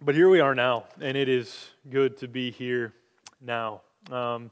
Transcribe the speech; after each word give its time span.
but 0.00 0.14
here 0.14 0.28
we 0.28 0.40
are 0.40 0.54
now, 0.54 0.84
and 1.00 1.16
it 1.16 1.28
is 1.28 1.70
good 1.90 2.16
to 2.18 2.28
be 2.28 2.50
here 2.50 2.94
now. 3.40 3.82
Um, 4.10 4.50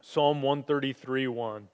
Psalm 0.00 0.40
133 0.40 1.28
1 1.28 1.68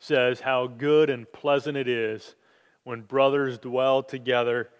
says, 0.00 0.40
How 0.40 0.66
good 0.66 1.08
and 1.08 1.30
pleasant 1.30 1.76
it 1.76 1.88
is 1.88 2.34
when 2.82 3.02
brothers 3.02 3.58
dwell 3.58 4.02
together 4.02 4.70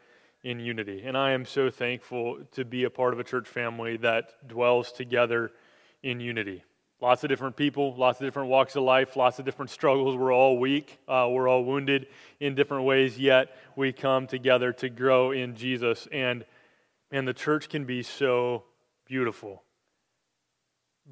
in 0.43 0.59
unity. 0.59 1.05
And 1.05 1.17
I 1.17 1.31
am 1.31 1.45
so 1.45 1.71
thankful 1.71 2.41
to 2.53 2.65
be 2.65 2.83
a 2.83 2.91
part 2.91 3.13
of 3.13 3.21
a 3.21 3.25
church 3.25 3.47
family 3.47 3.97
that 3.99 4.49
dwells 4.49 4.91
together 4.91 5.53
in 6.03 6.19
unity. 6.19 6.65
Lots 7.01 7.23
of 7.23 7.29
different 7.29 7.57
people, 7.57 7.95
lots 7.97 8.21
of 8.21 8.27
different 8.27 8.49
walks 8.49 8.75
of 8.75 8.83
life, 8.83 9.17
lots 9.17 9.39
of 9.39 9.45
different 9.45 9.71
struggles. 9.71 10.17
We're 10.17 10.35
all 10.35 10.59
weak, 10.59 10.99
uh, 11.07 11.29
we're 11.31 11.49
all 11.49 11.65
wounded 11.65 12.09
in 12.41 12.57
different 12.57 12.85
ways, 12.85 13.19
yet 13.19 13.57
we 13.77 13.93
come 13.93 14.27
together 14.27 14.73
to 14.75 14.89
grow 14.89 15.31
in 15.31 15.55
Jesus. 15.55 16.09
And, 16.11 16.45
and 17.13 17.29
the 17.29 17.35
church 17.35 17.69
can 17.69 17.85
be 17.85 18.03
so 18.03 18.65
beautiful. 19.07 19.63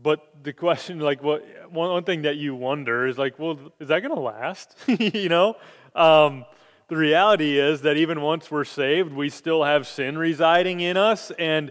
But 0.02 0.42
the 0.42 0.52
question, 0.52 0.98
like, 0.98 1.22
what 1.22 1.44
one, 1.70 1.90
one 1.90 2.04
thing 2.04 2.22
that 2.22 2.36
you 2.36 2.54
wonder 2.54 3.06
is 3.06 3.18
like, 3.18 3.38
well, 3.38 3.58
is 3.78 3.88
that 3.88 4.00
going 4.00 4.14
to 4.14 4.20
last? 4.20 4.74
you 4.86 5.28
know, 5.28 5.56
um, 5.94 6.44
the 6.88 6.96
reality 6.96 7.58
is 7.58 7.82
that 7.82 7.96
even 7.96 8.20
once 8.20 8.50
we're 8.50 8.64
saved, 8.64 9.12
we 9.12 9.28
still 9.28 9.62
have 9.62 9.86
sin 9.86 10.16
residing 10.16 10.80
in 10.80 10.96
us, 10.96 11.30
and 11.38 11.70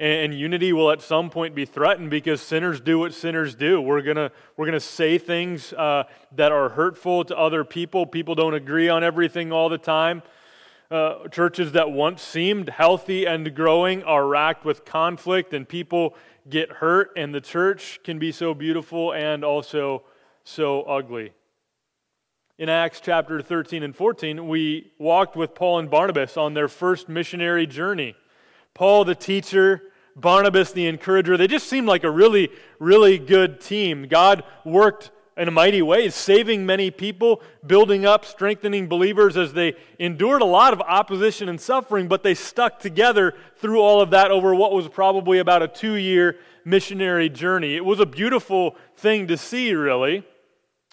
and 0.00 0.32
unity 0.32 0.72
will 0.72 0.92
at 0.92 1.02
some 1.02 1.28
point 1.28 1.56
be 1.56 1.64
threatened 1.64 2.08
because 2.08 2.40
sinners 2.40 2.80
do 2.80 3.00
what 3.00 3.12
sinners 3.12 3.56
do. 3.56 3.80
We're 3.80 4.02
gonna 4.02 4.30
we're 4.56 4.66
gonna 4.66 4.80
say 4.80 5.18
things 5.18 5.72
uh, 5.72 6.04
that 6.36 6.52
are 6.52 6.68
hurtful 6.68 7.24
to 7.24 7.36
other 7.36 7.64
people. 7.64 8.06
People 8.06 8.36
don't 8.36 8.54
agree 8.54 8.88
on 8.88 9.02
everything 9.02 9.52
all 9.52 9.68
the 9.68 9.78
time. 9.78 10.22
Uh, 10.90 11.28
churches 11.28 11.72
that 11.72 11.90
once 11.90 12.22
seemed 12.22 12.70
healthy 12.70 13.26
and 13.26 13.54
growing 13.54 14.02
are 14.04 14.26
racked 14.26 14.64
with 14.64 14.86
conflict, 14.86 15.52
and 15.52 15.68
people 15.68 16.14
get 16.48 16.72
hurt, 16.72 17.10
and 17.14 17.34
the 17.34 17.42
church 17.42 18.00
can 18.04 18.18
be 18.18 18.32
so 18.32 18.54
beautiful 18.54 19.12
and 19.12 19.44
also 19.44 20.02
so 20.44 20.82
ugly. 20.84 21.30
In 22.56 22.70
Acts 22.70 23.00
chapter 23.00 23.42
13 23.42 23.82
and 23.82 23.94
14, 23.94 24.48
we 24.48 24.90
walked 24.98 25.36
with 25.36 25.54
Paul 25.54 25.78
and 25.78 25.90
Barnabas 25.90 26.38
on 26.38 26.54
their 26.54 26.68
first 26.68 27.06
missionary 27.06 27.66
journey. 27.66 28.16
Paul, 28.72 29.04
the 29.04 29.14
teacher, 29.14 29.82
Barnabas, 30.16 30.72
the 30.72 30.86
encourager, 30.86 31.36
they 31.36 31.48
just 31.48 31.68
seemed 31.68 31.86
like 31.86 32.02
a 32.02 32.10
really, 32.10 32.48
really 32.78 33.18
good 33.18 33.60
team. 33.60 34.08
God 34.08 34.42
worked 34.64 35.10
in 35.38 35.48
a 35.48 35.52
mighty 35.52 35.80
way, 35.80 36.10
saving 36.10 36.66
many 36.66 36.90
people, 36.90 37.40
building 37.64 38.04
up, 38.04 38.24
strengthening 38.24 38.88
believers 38.88 39.36
as 39.36 39.52
they 39.52 39.74
endured 39.98 40.42
a 40.42 40.46
lot 40.46 40.72
of 40.72 40.80
opposition 40.80 41.48
and 41.48 41.60
suffering, 41.60 42.08
but 42.08 42.22
they 42.22 42.34
stuck 42.34 42.80
together 42.80 43.34
through 43.56 43.80
all 43.80 44.00
of 44.00 44.10
that 44.10 44.30
over 44.30 44.54
what 44.54 44.72
was 44.72 44.88
probably 44.88 45.38
about 45.38 45.62
a 45.62 45.68
two 45.68 45.94
year 45.94 46.36
missionary 46.64 47.28
journey. 47.28 47.76
It 47.76 47.84
was 47.84 48.00
a 48.00 48.06
beautiful 48.06 48.76
thing 48.96 49.28
to 49.28 49.36
see, 49.36 49.72
really. 49.72 50.24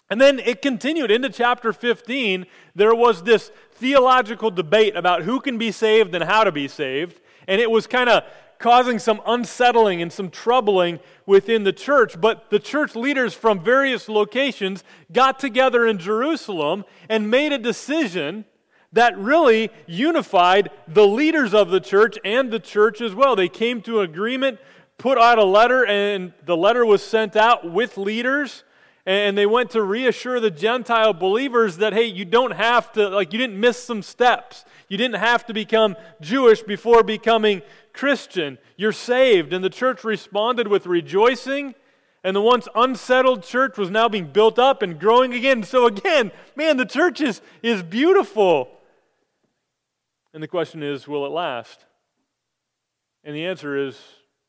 And 0.08 0.20
then 0.20 0.38
it 0.38 0.62
continued 0.62 1.10
into 1.10 1.28
chapter 1.28 1.72
15. 1.72 2.46
There 2.76 2.94
was 2.94 3.24
this 3.24 3.50
theological 3.72 4.52
debate 4.52 4.94
about 4.96 5.22
who 5.22 5.40
can 5.40 5.58
be 5.58 5.72
saved 5.72 6.14
and 6.14 6.22
how 6.22 6.44
to 6.44 6.52
be 6.52 6.68
saved. 6.68 7.20
And 7.48 7.60
it 7.60 7.70
was 7.70 7.86
kind 7.86 8.08
of 8.08 8.22
causing 8.58 8.98
some 8.98 9.20
unsettling 9.26 10.00
and 10.00 10.12
some 10.12 10.30
troubling 10.30 11.00
within 11.26 11.64
the 11.64 11.72
church. 11.72 12.20
But 12.20 12.50
the 12.50 12.58
church 12.58 12.94
leaders 12.94 13.34
from 13.34 13.62
various 13.62 14.08
locations 14.08 14.84
got 15.12 15.38
together 15.38 15.86
in 15.86 15.98
Jerusalem 15.98 16.84
and 17.08 17.30
made 17.30 17.52
a 17.52 17.58
decision 17.58 18.44
that 18.92 19.18
really 19.18 19.70
unified 19.86 20.70
the 20.88 21.06
leaders 21.06 21.52
of 21.52 21.70
the 21.70 21.80
church 21.80 22.18
and 22.24 22.50
the 22.50 22.60
church 22.60 23.00
as 23.00 23.14
well. 23.14 23.36
They 23.36 23.48
came 23.48 23.82
to 23.82 24.00
an 24.00 24.10
agreement, 24.10 24.58
put 24.96 25.18
out 25.18 25.38
a 25.38 25.44
letter, 25.44 25.84
and 25.84 26.32
the 26.44 26.56
letter 26.56 26.86
was 26.86 27.02
sent 27.02 27.36
out 27.36 27.70
with 27.70 27.98
leaders. 27.98 28.64
And 29.04 29.38
they 29.38 29.46
went 29.46 29.70
to 29.70 29.82
reassure 29.84 30.40
the 30.40 30.50
Gentile 30.50 31.12
believers 31.12 31.76
that, 31.76 31.92
hey, 31.92 32.06
you 32.06 32.24
don't 32.24 32.50
have 32.52 32.90
to, 32.92 33.08
like, 33.08 33.32
you 33.32 33.38
didn't 33.38 33.60
miss 33.60 33.80
some 33.80 34.02
steps. 34.02 34.64
You 34.88 34.98
didn't 34.98 35.20
have 35.20 35.46
to 35.46 35.54
become 35.54 35.94
Jewish 36.20 36.62
before 36.62 37.04
becoming 37.04 37.62
Christian. 37.96 38.58
You're 38.76 38.92
saved. 38.92 39.52
And 39.52 39.64
the 39.64 39.70
church 39.70 40.04
responded 40.04 40.68
with 40.68 40.86
rejoicing. 40.86 41.74
And 42.22 42.36
the 42.36 42.40
once 42.40 42.68
unsettled 42.74 43.42
church 43.42 43.78
was 43.78 43.90
now 43.90 44.08
being 44.08 44.26
built 44.26 44.58
up 44.58 44.82
and 44.82 44.98
growing 44.98 45.32
again. 45.32 45.62
So, 45.62 45.86
again, 45.86 46.32
man, 46.54 46.76
the 46.76 46.84
church 46.84 47.20
is, 47.20 47.40
is 47.62 47.82
beautiful. 47.82 48.68
And 50.34 50.42
the 50.42 50.48
question 50.48 50.82
is, 50.82 51.08
will 51.08 51.24
it 51.24 51.30
last? 51.30 51.84
And 53.24 53.34
the 53.34 53.46
answer 53.46 53.76
is, 53.76 53.98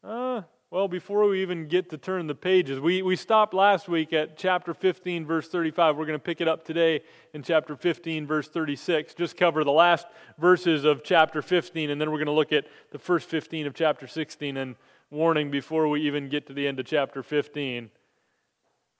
uh, 0.03 0.41
well, 0.69 0.89
before 0.89 1.25
we 1.29 1.41
even 1.41 1.69
get 1.69 1.89
to 1.91 1.97
turn 1.97 2.27
the 2.27 2.35
pages, 2.35 2.77
we, 2.77 3.01
we 3.01 3.15
stopped 3.15 3.53
last 3.53 3.87
week 3.87 4.11
at 4.11 4.37
chapter 4.37 4.73
15, 4.73 5.25
verse 5.25 5.47
35. 5.47 5.95
We're 5.95 6.05
going 6.05 6.19
to 6.19 6.23
pick 6.23 6.41
it 6.41 6.47
up 6.49 6.65
today 6.65 7.03
in 7.33 7.41
chapter 7.41 7.77
15, 7.77 8.27
verse 8.27 8.49
36. 8.49 9.13
Just 9.13 9.37
cover 9.37 9.63
the 9.63 9.71
last 9.71 10.07
verses 10.37 10.83
of 10.83 11.05
chapter 11.05 11.41
15, 11.41 11.89
and 11.89 12.01
then 12.01 12.11
we're 12.11 12.17
going 12.17 12.25
to 12.25 12.33
look 12.33 12.51
at 12.51 12.65
the 12.91 12.99
first 12.99 13.29
15 13.29 13.65
of 13.65 13.75
chapter 13.75 14.07
16. 14.07 14.57
And 14.57 14.75
warning 15.09 15.49
before 15.49 15.87
we 15.87 16.01
even 16.01 16.27
get 16.27 16.47
to 16.47 16.53
the 16.53 16.67
end 16.67 16.81
of 16.81 16.85
chapter 16.85 17.23
15, 17.23 17.89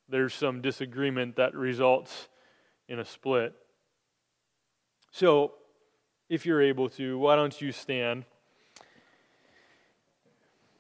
there's 0.08 0.34
some 0.34 0.62
disagreement 0.62 1.36
that 1.36 1.54
results 1.54 2.30
in 2.88 2.98
a 2.98 3.06
split. 3.06 3.54
So, 5.12 5.56
if 6.30 6.46
you're 6.46 6.62
able 6.62 6.88
to, 6.92 7.18
why 7.18 7.36
don't 7.36 7.60
you 7.60 7.74
stand? 7.74 8.24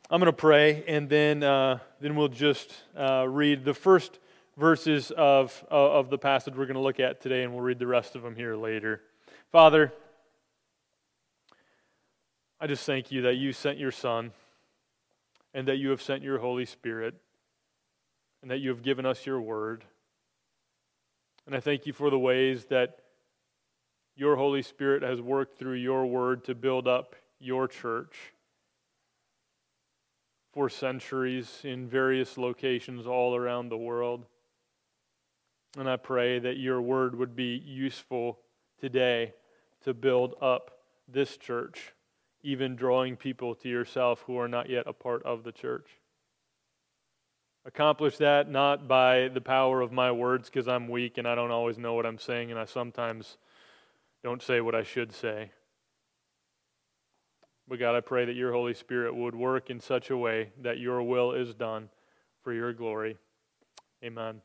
I'm 0.09 0.21
going 0.21 0.27
to 0.27 0.33
pray, 0.33 0.85
and 0.87 1.09
then, 1.09 1.43
uh, 1.43 1.79
then 1.99 2.15
we'll 2.15 2.29
just 2.29 2.73
uh, 2.95 3.27
read 3.27 3.65
the 3.65 3.73
first 3.73 4.19
verses 4.55 5.11
of, 5.11 5.65
uh, 5.69 5.75
of 5.75 6.09
the 6.09 6.17
passage 6.17 6.55
we're 6.55 6.65
going 6.65 6.75
to 6.75 6.81
look 6.81 7.01
at 7.01 7.19
today, 7.19 7.43
and 7.43 7.51
we'll 7.51 7.61
read 7.61 7.77
the 7.77 7.87
rest 7.87 8.15
of 8.15 8.21
them 8.21 8.33
here 8.33 8.55
later. 8.55 9.01
Father, 9.51 9.91
I 12.61 12.67
just 12.67 12.85
thank 12.85 13.11
you 13.11 13.23
that 13.23 13.35
you 13.35 13.51
sent 13.51 13.79
your 13.79 13.91
Son, 13.91 14.31
and 15.53 15.67
that 15.67 15.75
you 15.75 15.89
have 15.89 16.01
sent 16.01 16.23
your 16.23 16.37
Holy 16.37 16.65
Spirit, 16.65 17.15
and 18.41 18.49
that 18.49 18.59
you 18.59 18.69
have 18.69 18.83
given 18.83 19.05
us 19.05 19.25
your 19.25 19.41
word. 19.41 19.83
And 21.45 21.53
I 21.53 21.59
thank 21.59 21.85
you 21.85 21.91
for 21.91 22.09
the 22.09 22.19
ways 22.19 22.63
that 22.69 22.99
your 24.15 24.37
Holy 24.37 24.61
Spirit 24.61 25.03
has 25.03 25.19
worked 25.19 25.59
through 25.59 25.75
your 25.75 26.05
word 26.05 26.45
to 26.45 26.55
build 26.55 26.87
up 26.87 27.13
your 27.41 27.67
church 27.67 28.15
for 30.57 30.69
centuries 30.69 31.61
in 31.63 31.87
various 31.87 32.35
locations 32.35 33.05
all 33.05 33.35
around 33.35 33.69
the 33.69 33.77
world. 33.77 34.25
And 35.77 35.87
I 35.87 35.97
pray 35.97 36.39
that 36.39 36.57
your 36.57 36.81
word 36.81 37.13
would 37.13 37.35
be 37.35 37.61
useful 37.63 38.39
today 38.81 39.35
to 39.83 39.93
build 39.93 40.33
up 40.41 40.79
this 41.07 41.37
church, 41.37 41.93
even 42.41 42.75
drawing 42.75 43.17
people 43.17 43.53
to 43.53 43.69
yourself 43.69 44.23
who 44.25 44.39
are 44.39 44.47
not 44.47 44.67
yet 44.67 44.87
a 44.87 44.93
part 44.93 45.21
of 45.21 45.43
the 45.43 45.51
church. 45.51 45.91
Accomplish 47.63 48.17
that 48.17 48.49
not 48.49 48.87
by 48.87 49.27
the 49.27 49.41
power 49.41 49.81
of 49.81 49.91
my 49.91 50.11
words, 50.11 50.49
because 50.49 50.67
I'm 50.67 50.87
weak 50.87 51.19
and 51.19 51.27
I 51.27 51.35
don't 51.35 51.51
always 51.51 51.77
know 51.77 51.93
what 51.93 52.07
I'm 52.07 52.17
saying, 52.17 52.49
and 52.49 52.59
I 52.59 52.65
sometimes 52.65 53.37
don't 54.23 54.41
say 54.41 54.59
what 54.61 54.73
I 54.73 54.81
should 54.81 55.13
say. 55.13 55.51
But 57.67 57.79
God, 57.79 57.95
I 57.95 58.01
pray 58.01 58.25
that 58.25 58.35
your 58.35 58.53
Holy 58.53 58.73
Spirit 58.73 59.13
would 59.15 59.35
work 59.35 59.69
in 59.69 59.79
such 59.79 60.09
a 60.09 60.17
way 60.17 60.51
that 60.61 60.79
your 60.79 61.03
will 61.03 61.33
is 61.33 61.53
done 61.53 61.89
for 62.41 62.53
your 62.53 62.71
glory. 62.71 63.17
Amen. 64.03 64.41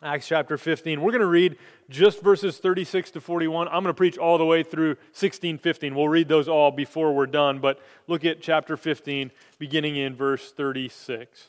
Acts 0.00 0.28
chapter 0.28 0.56
15. 0.56 1.00
We're 1.00 1.10
going 1.10 1.22
to 1.22 1.26
read 1.26 1.58
just 1.90 2.22
verses 2.22 2.58
36 2.58 3.10
to 3.12 3.20
41. 3.20 3.66
I'm 3.66 3.82
going 3.82 3.86
to 3.86 3.94
preach 3.94 4.16
all 4.16 4.38
the 4.38 4.44
way 4.44 4.62
through 4.62 4.96
16, 5.12 5.58
15. 5.58 5.92
We'll 5.92 6.08
read 6.08 6.28
those 6.28 6.46
all 6.46 6.70
before 6.70 7.12
we're 7.12 7.26
done, 7.26 7.58
but 7.58 7.80
look 8.06 8.24
at 8.24 8.40
chapter 8.40 8.76
15, 8.76 9.32
beginning 9.58 9.96
in 9.96 10.14
verse 10.14 10.52
36. 10.52 11.48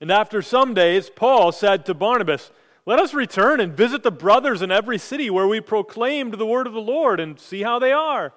And 0.00 0.12
after 0.12 0.40
some 0.40 0.72
days, 0.72 1.10
Paul 1.10 1.50
said 1.50 1.84
to 1.86 1.94
Barnabas, 1.94 2.52
Let 2.84 3.00
us 3.00 3.12
return 3.12 3.58
and 3.58 3.76
visit 3.76 4.04
the 4.04 4.12
brothers 4.12 4.62
in 4.62 4.70
every 4.70 4.98
city 4.98 5.28
where 5.28 5.48
we 5.48 5.60
proclaimed 5.60 6.34
the 6.34 6.46
word 6.46 6.68
of 6.68 6.74
the 6.74 6.80
Lord 6.80 7.18
and 7.18 7.40
see 7.40 7.62
how 7.62 7.80
they 7.80 7.90
are. 7.90 8.34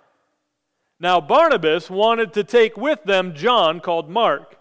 Now, 1.00 1.22
Barnabas 1.22 1.90
wanted 1.90 2.34
to 2.34 2.44
take 2.44 2.76
with 2.76 3.04
them 3.04 3.34
John, 3.34 3.80
called 3.80 4.10
Mark. 4.10 4.58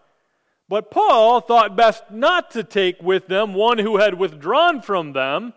But 0.69 0.91
Paul 0.91 1.41
thought 1.41 1.77
best 1.77 2.11
not 2.11 2.51
to 2.53 2.63
take 2.63 3.03
with 3.03 3.27
them 3.27 3.55
one 3.55 3.79
who 3.79 3.97
had 3.97 4.19
withdrawn 4.19 4.83
from 4.83 5.15
them 5.15 5.55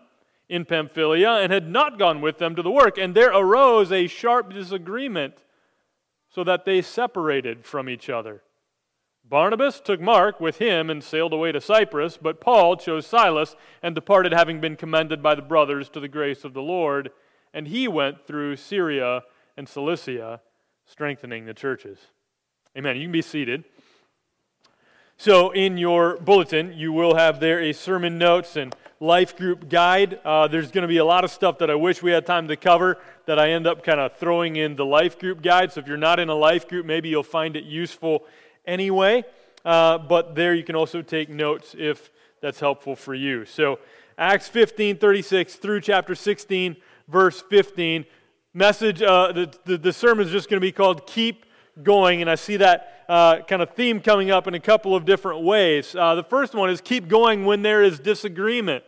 in 0.48 0.64
Pamphylia 0.64 1.30
and 1.30 1.52
had 1.52 1.68
not 1.68 1.98
gone 1.98 2.20
with 2.20 2.38
them 2.38 2.56
to 2.56 2.62
the 2.62 2.70
work. 2.70 2.98
And 2.98 3.14
there 3.14 3.30
arose 3.30 3.92
a 3.92 4.06
sharp 4.06 4.52
disagreement, 4.52 5.34
so 6.28 6.42
that 6.42 6.64
they 6.64 6.80
separated 6.80 7.66
from 7.66 7.90
each 7.90 8.08
other. 8.08 8.42
Barnabas 9.22 9.80
took 9.80 10.00
Mark 10.00 10.40
with 10.40 10.58
him 10.58 10.88
and 10.90 11.04
sailed 11.04 11.34
away 11.34 11.52
to 11.52 11.60
Cyprus, 11.60 12.16
but 12.16 12.40
Paul 12.40 12.76
chose 12.76 13.06
Silas 13.06 13.54
and 13.82 13.94
departed, 13.94 14.32
having 14.32 14.60
been 14.60 14.76
commended 14.76 15.22
by 15.22 15.34
the 15.34 15.42
brothers 15.42 15.90
to 15.90 16.00
the 16.00 16.08
grace 16.08 16.42
of 16.42 16.54
the 16.54 16.62
Lord. 16.62 17.10
And 17.54 17.68
he 17.68 17.86
went 17.86 18.26
through 18.26 18.56
Syria 18.56 19.22
and 19.56 19.68
Cilicia 19.68 20.40
strengthening 20.86 21.46
the 21.46 21.54
churches. 21.54 21.98
Amen. 22.76 22.96
You 22.96 23.04
can 23.04 23.12
be 23.12 23.22
seated. 23.22 23.64
So, 25.18 25.50
in 25.50 25.76
your 25.76 26.16
bulletin, 26.16 26.72
you 26.72 26.92
will 26.92 27.14
have 27.14 27.38
there 27.38 27.60
a 27.60 27.72
sermon 27.72 28.18
notes 28.18 28.56
and 28.56 28.74
life 28.98 29.36
group 29.36 29.68
guide. 29.68 30.18
Uh, 30.24 30.48
there's 30.48 30.70
going 30.70 30.82
to 30.82 30.88
be 30.88 30.96
a 30.96 31.04
lot 31.04 31.22
of 31.22 31.30
stuff 31.30 31.58
that 31.58 31.70
I 31.70 31.74
wish 31.74 32.02
we 32.02 32.10
had 32.10 32.26
time 32.26 32.48
to 32.48 32.56
cover 32.56 32.98
that 33.26 33.38
I 33.38 33.50
end 33.50 33.66
up 33.66 33.84
kind 33.84 34.00
of 34.00 34.16
throwing 34.16 34.56
in 34.56 34.74
the 34.74 34.84
life 34.84 35.18
group 35.18 35.42
guide. 35.42 35.72
So, 35.72 35.80
if 35.80 35.86
you're 35.86 35.96
not 35.96 36.18
in 36.18 36.28
a 36.28 36.34
life 36.34 36.66
group, 36.68 36.86
maybe 36.86 37.08
you'll 37.08 37.22
find 37.22 37.56
it 37.56 37.64
useful 37.64 38.24
anyway. 38.64 39.24
Uh, 39.64 39.98
but 39.98 40.34
there 40.34 40.54
you 40.54 40.64
can 40.64 40.74
also 40.74 41.02
take 41.02 41.28
notes 41.28 41.76
if 41.78 42.10
that's 42.40 42.58
helpful 42.58 42.96
for 42.96 43.14
you. 43.14 43.44
So, 43.44 43.78
Acts 44.18 44.48
15 44.48 44.96
36 44.98 45.54
through 45.56 45.82
chapter 45.82 46.14
16, 46.14 46.76
verse 47.06 47.42
15. 47.42 48.06
Message, 48.54 49.00
uh, 49.00 49.32
the, 49.32 49.54
the, 49.64 49.78
the 49.78 49.92
sermon 49.94 50.26
is 50.26 50.30
just 50.30 50.50
going 50.50 50.58
to 50.58 50.64
be 50.64 50.72
called 50.72 51.06
Keep 51.06 51.46
Going. 51.82 52.20
And 52.20 52.28
I 52.28 52.34
see 52.34 52.58
that 52.58 53.04
uh, 53.08 53.40
kind 53.40 53.62
of 53.62 53.70
theme 53.70 53.98
coming 53.98 54.30
up 54.30 54.46
in 54.46 54.52
a 54.52 54.60
couple 54.60 54.94
of 54.94 55.06
different 55.06 55.42
ways. 55.42 55.96
Uh, 55.96 56.14
the 56.14 56.22
first 56.22 56.54
one 56.54 56.68
is 56.68 56.82
keep 56.82 57.08
going 57.08 57.46
when 57.46 57.62
there 57.62 57.82
is 57.82 57.98
disagreement. 57.98 58.84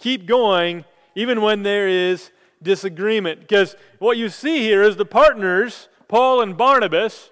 Keep 0.00 0.26
going 0.26 0.84
even 1.14 1.42
when 1.42 1.62
there 1.62 1.86
is 1.86 2.32
disagreement. 2.60 3.38
Because 3.38 3.76
what 4.00 4.16
you 4.16 4.28
see 4.28 4.62
here 4.62 4.82
is 4.82 4.96
the 4.96 5.04
partners, 5.04 5.88
Paul 6.08 6.40
and 6.40 6.56
Barnabas, 6.56 7.30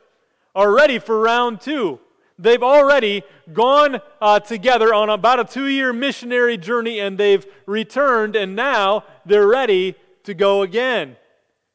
are 0.55 0.73
ready 0.73 1.01
for 1.01 1.21
round 1.21 1.61
two. 1.61 1.99
They've 2.39 2.63
already 2.63 3.25
gone 3.53 4.01
uh, 4.21 4.39
together 4.39 4.95
on 4.95 5.11
about 5.11 5.41
a 5.41 5.45
two 5.45 5.67
year 5.67 5.93
missionary 5.93 6.57
journey 6.57 7.01
and 7.01 7.19
they've 7.19 7.45
returned, 7.67 8.37
and 8.37 8.55
now 8.55 9.03
they're 9.27 9.49
ready 9.49 9.97
to 10.23 10.33
go 10.33 10.63
again. 10.63 11.17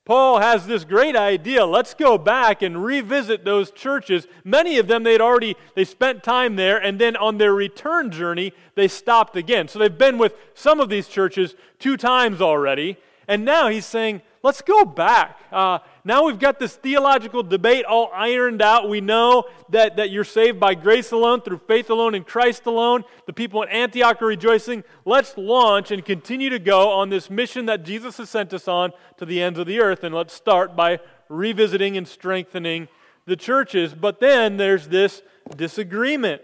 Paul 0.07 0.39
has 0.39 0.65
this 0.65 0.85
great 0.85 1.17
idea. 1.17 1.65
Let's 1.65 1.93
go 1.93 2.17
back 2.17 2.61
and 2.61 2.81
revisit 2.81 3.43
those 3.43 3.71
churches. 3.71 4.25
Many 4.45 4.77
of 4.77 4.87
them 4.87 5.03
they'd 5.03 5.19
already 5.19 5.57
they 5.75 5.83
spent 5.83 6.23
time 6.23 6.55
there 6.55 6.77
and 6.77 6.97
then 6.97 7.17
on 7.17 7.39
their 7.39 7.53
return 7.53 8.09
journey 8.09 8.53
they 8.75 8.87
stopped 8.87 9.35
again. 9.35 9.67
So 9.67 9.79
they've 9.79 9.97
been 9.97 10.17
with 10.17 10.33
some 10.53 10.79
of 10.79 10.87
these 10.87 11.09
churches 11.09 11.55
two 11.77 11.97
times 11.97 12.41
already. 12.41 12.95
And 13.27 13.43
now 13.43 13.67
he's 13.67 13.85
saying, 13.85 14.21
let's 14.43 14.61
go 14.61 14.85
back. 14.85 15.41
Uh, 15.51 15.79
now 16.07 16.23
we've 16.23 16.39
got 16.39 16.57
this 16.57 16.73
theological 16.73 17.43
debate 17.43 17.83
all 17.83 18.09
ironed 18.13 18.61
out. 18.61 18.87
We 18.87 19.01
know 19.01 19.43
that, 19.69 19.97
that 19.97 20.09
you're 20.09 20.23
saved 20.23 20.57
by 20.57 20.73
grace 20.73 21.11
alone, 21.11 21.41
through 21.41 21.59
faith 21.67 21.89
alone, 21.89 22.15
in 22.15 22.23
Christ 22.23 22.65
alone. 22.65 23.03
The 23.25 23.33
people 23.33 23.61
in 23.61 23.67
Antioch 23.67 24.21
are 24.21 24.27
rejoicing. 24.27 24.85
Let's 25.03 25.37
launch 25.37 25.91
and 25.91 26.05
continue 26.05 26.49
to 26.49 26.59
go 26.59 26.91
on 26.91 27.09
this 27.09 27.29
mission 27.29 27.65
that 27.65 27.83
Jesus 27.83 28.15
has 28.19 28.29
sent 28.29 28.53
us 28.53 28.69
on 28.69 28.93
to 29.17 29.25
the 29.25 29.41
ends 29.41 29.59
of 29.59 29.67
the 29.67 29.81
earth. 29.81 30.05
And 30.05 30.15
let's 30.15 30.33
start 30.33 30.77
by 30.77 30.99
revisiting 31.27 31.97
and 31.97 32.07
strengthening 32.07 32.87
the 33.25 33.35
churches. 33.35 33.93
But 33.93 34.21
then 34.21 34.55
there's 34.55 34.87
this 34.87 35.21
disagreement. 35.57 36.41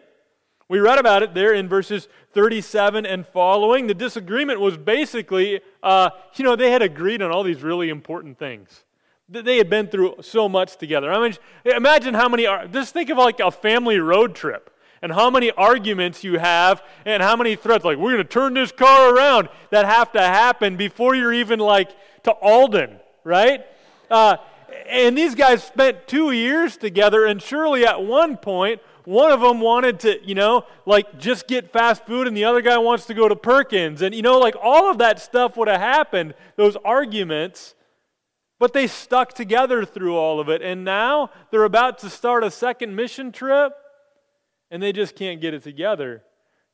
We 0.67 0.81
read 0.81 0.99
about 0.99 1.23
it 1.23 1.33
there 1.33 1.53
in 1.53 1.69
verses 1.69 2.09
37 2.33 3.05
and 3.05 3.25
following. 3.25 3.87
The 3.87 3.93
disagreement 3.93 4.59
was 4.59 4.75
basically, 4.75 5.61
uh, 5.81 6.09
you 6.35 6.43
know, 6.43 6.57
they 6.57 6.71
had 6.71 6.81
agreed 6.81 7.21
on 7.21 7.31
all 7.31 7.43
these 7.43 7.63
really 7.63 7.87
important 7.87 8.37
things. 8.37 8.83
They 9.29 9.57
had 9.57 9.69
been 9.69 9.87
through 9.87 10.17
so 10.21 10.49
much 10.49 10.77
together. 10.77 11.11
I 11.11 11.19
mean, 11.19 11.37
imagine 11.65 12.13
how 12.13 12.27
many, 12.27 12.43
just 12.71 12.93
think 12.93 13.09
of 13.09 13.17
like 13.17 13.39
a 13.39 13.51
family 13.51 13.97
road 13.97 14.35
trip 14.35 14.69
and 15.01 15.13
how 15.13 15.29
many 15.29 15.49
arguments 15.51 16.23
you 16.23 16.39
have 16.39 16.83
and 17.05 17.23
how 17.23 17.35
many 17.35 17.55
threats, 17.55 17.85
like, 17.85 17.97
we're 17.97 18.13
going 18.13 18.23
to 18.23 18.29
turn 18.29 18.53
this 18.53 18.71
car 18.71 19.15
around, 19.15 19.49
that 19.69 19.85
have 19.85 20.11
to 20.11 20.21
happen 20.21 20.75
before 20.75 21.15
you're 21.15 21.33
even 21.33 21.59
like 21.59 21.89
to 22.23 22.31
Alden, 22.31 22.99
right? 23.23 23.65
Uh, 24.11 24.37
and 24.87 25.17
these 25.17 25.35
guys 25.35 25.63
spent 25.63 26.07
two 26.07 26.31
years 26.31 26.77
together, 26.77 27.25
and 27.25 27.41
surely 27.41 27.85
at 27.85 28.03
one 28.03 28.37
point, 28.37 28.81
one 29.05 29.31
of 29.31 29.41
them 29.41 29.59
wanted 29.61 29.99
to, 30.01 30.25
you 30.25 30.35
know, 30.35 30.65
like 30.85 31.17
just 31.17 31.47
get 31.47 31.71
fast 31.71 32.05
food, 32.05 32.27
and 32.27 32.35
the 32.35 32.43
other 32.43 32.61
guy 32.61 32.77
wants 32.77 33.05
to 33.05 33.13
go 33.13 33.27
to 33.27 33.35
Perkins. 33.35 34.01
And, 34.01 34.13
you 34.13 34.21
know, 34.21 34.37
like 34.37 34.55
all 34.61 34.89
of 34.89 34.97
that 34.99 35.19
stuff 35.19 35.57
would 35.57 35.67
have 35.67 35.81
happened, 35.81 36.33
those 36.55 36.75
arguments. 36.83 37.75
But 38.59 38.73
they 38.73 38.87
stuck 38.87 39.33
together 39.33 39.83
through 39.83 40.15
all 40.15 40.39
of 40.39 40.47
it. 40.49 40.61
And 40.61 40.85
now 40.85 41.31
they're 41.51 41.63
about 41.63 41.99
to 41.99 42.09
start 42.09 42.43
a 42.43 42.51
second 42.51 42.95
mission 42.95 43.31
trip, 43.31 43.73
and 44.71 44.81
they 44.81 44.93
just 44.93 45.15
can't 45.15 45.41
get 45.41 45.53
it 45.53 45.63
together. 45.63 46.23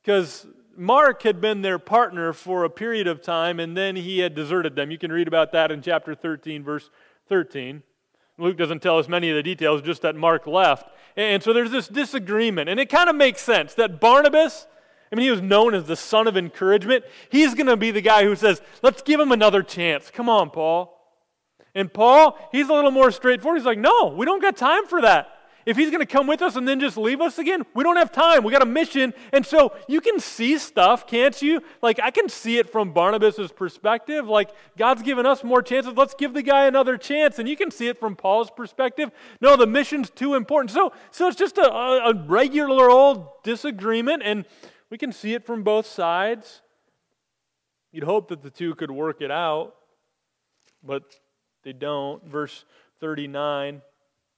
Because 0.02 0.46
Mark 0.78 1.24
had 1.24 1.42
been 1.42 1.62
their 1.62 1.80
partner 1.80 2.32
for 2.32 2.64
a 2.64 2.70
period 2.70 3.08
of 3.08 3.22
time, 3.22 3.60
and 3.60 3.76
then 3.76 3.96
he 3.96 4.20
had 4.20 4.36
deserted 4.36 4.76
them. 4.76 4.92
You 4.92 4.98
can 4.98 5.12
read 5.12 5.28
about 5.28 5.52
that 5.52 5.72
in 5.72 5.82
chapter 5.82 6.16
13, 6.16 6.64
verse 6.64 6.90
13. 7.28 7.84
Luke 8.38 8.58
doesn't 8.58 8.82
tell 8.82 8.98
us 8.98 9.10
many 9.10 9.30
of 9.30 9.36
the 9.36 9.44
details, 9.44 9.82
just 9.82 10.02
that 10.04 10.16
Mark 10.16 10.48
left. 10.48 10.90
And 11.18 11.44
so 11.44 11.52
there's 11.52 11.72
this 11.72 11.88
disagreement. 11.88 12.70
And 12.70 12.80
it 12.80 12.90
kind 12.90 13.10
of 13.10 13.16
makes 13.16 13.42
sense 13.42 13.74
that 13.74 14.00
Barnabas, 14.00 14.68
I 15.12 15.16
mean, 15.16 15.26
he 15.26 15.32
was 15.32 15.42
known 15.42 15.74
as 15.74 15.86
the 15.86 15.98
son 15.98 16.28
of 16.28 16.38
encouragement. 16.38 17.04
He's 17.30 17.54
going 17.54 17.68
to 17.68 17.76
be 17.76 17.92
the 17.92 18.02
guy 18.02 18.24
who 18.24 18.36
says, 18.36 18.62
let's 18.82 19.02
give 19.02 19.20
him 19.20 19.34
another 19.34 19.62
chance. 19.62 20.10
Come 20.10 20.30
on, 20.30 20.50
Paul. 20.50 20.99
And 21.76 21.94
Paul, 21.94 22.38
he's 22.52 22.70
a 22.70 22.74
little 22.74 22.92
more 22.92 23.12
straightforward. 23.12 23.60
He's 23.60 23.66
like, 23.66 23.80
no, 23.80 24.08
we 24.08 24.26
don't 24.26 24.42
got 24.42 24.58
time 24.58 24.86
for 24.88 25.02
that. 25.02 25.36
If 25.66 25.78
he's 25.78 25.92
going 25.92 26.00
to 26.00 26.12
come 26.12 26.26
with 26.26 26.42
us 26.42 26.56
and 26.56 26.68
then 26.68 26.80
just 26.80 26.98
leave 26.98 27.22
us 27.22 27.38
again, 27.38 27.64
we 27.76 27.84
don't 27.84 27.98
have 27.98 28.12
time. 28.12 28.44
We 28.44 28.52
got 28.52 28.64
a 28.64 28.66
mission. 28.66 29.14
And 29.32 29.46
so 29.46 29.76
you 29.88 30.02
can 30.02 30.20
see 30.20 30.58
stuff, 30.58 31.06
can't 31.06 31.40
you? 31.42 31.62
Like, 31.84 32.00
I 32.02 32.10
can 32.10 32.28
see 32.28 32.58
it 32.58 32.72
from 32.72 32.92
Barnabas' 32.92 33.52
perspective. 33.52 34.28
Like, 34.28 34.50
God's 34.78 35.04
given 35.04 35.28
us 35.28 35.44
more 35.44 35.62
chances. 35.62 35.94
Let's 35.96 36.16
give 36.16 36.34
the 36.34 36.42
guy 36.42 36.66
another 36.66 36.98
chance. 36.98 37.38
And 37.38 37.48
you 37.48 37.56
can 37.56 37.70
see 37.70 37.88
it 37.88 38.00
from 38.00 38.16
Paul's 38.16 38.50
perspective. 38.50 39.12
No, 39.42 39.56
the 39.56 39.68
mission's 39.68 40.10
too 40.10 40.34
important. 40.34 40.72
So, 40.72 40.92
so 41.12 41.28
it's 41.28 41.38
just 41.38 41.58
a, 41.60 41.72
a 41.72 42.14
regular 42.26 42.90
old 42.90 43.28
disagreement, 43.44 44.24
and 44.26 44.46
we 44.90 44.98
can 44.98 45.12
see 45.12 45.36
it 45.36 45.46
from 45.46 45.62
both 45.62 45.86
sides. 45.86 46.62
You'd 47.92 48.06
hope 48.06 48.30
that 48.30 48.42
the 48.42 48.50
two 48.50 48.74
could 48.76 48.92
work 48.92 49.22
it 49.22 49.30
out, 49.30 49.76
but 50.84 51.04
they 51.70 51.74
don't. 51.74 52.26
Verse 52.26 52.66
39 53.00 53.84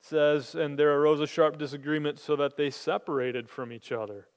says, 0.01 0.53
And 0.53 0.77
there 0.77 0.91
arose 0.99 1.21
a 1.21 1.27
sharp 1.27 1.57
disagreement 1.57 2.19
so 2.19 2.35
that 2.35 2.57
they 2.57 2.69
separated 2.69 3.49
from 3.49 3.71
each 3.71 3.93
other. 3.93 4.27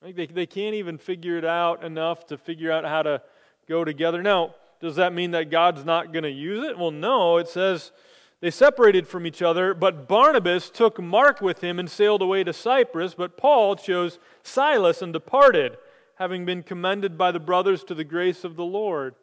They, 0.00 0.26
they 0.26 0.46
can't 0.46 0.74
even 0.74 0.96
figure 0.96 1.36
it 1.36 1.44
out 1.44 1.84
enough 1.84 2.26
to 2.28 2.38
figure 2.38 2.72
out 2.72 2.86
how 2.86 3.02
to 3.02 3.20
go 3.68 3.84
together. 3.84 4.22
Now, 4.22 4.54
does 4.80 4.96
that 4.96 5.12
mean 5.12 5.32
that 5.32 5.50
God's 5.50 5.84
not 5.84 6.14
going 6.14 6.22
to 6.22 6.30
use 6.30 6.64
it? 6.64 6.78
Well, 6.78 6.92
no. 6.92 7.36
It 7.36 7.48
says 7.48 7.92
they 8.40 8.50
separated 8.50 9.06
from 9.06 9.26
each 9.26 9.42
other, 9.42 9.74
but 9.74 10.08
Barnabas 10.08 10.70
took 10.70 10.98
Mark 10.98 11.42
with 11.42 11.62
him 11.62 11.78
and 11.78 11.90
sailed 11.90 12.22
away 12.22 12.42
to 12.44 12.54
Cyprus, 12.54 13.12
but 13.12 13.36
Paul 13.36 13.76
chose 13.76 14.18
Silas 14.42 15.02
and 15.02 15.12
departed, 15.12 15.76
having 16.14 16.46
been 16.46 16.62
commended 16.62 17.18
by 17.18 17.30
the 17.30 17.38
brothers 17.38 17.84
to 17.84 17.94
the 17.94 18.04
grace 18.04 18.44
of 18.44 18.56
the 18.56 18.64
Lord. 18.64 19.14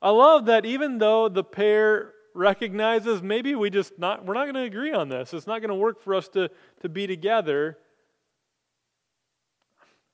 I 0.00 0.10
love 0.10 0.46
that 0.46 0.64
even 0.64 0.98
though 0.98 1.28
the 1.28 1.44
pair 1.44 2.12
recognizes 2.34 3.22
maybe 3.22 3.54
we 3.54 3.70
just 3.70 3.98
not 3.98 4.24
we're 4.24 4.34
not 4.34 4.44
going 4.44 4.54
to 4.54 4.62
agree 4.62 4.92
on 4.92 5.08
this. 5.08 5.32
It's 5.32 5.46
not 5.46 5.60
going 5.60 5.70
to 5.70 5.74
work 5.74 6.02
for 6.02 6.14
us 6.14 6.28
to, 6.30 6.50
to 6.82 6.88
be 6.88 7.06
together. 7.06 7.78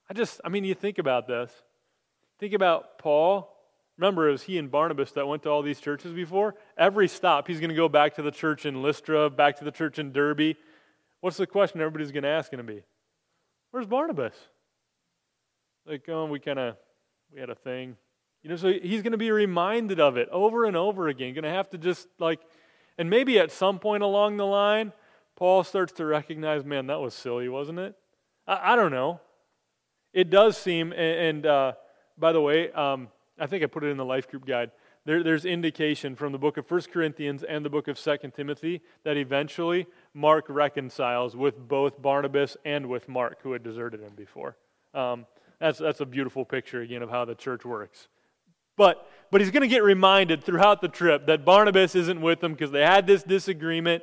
I 0.09 0.15
just 0.15 0.41
I 0.45 0.49
mean 0.49 0.65
you 0.65 0.75
think 0.75 0.99
about 0.99 1.27
this. 1.27 1.51
Think 2.39 2.55
about 2.55 2.99
Paul. 2.99 3.49
Remember, 3.99 4.29
it 4.29 4.33
was 4.33 4.43
he 4.43 4.59
and 4.59 4.71
Barnabas 4.71 5.13
that 5.13 5.29
went 5.29 5.43
to 5.45 5.51
all 5.51 5.63
these 5.63 5.79
churches 5.79 6.13
before? 6.13 6.55
Every 6.77 7.07
stop, 7.07 7.47
he's 7.47 7.61
going 7.61 7.71
to 7.71 7.77
go 7.77 7.89
back 7.89 8.15
to 8.17 8.23
the 8.23 8.31
church 8.31 8.67
in 8.67 8.83
Lystra, 8.83 9.31
back 9.31 9.59
to 9.59 9.65
the 9.65 9.71
church 9.71 9.99
in 9.99 10.13
Derbe. 10.13 10.57
What's 11.21 11.37
the 11.37 11.47
question 11.47 11.81
everybody's 11.81 12.11
going 12.11 12.25
to 12.25 12.29
ask 12.29 12.51
going 12.51 12.67
to 12.67 12.73
be? 12.73 12.83
Where's 13.71 13.87
Barnabas? 13.87 14.35
Like, 15.87 16.09
oh, 16.09 16.27
we 16.27 16.41
kind 16.41 16.59
of, 16.59 16.77
we 17.33 17.39
had 17.39 17.51
a 17.51 17.55
thing. 17.55 17.97
You 18.43 18.51
know, 18.51 18.57
so 18.57 18.73
he's 18.73 19.03
going 19.03 19.13
to 19.13 19.19
be 19.19 19.31
reminded 19.31 20.01
of 20.01 20.17
it 20.17 20.29
over 20.31 20.65
and 20.65 20.77
over 20.77 21.09
again. 21.09 21.33
Going 21.35 21.45
to 21.45 21.51
have 21.51 21.71
to 21.71 21.79
just 21.79 22.09
like, 22.19 22.41
and 22.99 23.09
maybe 23.09 23.39
at 23.39 23.53
some 23.53 23.79
point 23.79 24.03
along 24.03 24.37
the 24.37 24.47
line, 24.47 24.93
Paul 25.37 25.63
starts 25.65 25.93
to 25.95 26.05
recognize, 26.05 26.65
man, 26.65 26.89
that 26.89 27.01
was 27.01 27.15
silly, 27.15 27.49
wasn't 27.49 27.79
it? 27.79 27.95
I, 28.47 28.73
I 28.73 28.77
don't 28.77 28.91
know. 28.91 29.21
It 30.13 30.29
does 30.29 30.57
seem, 30.57 30.93
and, 30.93 31.01
and 31.01 31.47
uh, 31.47 31.73
by 32.19 32.33
the 32.33 32.41
way, 32.41 32.71
um, 32.73 33.09
I 33.39 33.47
think 33.47 33.63
I 33.63 33.67
put 33.67 33.85
it 33.85 33.89
in 33.89 33.97
the 33.97 34.05
life 34.05 34.29
group 34.29 34.45
guide. 34.45 34.73
There, 35.05 35.23
there's 35.23 35.45
indication 35.45 36.15
from 36.15 36.33
the 36.33 36.39
book 36.39 36.57
of 36.57 36.71
1 36.71 36.83
Corinthians 36.93 37.43
and 37.43 37.65
the 37.65 37.71
book 37.71 37.89
of 37.89 37.99
2 37.99 38.17
Timothy 38.37 38.83
that 39.05 39.17
eventually 39.17 39.87
Mark 40.15 40.47
reconciles 40.49 41.35
with 41.35 41.59
both 41.69 42.01
Barnabas 42.01 42.57
and 42.65 42.87
with 42.87 43.09
Mark, 43.09 43.39
who 43.43 43.53
had 43.53 43.63
deserted 43.63 44.01
him 44.01 44.13
before. 44.15 44.57
Um, 44.95 45.27
that's, 45.59 45.79
that's 45.79 46.01
a 46.01 46.07
beautiful 46.07 46.45
picture, 46.45 46.83
again, 46.83 47.03
of 47.03 47.11
how 47.11 47.25
the 47.25 47.35
church 47.35 47.65
works. 47.65 48.09
But, 48.77 49.07
but 49.31 49.41
he's 49.41 49.51
going 49.51 49.63
to 49.63 49.69
get 49.69 49.83
reminded 49.83 50.45
throughout 50.45 50.81
the 50.81 50.89
trip 50.89 51.27
that 51.27 51.45
Barnabas 51.45 51.95
isn't 51.95 52.21
with 52.21 52.41
them 52.41 52.53
because 52.53 52.71
they 52.71 52.83
had 52.83 53.07
this 53.07 53.23
disagreement. 53.23 54.03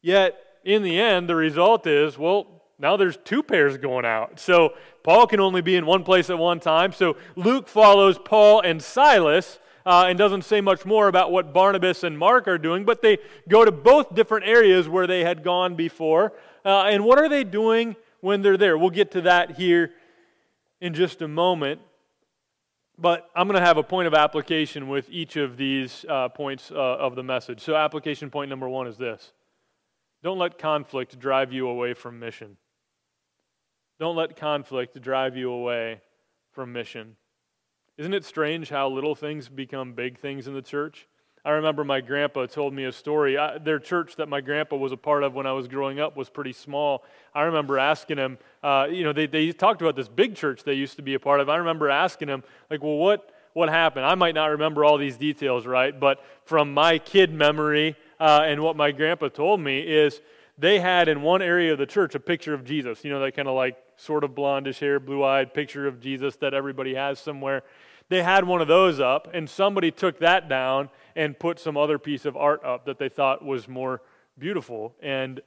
Yet, 0.00 0.36
in 0.64 0.82
the 0.82 1.00
end, 1.00 1.28
the 1.28 1.36
result 1.36 1.86
is 1.86 2.18
well, 2.18 2.62
now 2.78 2.96
there's 2.96 3.16
two 3.16 3.42
pairs 3.42 3.76
going 3.76 4.04
out. 4.04 4.40
So 4.40 4.74
Paul 5.04 5.26
can 5.26 5.40
only 5.40 5.62
be 5.62 5.76
in 5.76 5.86
one 5.86 6.02
place 6.02 6.30
at 6.30 6.38
one 6.38 6.60
time. 6.60 6.92
So 6.92 7.16
Luke 7.36 7.68
follows 7.68 8.18
Paul 8.18 8.60
and 8.60 8.82
Silas 8.82 9.58
uh, 9.86 10.06
and 10.08 10.18
doesn't 10.18 10.42
say 10.42 10.60
much 10.60 10.84
more 10.84 11.08
about 11.08 11.32
what 11.32 11.52
Barnabas 11.52 12.04
and 12.04 12.18
Mark 12.18 12.48
are 12.48 12.58
doing, 12.58 12.84
but 12.84 13.02
they 13.02 13.18
go 13.48 13.64
to 13.64 13.72
both 13.72 14.14
different 14.14 14.46
areas 14.46 14.88
where 14.88 15.06
they 15.06 15.24
had 15.24 15.44
gone 15.44 15.74
before. 15.74 16.32
Uh, 16.64 16.84
and 16.84 17.04
what 17.04 17.18
are 17.18 17.28
they 17.28 17.44
doing 17.44 17.96
when 18.20 18.42
they're 18.42 18.56
there? 18.56 18.78
We'll 18.78 18.90
get 18.90 19.12
to 19.12 19.22
that 19.22 19.52
here 19.52 19.92
in 20.80 20.94
just 20.94 21.22
a 21.22 21.28
moment. 21.28 21.80
But 23.02 23.28
I'm 23.34 23.48
going 23.48 23.60
to 23.60 23.66
have 23.66 23.78
a 23.78 23.82
point 23.82 24.06
of 24.06 24.14
application 24.14 24.86
with 24.86 25.10
each 25.10 25.34
of 25.34 25.56
these 25.56 26.06
uh, 26.08 26.28
points 26.28 26.70
uh, 26.70 26.76
of 26.76 27.16
the 27.16 27.24
message. 27.24 27.60
So, 27.60 27.74
application 27.74 28.30
point 28.30 28.48
number 28.48 28.68
one 28.68 28.86
is 28.86 28.96
this 28.96 29.32
don't 30.22 30.38
let 30.38 30.56
conflict 30.56 31.18
drive 31.18 31.52
you 31.52 31.66
away 31.66 31.94
from 31.94 32.20
mission. 32.20 32.58
Don't 33.98 34.14
let 34.14 34.36
conflict 34.36 35.02
drive 35.02 35.36
you 35.36 35.50
away 35.50 36.00
from 36.52 36.72
mission. 36.72 37.16
Isn't 37.98 38.14
it 38.14 38.24
strange 38.24 38.68
how 38.68 38.88
little 38.88 39.16
things 39.16 39.48
become 39.48 39.94
big 39.94 40.20
things 40.20 40.46
in 40.46 40.54
the 40.54 40.62
church? 40.62 41.08
I 41.44 41.50
remember 41.50 41.82
my 41.82 42.00
grandpa 42.00 42.46
told 42.46 42.72
me 42.72 42.84
a 42.84 42.92
story. 42.92 43.36
I, 43.36 43.58
their 43.58 43.80
church 43.80 44.14
that 44.16 44.28
my 44.28 44.40
grandpa 44.40 44.76
was 44.76 44.92
a 44.92 44.96
part 44.96 45.24
of 45.24 45.34
when 45.34 45.44
I 45.44 45.52
was 45.52 45.66
growing 45.66 45.98
up 45.98 46.16
was 46.16 46.28
pretty 46.28 46.52
small. 46.52 47.04
I 47.34 47.42
remember 47.42 47.80
asking 47.80 48.18
him, 48.18 48.38
uh, 48.62 48.86
you 48.88 49.02
know, 49.02 49.12
they, 49.12 49.26
they 49.26 49.50
talked 49.50 49.82
about 49.82 49.96
this 49.96 50.08
big 50.08 50.36
church 50.36 50.62
they 50.62 50.74
used 50.74 50.96
to 50.96 51.02
be 51.02 51.14
a 51.14 51.20
part 51.20 51.40
of. 51.40 51.48
I 51.48 51.56
remember 51.56 51.90
asking 51.90 52.28
him, 52.28 52.44
like, 52.70 52.80
well, 52.80 52.96
what, 52.96 53.34
what 53.54 53.68
happened? 53.68 54.06
I 54.06 54.14
might 54.14 54.36
not 54.36 54.46
remember 54.46 54.84
all 54.84 54.98
these 54.98 55.16
details, 55.16 55.66
right? 55.66 55.98
But 55.98 56.24
from 56.44 56.72
my 56.72 56.98
kid 56.98 57.32
memory 57.32 57.96
uh, 58.20 58.42
and 58.44 58.62
what 58.62 58.76
my 58.76 58.92
grandpa 58.92 59.28
told 59.28 59.58
me 59.58 59.80
is 59.80 60.20
they 60.58 60.78
had 60.78 61.08
in 61.08 61.22
one 61.22 61.42
area 61.42 61.72
of 61.72 61.78
the 61.78 61.86
church 61.86 62.14
a 62.14 62.20
picture 62.20 62.54
of 62.54 62.64
Jesus, 62.64 63.04
you 63.04 63.10
know, 63.10 63.18
that 63.18 63.34
kind 63.34 63.48
of 63.48 63.56
like 63.56 63.76
sort 63.96 64.22
of 64.22 64.30
blondish 64.30 64.78
hair, 64.78 65.00
blue 65.00 65.24
eyed 65.24 65.52
picture 65.52 65.88
of 65.88 66.00
Jesus 66.00 66.36
that 66.36 66.54
everybody 66.54 66.94
has 66.94 67.18
somewhere. 67.18 67.64
They 68.10 68.22
had 68.22 68.44
one 68.44 68.60
of 68.60 68.68
those 68.68 69.00
up, 69.00 69.28
and 69.32 69.48
somebody 69.50 69.90
took 69.90 70.20
that 70.20 70.48
down 70.48 70.90
and 71.14 71.38
put 71.38 71.58
some 71.58 71.76
other 71.76 71.98
piece 71.98 72.24
of 72.24 72.36
art 72.36 72.64
up 72.64 72.86
that 72.86 72.98
they 72.98 73.08
thought 73.08 73.44
was 73.44 73.68
more 73.68 74.02
beautiful. 74.38 74.94
And 75.02 75.40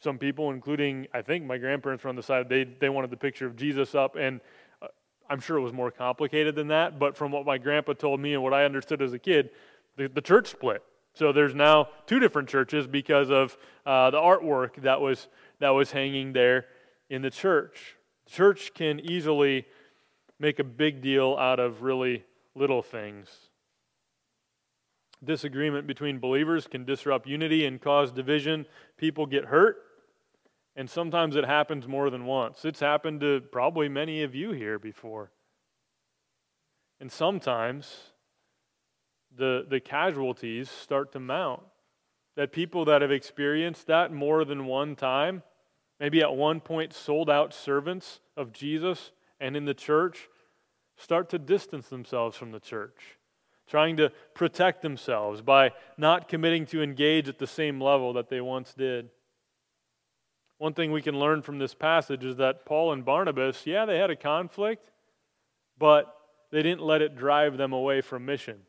some 0.00 0.18
people, 0.18 0.50
including 0.50 1.06
I 1.14 1.22
think 1.22 1.44
my 1.44 1.58
grandparents 1.58 2.04
were 2.04 2.10
on 2.10 2.16
the 2.16 2.22
side, 2.22 2.48
they, 2.48 2.64
they 2.64 2.88
wanted 2.88 3.10
the 3.10 3.16
picture 3.16 3.46
of 3.46 3.56
Jesus 3.56 3.94
up. 3.94 4.16
And 4.16 4.40
uh, 4.82 4.88
I'm 5.28 5.40
sure 5.40 5.56
it 5.56 5.62
was 5.62 5.72
more 5.72 5.90
complicated 5.90 6.54
than 6.54 6.68
that. 6.68 6.98
But 6.98 7.16
from 7.16 7.32
what 7.32 7.46
my 7.46 7.58
grandpa 7.58 7.94
told 7.94 8.20
me 8.20 8.34
and 8.34 8.42
what 8.42 8.52
I 8.52 8.64
understood 8.64 9.00
as 9.02 9.12
a 9.12 9.18
kid, 9.18 9.50
the, 9.96 10.08
the 10.08 10.20
church 10.20 10.48
split. 10.48 10.82
So 11.14 11.32
there's 11.32 11.54
now 11.54 11.88
two 12.06 12.18
different 12.18 12.48
churches 12.48 12.86
because 12.86 13.30
of 13.30 13.56
uh, 13.86 14.10
the 14.10 14.18
artwork 14.18 14.82
that 14.82 15.00
was, 15.00 15.28
that 15.60 15.70
was 15.70 15.90
hanging 15.90 16.34
there 16.34 16.66
in 17.08 17.22
the 17.22 17.30
church. 17.30 17.96
The 18.26 18.32
church 18.32 18.74
can 18.74 19.00
easily 19.00 19.64
make 20.38 20.58
a 20.58 20.64
big 20.64 21.00
deal 21.00 21.34
out 21.38 21.58
of 21.58 21.80
really 21.82 22.24
little 22.54 22.82
things. 22.82 23.30
Disagreement 25.24 25.86
between 25.86 26.18
believers 26.18 26.66
can 26.66 26.84
disrupt 26.84 27.26
unity 27.26 27.64
and 27.64 27.80
cause 27.80 28.12
division. 28.12 28.66
People 28.98 29.26
get 29.26 29.46
hurt, 29.46 29.78
and 30.74 30.90
sometimes 30.90 31.36
it 31.36 31.46
happens 31.46 31.88
more 31.88 32.10
than 32.10 32.26
once. 32.26 32.64
It's 32.64 32.80
happened 32.80 33.20
to 33.20 33.40
probably 33.50 33.88
many 33.88 34.22
of 34.22 34.34
you 34.34 34.52
here 34.52 34.78
before. 34.78 35.30
And 37.00 37.10
sometimes 37.10 38.12
the, 39.34 39.66
the 39.68 39.80
casualties 39.80 40.70
start 40.70 41.12
to 41.12 41.20
mount. 41.20 41.62
That 42.36 42.52
people 42.52 42.84
that 42.84 43.00
have 43.00 43.10
experienced 43.10 43.86
that 43.86 44.12
more 44.12 44.44
than 44.44 44.66
one 44.66 44.96
time, 44.96 45.42
maybe 45.98 46.20
at 46.20 46.34
one 46.36 46.60
point 46.60 46.92
sold 46.92 47.30
out 47.30 47.54
servants 47.54 48.20
of 48.36 48.52
Jesus 48.52 49.12
and 49.40 49.56
in 49.56 49.64
the 49.64 49.72
church, 49.72 50.28
start 50.98 51.30
to 51.30 51.38
distance 51.38 51.88
themselves 51.88 52.36
from 52.36 52.50
the 52.50 52.60
church 52.60 53.15
trying 53.66 53.96
to 53.96 54.10
protect 54.34 54.82
themselves 54.82 55.40
by 55.42 55.72
not 55.96 56.28
committing 56.28 56.66
to 56.66 56.82
engage 56.82 57.28
at 57.28 57.38
the 57.38 57.46
same 57.46 57.80
level 57.80 58.12
that 58.12 58.28
they 58.28 58.40
once 58.40 58.74
did. 58.74 59.10
One 60.58 60.72
thing 60.72 60.92
we 60.92 61.02
can 61.02 61.18
learn 61.18 61.42
from 61.42 61.58
this 61.58 61.74
passage 61.74 62.24
is 62.24 62.36
that 62.36 62.64
Paul 62.64 62.92
and 62.92 63.04
Barnabas, 63.04 63.66
yeah, 63.66 63.84
they 63.84 63.98
had 63.98 64.10
a 64.10 64.16
conflict, 64.16 64.90
but 65.78 66.14
they 66.50 66.62
didn't 66.62 66.82
let 66.82 67.02
it 67.02 67.16
drive 67.16 67.56
them 67.56 67.72
away 67.72 68.00
from 68.00 68.24
mission. 68.24 68.60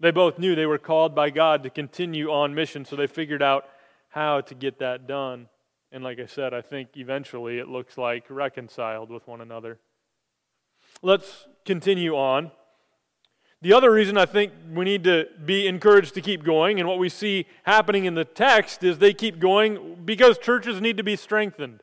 They 0.00 0.10
both 0.10 0.38
knew 0.38 0.54
they 0.54 0.66
were 0.66 0.78
called 0.78 1.14
by 1.14 1.30
God 1.30 1.62
to 1.62 1.70
continue 1.70 2.30
on 2.30 2.54
mission, 2.54 2.84
so 2.84 2.96
they 2.96 3.06
figured 3.06 3.42
out 3.42 3.66
how 4.08 4.40
to 4.42 4.54
get 4.54 4.78
that 4.80 5.06
done. 5.06 5.48
And 5.92 6.04
like 6.04 6.18
I 6.18 6.26
said, 6.26 6.54
I 6.54 6.60
think 6.60 6.90
eventually 6.96 7.58
it 7.58 7.68
looks 7.68 7.96
like 7.96 8.24
reconciled 8.28 9.10
with 9.10 9.26
one 9.26 9.40
another. 9.40 9.78
Let's 11.02 11.46
continue 11.64 12.14
on. 12.14 12.50
The 13.62 13.74
other 13.74 13.92
reason 13.92 14.16
I 14.16 14.24
think 14.24 14.52
we 14.72 14.86
need 14.86 15.04
to 15.04 15.26
be 15.44 15.66
encouraged 15.66 16.14
to 16.14 16.22
keep 16.22 16.42
going, 16.42 16.80
and 16.80 16.88
what 16.88 16.98
we 16.98 17.10
see 17.10 17.46
happening 17.64 18.06
in 18.06 18.14
the 18.14 18.24
text 18.24 18.82
is 18.82 18.98
they 18.98 19.12
keep 19.12 19.38
going 19.38 19.98
because 20.02 20.38
churches 20.38 20.80
need 20.80 20.96
to 20.96 21.02
be 21.02 21.14
strengthened. 21.14 21.82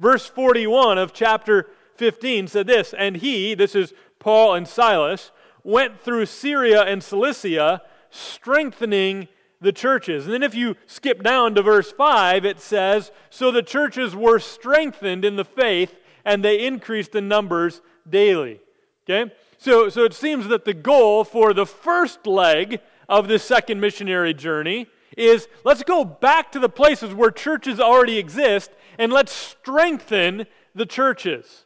Verse 0.00 0.26
41 0.26 0.96
of 0.96 1.12
chapter 1.12 1.68
15 1.96 2.46
said 2.46 2.66
this 2.66 2.94
And 2.96 3.18
he, 3.18 3.54
this 3.54 3.74
is 3.74 3.92
Paul 4.18 4.54
and 4.54 4.66
Silas, 4.66 5.30
went 5.62 6.00
through 6.00 6.26
Syria 6.26 6.82
and 6.82 7.02
Cilicia, 7.02 7.82
strengthening 8.08 9.28
the 9.60 9.72
churches. 9.72 10.24
And 10.24 10.32
then 10.32 10.42
if 10.42 10.54
you 10.54 10.76
skip 10.86 11.22
down 11.22 11.54
to 11.56 11.62
verse 11.62 11.92
5, 11.92 12.46
it 12.46 12.58
says, 12.58 13.10
So 13.28 13.50
the 13.50 13.62
churches 13.62 14.16
were 14.16 14.38
strengthened 14.38 15.26
in 15.26 15.36
the 15.36 15.44
faith, 15.44 15.94
and 16.24 16.42
they 16.42 16.64
increased 16.64 17.14
in 17.14 17.28
numbers 17.28 17.82
daily. 18.08 18.60
Okay? 19.04 19.30
So, 19.58 19.88
so 19.88 20.04
it 20.04 20.14
seems 20.14 20.46
that 20.48 20.64
the 20.64 20.72
goal 20.72 21.24
for 21.24 21.52
the 21.52 21.66
first 21.66 22.26
leg 22.26 22.80
of 23.08 23.26
this 23.26 23.42
second 23.42 23.80
missionary 23.80 24.32
journey 24.32 24.86
is 25.16 25.48
let's 25.64 25.82
go 25.82 26.04
back 26.04 26.52
to 26.52 26.60
the 26.60 26.68
places 26.68 27.12
where 27.12 27.32
churches 27.32 27.80
already 27.80 28.18
exist 28.18 28.70
and 28.98 29.12
let's 29.12 29.32
strengthen 29.32 30.46
the 30.76 30.86
churches. 30.86 31.64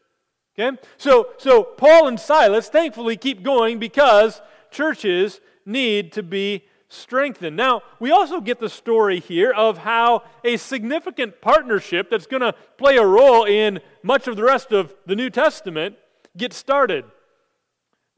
Okay? 0.58 0.78
So, 0.96 1.28
so 1.36 1.62
Paul 1.62 2.08
and 2.08 2.18
Silas 2.18 2.70
thankfully 2.70 3.18
keep 3.18 3.42
going 3.42 3.78
because 3.78 4.40
churches 4.70 5.40
need 5.66 6.12
to 6.12 6.22
be 6.22 6.64
strengthened. 6.88 7.56
Now, 7.56 7.82
we 8.00 8.10
also 8.10 8.40
get 8.40 8.58
the 8.58 8.70
story 8.70 9.20
here 9.20 9.52
of 9.52 9.78
how 9.78 10.24
a 10.44 10.56
significant 10.56 11.42
partnership 11.42 12.08
that's 12.08 12.26
going 12.26 12.42
to 12.42 12.54
play 12.78 12.96
a 12.96 13.04
role 13.04 13.44
in 13.44 13.80
much 14.02 14.28
of 14.28 14.36
the 14.36 14.42
rest 14.44 14.72
of 14.72 14.94
the 15.04 15.16
New 15.16 15.28
Testament 15.28 15.96
gets 16.36 16.56
started 16.56 17.04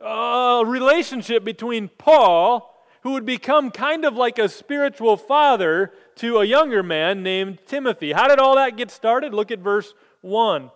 a 0.04 0.62
relationship 0.64 1.44
between 1.44 1.88
Paul, 1.88 2.74
who 3.02 3.12
would 3.12 3.26
become 3.26 3.70
kind 3.70 4.04
of 4.04 4.14
like 4.14 4.38
a 4.38 4.48
spiritual 4.48 5.16
father 5.16 5.92
to 6.16 6.38
a 6.38 6.44
younger 6.44 6.82
man 6.82 7.22
named 7.22 7.58
Timothy. 7.66 8.12
How 8.12 8.28
did 8.28 8.38
all 8.38 8.56
that 8.56 8.76
get 8.76 8.90
started? 8.90 9.34
Look 9.34 9.50
at 9.50 9.58
verse 9.58 9.94
1. 10.20 10.70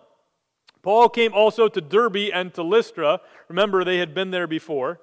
Paul 0.81 1.09
came 1.09 1.33
also 1.33 1.67
to 1.67 1.81
Derbe 1.81 2.31
and 2.33 2.53
to 2.53 2.63
Lystra. 2.63 3.21
Remember, 3.47 3.83
they 3.83 3.97
had 3.97 4.13
been 4.13 4.31
there 4.31 4.47
before. 4.47 4.99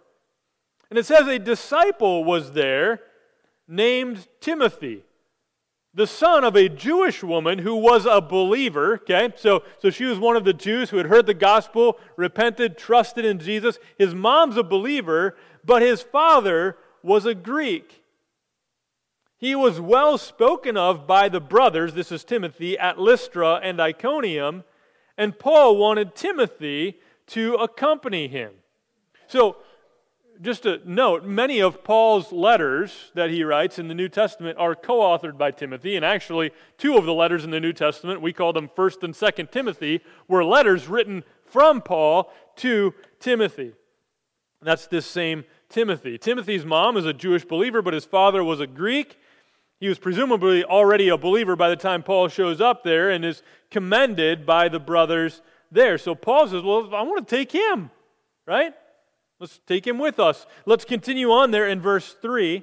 And 0.90 0.98
it 0.98 1.06
says 1.06 1.26
a 1.26 1.38
disciple 1.38 2.24
was 2.24 2.52
there 2.52 3.00
named 3.68 4.28
Timothy 4.40 5.02
the 5.96 6.06
son 6.06 6.44
of 6.44 6.54
a 6.54 6.68
Jewish 6.68 7.22
woman 7.22 7.58
who 7.58 7.74
was 7.74 8.04
a 8.04 8.20
believer. 8.20 8.96
Okay, 8.96 9.32
so, 9.34 9.62
so 9.78 9.88
she 9.88 10.04
was 10.04 10.18
one 10.18 10.36
of 10.36 10.44
the 10.44 10.52
Jews 10.52 10.90
who 10.90 10.98
had 10.98 11.06
heard 11.06 11.24
the 11.24 11.34
gospel, 11.34 11.98
repented, 12.16 12.76
trusted 12.76 13.24
in 13.24 13.38
Jesus. 13.38 13.78
His 13.98 14.14
mom's 14.14 14.58
a 14.58 14.62
believer, 14.62 15.36
but 15.64 15.80
his 15.80 16.02
father 16.02 16.76
was 17.02 17.24
a 17.24 17.34
Greek. 17.34 18.02
He 19.38 19.54
was 19.54 19.80
well 19.80 20.18
spoken 20.18 20.76
of 20.76 21.06
by 21.06 21.30
the 21.30 21.40
brothers, 21.40 21.94
this 21.94 22.12
is 22.12 22.24
Timothy, 22.24 22.78
at 22.78 22.98
Lystra 22.98 23.54
and 23.62 23.80
Iconium, 23.80 24.64
and 25.16 25.38
Paul 25.38 25.78
wanted 25.78 26.14
Timothy 26.14 26.98
to 27.28 27.54
accompany 27.54 28.28
him. 28.28 28.52
So 29.26 29.56
just 30.42 30.66
a 30.66 30.80
note 30.84 31.24
many 31.24 31.60
of 31.60 31.82
Paul's 31.84 32.32
letters 32.32 33.10
that 33.14 33.30
he 33.30 33.44
writes 33.44 33.78
in 33.78 33.88
the 33.88 33.94
New 33.94 34.08
Testament 34.08 34.58
are 34.58 34.74
co 34.74 35.00
authored 35.00 35.38
by 35.38 35.50
Timothy, 35.50 35.96
and 35.96 36.04
actually, 36.04 36.50
two 36.78 36.96
of 36.96 37.04
the 37.04 37.14
letters 37.14 37.44
in 37.44 37.50
the 37.50 37.60
New 37.60 37.72
Testament, 37.72 38.20
we 38.20 38.32
call 38.32 38.52
them 38.52 38.70
1st 38.76 39.02
and 39.02 39.14
2nd 39.14 39.50
Timothy, 39.50 40.00
were 40.28 40.44
letters 40.44 40.88
written 40.88 41.24
from 41.44 41.80
Paul 41.80 42.32
to 42.56 42.94
Timothy. 43.20 43.72
That's 44.62 44.86
this 44.86 45.06
same 45.06 45.44
Timothy. 45.68 46.18
Timothy's 46.18 46.64
mom 46.64 46.96
is 46.96 47.06
a 47.06 47.12
Jewish 47.12 47.44
believer, 47.44 47.82
but 47.82 47.94
his 47.94 48.04
father 48.04 48.42
was 48.42 48.60
a 48.60 48.66
Greek. 48.66 49.18
He 49.78 49.88
was 49.88 49.98
presumably 49.98 50.64
already 50.64 51.08
a 51.08 51.18
believer 51.18 51.56
by 51.56 51.68
the 51.68 51.76
time 51.76 52.02
Paul 52.02 52.28
shows 52.28 52.60
up 52.60 52.82
there 52.82 53.10
and 53.10 53.24
is 53.24 53.42
commended 53.70 54.46
by 54.46 54.68
the 54.68 54.80
brothers 54.80 55.42
there. 55.70 55.98
So 55.98 56.14
Paul 56.14 56.48
says, 56.48 56.62
Well, 56.62 56.94
I 56.94 57.02
want 57.02 57.26
to 57.26 57.36
take 57.36 57.52
him, 57.52 57.90
right? 58.46 58.74
Let's 59.38 59.60
take 59.66 59.86
him 59.86 59.98
with 59.98 60.18
us. 60.18 60.46
Let's 60.64 60.84
continue 60.84 61.30
on 61.30 61.50
there 61.50 61.68
in 61.68 61.80
verse 61.80 62.14
3. 62.20 62.62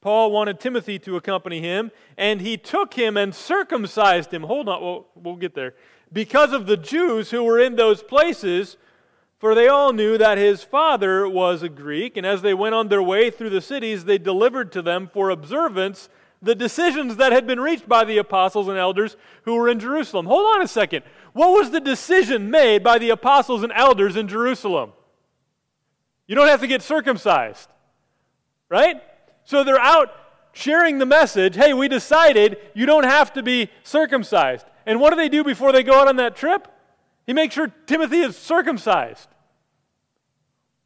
Paul 0.00 0.30
wanted 0.30 0.60
Timothy 0.60 0.98
to 1.00 1.16
accompany 1.16 1.60
him, 1.60 1.90
and 2.16 2.40
he 2.40 2.56
took 2.56 2.94
him 2.94 3.16
and 3.16 3.34
circumcised 3.34 4.32
him. 4.32 4.44
Hold 4.44 4.68
on, 4.68 4.82
we'll, 4.82 5.06
we'll 5.14 5.36
get 5.36 5.54
there. 5.54 5.74
Because 6.12 6.52
of 6.52 6.66
the 6.66 6.76
Jews 6.76 7.32
who 7.32 7.42
were 7.42 7.58
in 7.58 7.76
those 7.76 8.02
places, 8.02 8.76
For 9.38 9.54
they 9.54 9.68
all 9.68 9.92
knew 9.92 10.16
that 10.16 10.38
his 10.38 10.64
father 10.64 11.28
was 11.28 11.62
a 11.62 11.68
Greek, 11.68 12.16
and 12.16 12.26
as 12.26 12.42
they 12.42 12.54
went 12.54 12.74
on 12.74 12.88
their 12.88 13.02
way 13.02 13.30
through 13.30 13.50
the 13.50 13.60
cities, 13.60 14.04
they 14.04 14.18
delivered 14.18 14.72
to 14.72 14.82
them 14.82 15.10
for 15.12 15.28
observance 15.28 16.08
the 16.40 16.54
decisions 16.54 17.16
that 17.16 17.32
had 17.32 17.46
been 17.46 17.60
reached 17.60 17.88
by 17.88 18.04
the 18.04 18.18
apostles 18.18 18.68
and 18.68 18.78
elders 18.78 19.16
who 19.42 19.54
were 19.54 19.68
in 19.68 19.78
Jerusalem. 19.78 20.26
Hold 20.26 20.56
on 20.56 20.62
a 20.62 20.68
second. 20.68 21.02
What 21.32 21.50
was 21.50 21.70
the 21.70 21.80
decision 21.80 22.50
made 22.50 22.82
by 22.82 22.98
the 22.98 23.10
apostles 23.10 23.62
and 23.62 23.72
elders 23.74 24.16
in 24.16 24.28
Jerusalem? 24.28 24.92
You 26.26 26.34
don't 26.34 26.48
have 26.48 26.60
to 26.60 26.66
get 26.66 26.82
circumcised, 26.82 27.68
right? 28.68 29.02
So 29.44 29.62
they're 29.64 29.78
out 29.78 30.12
sharing 30.52 30.98
the 30.98 31.06
message 31.06 31.54
hey, 31.54 31.74
we 31.74 31.88
decided 31.88 32.56
you 32.74 32.86
don't 32.86 33.04
have 33.04 33.32
to 33.34 33.42
be 33.42 33.70
circumcised. 33.84 34.66
And 34.86 35.00
what 35.00 35.10
do 35.10 35.16
they 35.16 35.28
do 35.28 35.44
before 35.44 35.72
they 35.72 35.82
go 35.82 36.00
out 36.00 36.08
on 36.08 36.16
that 36.16 36.36
trip? 36.36 36.68
He 37.26 37.32
makes 37.32 37.54
sure 37.54 37.72
Timothy 37.86 38.20
is 38.20 38.36
circumcised. 38.36 39.28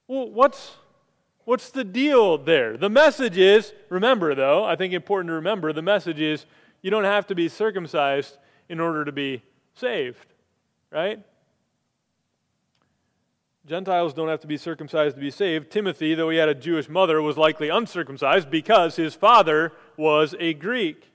Well, 0.09 0.31
what's, 0.31 0.77
what's 1.45 1.71
the 1.71 1.85
deal 1.85 2.39
there? 2.39 2.77
The 2.77 2.89
message 2.89 3.37
is 3.37 3.73
remember, 3.91 4.35
though, 4.35 4.65
I 4.65 4.75
think 4.75 4.93
important 4.93 5.29
to 5.29 5.35
remember 5.35 5.73
the 5.73 5.83
message 5.83 6.21
is 6.21 6.47
you 6.83 6.91
don't 6.91 7.05
have 7.05 7.27
to 7.29 7.35
be 7.35 7.49
circumcised 7.49 8.39
in 8.69 8.81
order 8.81 9.05
to 9.05 9.13
be 9.13 9.43
saved, 9.75 10.27
right? 10.91 11.23
Gentiles 13.71 14.13
don't 14.13 14.27
have 14.27 14.41
to 14.41 14.49
be 14.49 14.57
circumcised 14.57 15.15
to 15.15 15.21
be 15.21 15.31
saved. 15.31 15.71
Timothy, 15.71 16.17
though 16.17 16.29
he 16.29 16.39
had 16.39 16.49
a 16.49 16.57
Jewish 16.57 16.89
mother, 16.89 17.23
was 17.23 17.37
likely 17.37 17.69
uncircumcised 17.69 18.51
because 18.51 18.97
his 18.97 19.15
father 19.15 19.71
was 19.97 20.35
a 20.41 20.55
Greek. 20.55 21.13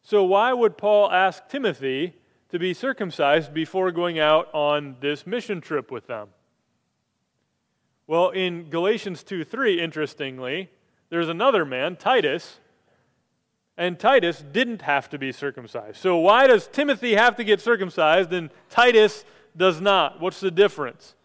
So, 0.00 0.22
why 0.22 0.52
would 0.52 0.78
Paul 0.78 1.10
ask 1.10 1.48
Timothy 1.48 2.14
to 2.50 2.60
be 2.60 2.74
circumcised 2.74 3.52
before 3.52 3.90
going 3.90 4.20
out 4.20 4.48
on 4.54 4.98
this 5.00 5.26
mission 5.26 5.60
trip 5.60 5.90
with 5.90 6.06
them? 6.06 6.28
Well, 8.06 8.30
in 8.30 8.70
Galatians 8.70 9.24
2 9.24 9.42
3, 9.42 9.82
interestingly, 9.82 10.70
there's 11.10 11.28
another 11.28 11.64
man, 11.64 11.96
Titus, 11.96 12.60
and 13.76 13.98
Titus 13.98 14.44
didn't 14.52 14.82
have 14.82 15.10
to 15.10 15.18
be 15.18 15.32
circumcised. 15.32 15.96
So, 15.96 16.18
why 16.18 16.46
does 16.46 16.68
Timothy 16.68 17.16
have 17.16 17.34
to 17.34 17.42
get 17.42 17.60
circumcised 17.60 18.32
and 18.32 18.50
Titus 18.70 19.24
does 19.56 19.80
not? 19.80 20.20
What's 20.20 20.38
the 20.38 20.52
difference? 20.52 21.16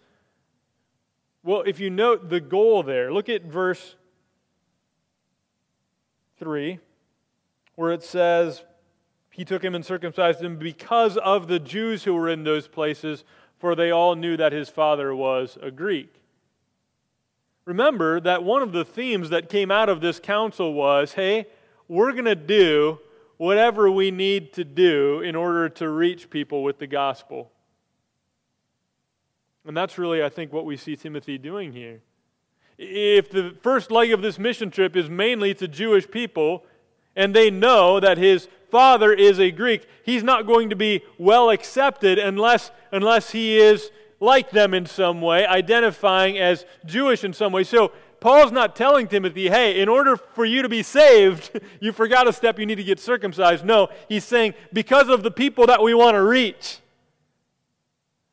Well, 1.44 1.64
if 1.66 1.80
you 1.80 1.90
note 1.90 2.30
the 2.30 2.42
goal 2.42 2.84
there, 2.84 3.14
look 3.14 3.30
at 3.30 3.44
verse 3.44 3.96
3, 6.38 6.80
where 7.76 7.92
it 7.92 8.04
says, 8.04 8.64
He 9.32 9.46
took 9.46 9.64
him 9.64 9.76
and 9.76 9.86
circumcised 9.86 10.42
him 10.42 10.58
because 10.58 11.18
of 11.18 11.48
the 11.48 11.60
Jews 11.60 12.04
who 12.04 12.14
were 12.14 12.30
in 12.30 12.44
those 12.44 12.68
places, 12.68 13.24
for 13.58 13.76
they 13.76 13.92
all 13.92 14.16
knew 14.16 14.36
that 14.38 14.52
his 14.52 14.70
father 14.70 15.16
was 15.16 15.58
a 15.62 15.72
Greek. 15.72 16.20
Remember 17.66 18.20
that 18.20 18.44
one 18.44 18.62
of 18.62 18.72
the 18.72 18.86
themes 18.86 19.30
that 19.30 19.50
came 19.50 19.70
out 19.70 19.90
of 19.90 20.02
this 20.02 20.20
council 20.20 20.74
was 20.74 21.14
hey, 21.14 21.46
we're 21.88 22.14
going 22.14 22.26
to 22.26 22.36
do 22.36 23.00
whatever 23.38 23.90
we 23.90 24.12
need 24.12 24.54
to 24.54 24.64
do 24.64 25.22
in 25.22 25.36
order 25.36 25.70
to 25.70 25.88
reach 25.88 26.30
people 26.30 26.64
with 26.64 26.80
the 26.80 26.88
gospel. 26.88 27.52
And 29.70 29.78
that's 29.78 30.00
really, 30.00 30.24
I 30.24 30.30
think, 30.30 30.52
what 30.52 30.66
we 30.66 30.78
see 30.78 30.96
Timothy 30.96 31.38
doing 31.38 31.72
here. 31.72 32.02
If 32.80 33.30
the 33.30 33.56
first 33.62 33.92
leg 33.92 34.12
of 34.12 34.24
this 34.24 34.40
mission 34.40 34.72
trip 34.72 34.96
is 34.96 35.12
mainly 35.12 35.54
to 35.54 35.68
Jewish 35.68 36.10
people, 36.10 36.66
and 37.16 37.36
they 37.36 37.52
know 37.52 38.00
that 38.00 38.18
his 38.18 38.48
father 38.72 39.14
is 39.14 39.40
a 39.40 39.52
Greek, 39.52 39.86
he's 40.04 40.24
not 40.24 40.48
going 40.48 40.72
to 40.72 40.76
be 40.76 41.04
well 41.20 41.52
accepted 41.52 42.18
unless, 42.18 42.72
unless 42.92 43.30
he 43.30 43.60
is 43.60 43.92
like 44.20 44.50
them 44.50 44.74
in 44.74 44.88
some 44.88 45.22
way, 45.22 45.46
identifying 45.46 46.40
as 46.40 46.66
Jewish 46.84 47.24
in 47.24 47.32
some 47.32 47.54
way. 47.54 47.64
So 47.64 47.92
Paul's 48.20 48.52
not 48.52 48.76
telling 48.76 49.08
Timothy, 49.08 49.50
hey, 49.50 49.80
in 49.80 49.88
order 49.88 50.18
for 50.18 50.46
you 50.46 50.64
to 50.64 50.70
be 50.70 50.82
saved, 50.82 51.60
you 51.80 51.92
forgot 51.92 52.28
a 52.28 52.34
step, 52.34 52.58
you 52.58 52.66
need 52.66 52.78
to 52.78 52.84
get 52.84 53.00
circumcised. 53.00 53.64
No, 53.64 53.90
he's 54.08 54.26
saying, 54.26 54.56
because 54.74 55.10
of 55.10 55.22
the 55.22 55.30
people 55.30 55.68
that 55.68 55.84
we 55.84 55.94
want 55.94 56.16
to 56.16 56.24
reach, 56.24 56.80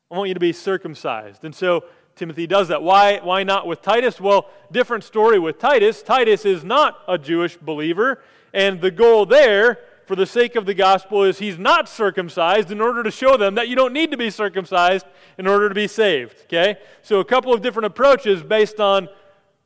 I 0.09 0.17
want 0.17 0.29
you 0.29 0.33
to 0.33 0.39
be 0.39 0.53
circumcised. 0.53 1.43
And 1.43 1.53
so 1.53 1.83
Timothy 2.15 2.47
does 2.47 2.69
that. 2.69 2.81
Why, 2.81 3.19
why 3.21 3.43
not 3.43 3.67
with 3.67 3.81
Titus? 3.81 4.19
Well, 4.19 4.49
different 4.71 5.03
story 5.03 5.37
with 5.37 5.59
Titus. 5.59 6.01
Titus 6.01 6.45
is 6.45 6.63
not 6.63 6.99
a 7.07 7.17
Jewish 7.17 7.57
believer, 7.57 8.21
and 8.53 8.81
the 8.81 8.91
goal 8.91 9.25
there, 9.25 9.79
for 10.05 10.15
the 10.15 10.25
sake 10.25 10.55
of 10.55 10.65
the 10.65 10.73
gospel, 10.73 11.23
is 11.23 11.39
he's 11.39 11.59
not 11.59 11.89
circumcised 11.89 12.71
in 12.71 12.79
order 12.79 13.03
to 13.03 13.11
show 13.11 13.37
them 13.37 13.55
that 13.55 13.67
you 13.67 13.75
don't 13.75 13.93
need 13.93 14.11
to 14.11 14.17
be 14.17 14.29
circumcised 14.29 15.05
in 15.37 15.45
order 15.45 15.67
to 15.67 15.75
be 15.75 15.87
saved. 15.87 16.37
Okay? 16.45 16.77
So 17.01 17.19
a 17.19 17.25
couple 17.25 17.53
of 17.53 17.61
different 17.61 17.85
approaches 17.85 18.41
based 18.41 18.79
on 18.79 19.09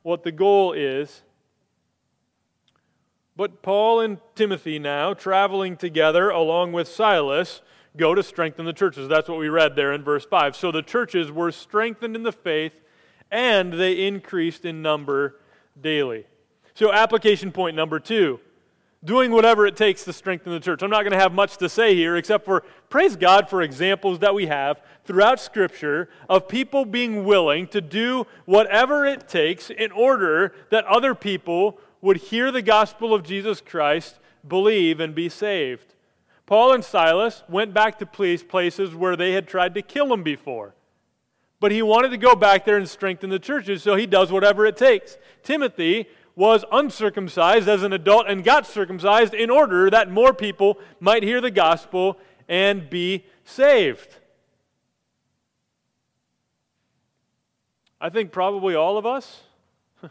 what 0.01 0.23
the 0.23 0.31
goal 0.31 0.73
is. 0.73 1.21
But 3.35 3.61
Paul 3.61 4.01
and 4.01 4.17
Timothy 4.35 4.77
now, 4.77 5.13
traveling 5.13 5.77
together 5.77 6.29
along 6.29 6.73
with 6.73 6.87
Silas, 6.87 7.61
go 7.97 8.15
to 8.15 8.23
strengthen 8.23 8.65
the 8.65 8.73
churches. 8.73 9.07
That's 9.07 9.27
what 9.27 9.39
we 9.39 9.49
read 9.49 9.75
there 9.75 9.93
in 9.93 10.03
verse 10.03 10.25
5. 10.25 10.55
So 10.55 10.71
the 10.71 10.81
churches 10.81 11.31
were 11.31 11.51
strengthened 11.51 12.15
in 12.15 12.23
the 12.23 12.31
faith 12.31 12.79
and 13.31 13.73
they 13.73 14.07
increased 14.07 14.65
in 14.65 14.81
number 14.81 15.39
daily. 15.79 16.25
So, 16.73 16.91
application 16.91 17.51
point 17.51 17.75
number 17.75 17.99
two 17.99 18.39
doing 19.03 19.31
whatever 19.31 19.65
it 19.65 19.75
takes 19.75 20.03
to 20.05 20.13
strengthen 20.13 20.51
the 20.51 20.59
church. 20.59 20.83
I'm 20.83 20.91
not 20.91 21.01
going 21.01 21.13
to 21.13 21.19
have 21.19 21.33
much 21.33 21.57
to 21.57 21.67
say 21.67 21.95
here 21.95 22.15
except 22.17 22.45
for 22.45 22.63
praise 22.89 23.15
God 23.15 23.49
for 23.49 23.63
examples 23.63 24.19
that 24.19 24.35
we 24.35 24.45
have 24.45 24.79
throughout 25.05 25.39
Scripture 25.39 26.07
of 26.29 26.47
people 26.47 26.85
being 26.85 27.25
willing 27.25 27.67
to 27.69 27.81
do 27.81 28.27
whatever 28.45 29.05
it 29.05 29.27
takes 29.27 29.71
in 29.71 29.91
order 29.91 30.53
that 30.69 30.85
other 30.85 31.15
people 31.15 31.79
would 32.01 32.17
hear 32.17 32.51
the 32.51 32.61
gospel 32.61 33.13
of 33.13 33.23
Jesus 33.23 33.59
Christ, 33.59 34.19
believe, 34.47 34.99
and 34.99 35.15
be 35.15 35.29
saved. 35.29 35.90
Paul 36.51 36.73
and 36.73 36.83
Silas 36.83 37.43
went 37.47 37.73
back 37.73 37.97
to 37.99 38.05
places 38.05 38.93
where 38.93 39.15
they 39.15 39.31
had 39.31 39.47
tried 39.47 39.73
to 39.75 39.81
kill 39.81 40.11
him 40.11 40.21
before. 40.21 40.75
But 41.61 41.71
he 41.71 41.81
wanted 41.81 42.09
to 42.09 42.17
go 42.17 42.35
back 42.35 42.65
there 42.65 42.75
and 42.75 42.89
strengthen 42.89 43.29
the 43.29 43.39
churches, 43.39 43.81
so 43.81 43.95
he 43.95 44.05
does 44.05 44.33
whatever 44.33 44.65
it 44.65 44.75
takes. 44.75 45.17
Timothy 45.43 46.07
was 46.35 46.65
uncircumcised 46.69 47.69
as 47.69 47.83
an 47.83 47.93
adult 47.93 48.25
and 48.27 48.43
got 48.43 48.67
circumcised 48.67 49.33
in 49.33 49.49
order 49.49 49.89
that 49.91 50.11
more 50.11 50.33
people 50.33 50.77
might 50.99 51.23
hear 51.23 51.39
the 51.39 51.51
gospel 51.51 52.17
and 52.49 52.89
be 52.89 53.23
saved. 53.45 54.17
I 58.01 58.09
think 58.09 58.33
probably 58.33 58.75
all 58.75 58.97
of 58.97 59.05
us 59.05 59.43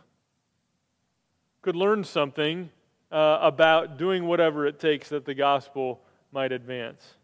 could 1.61 1.77
learn 1.77 2.03
something 2.03 2.71
uh, 3.13 3.41
about 3.43 3.99
doing 3.99 4.25
whatever 4.25 4.67
it 4.67 4.81
takes 4.81 5.11
that 5.11 5.27
the 5.27 5.35
gospel 5.35 6.01
might 6.33 6.53
advance. 6.53 7.15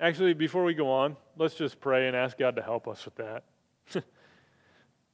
Actually, 0.00 0.34
before 0.34 0.64
we 0.64 0.74
go 0.74 0.90
on, 0.90 1.16
let's 1.36 1.54
just 1.54 1.80
pray 1.80 2.08
and 2.08 2.16
ask 2.16 2.36
God 2.36 2.56
to 2.56 2.62
help 2.62 2.88
us 2.88 3.04
with 3.04 3.14
that. 3.16 3.44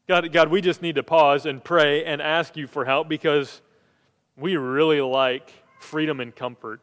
God, 0.08 0.32
God, 0.32 0.48
we 0.48 0.60
just 0.60 0.82
need 0.82 0.96
to 0.96 1.02
pause 1.02 1.46
and 1.46 1.62
pray 1.62 2.04
and 2.04 2.20
ask 2.20 2.56
you 2.56 2.66
for 2.66 2.84
help 2.84 3.08
because 3.08 3.60
we 4.36 4.56
really 4.56 5.00
like 5.00 5.52
freedom 5.78 6.18
and 6.18 6.34
comfort. 6.34 6.80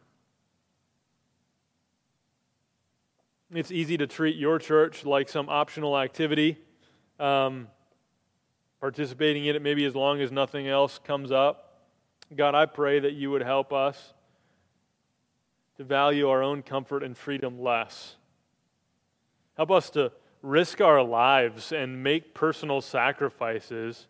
It's 3.51 3.71
easy 3.71 3.97
to 3.97 4.07
treat 4.07 4.35
your 4.35 4.59
church 4.59 5.05
like 5.05 5.27
some 5.29 5.49
optional 5.49 5.97
activity, 5.97 6.57
um, 7.19 7.67
participating 8.79 9.45
in 9.45 9.55
it 9.55 9.61
maybe 9.61 9.85
as 9.85 9.95
long 9.95 10.21
as 10.21 10.31
nothing 10.31 10.67
else 10.67 10.99
comes 11.03 11.31
up. 11.31 11.81
God, 12.35 12.55
I 12.55 12.65
pray 12.65 12.99
that 12.99 13.13
you 13.13 13.31
would 13.31 13.41
help 13.41 13.73
us 13.73 14.13
to 15.77 15.83
value 15.83 16.29
our 16.29 16.41
own 16.41 16.61
comfort 16.63 17.03
and 17.03 17.17
freedom 17.17 17.61
less. 17.61 18.15
Help 19.55 19.71
us 19.71 19.89
to 19.91 20.11
risk 20.41 20.81
our 20.81 21.01
lives 21.01 21.71
and 21.71 22.03
make 22.03 22.33
personal 22.33 22.81
sacrifices 22.81 24.07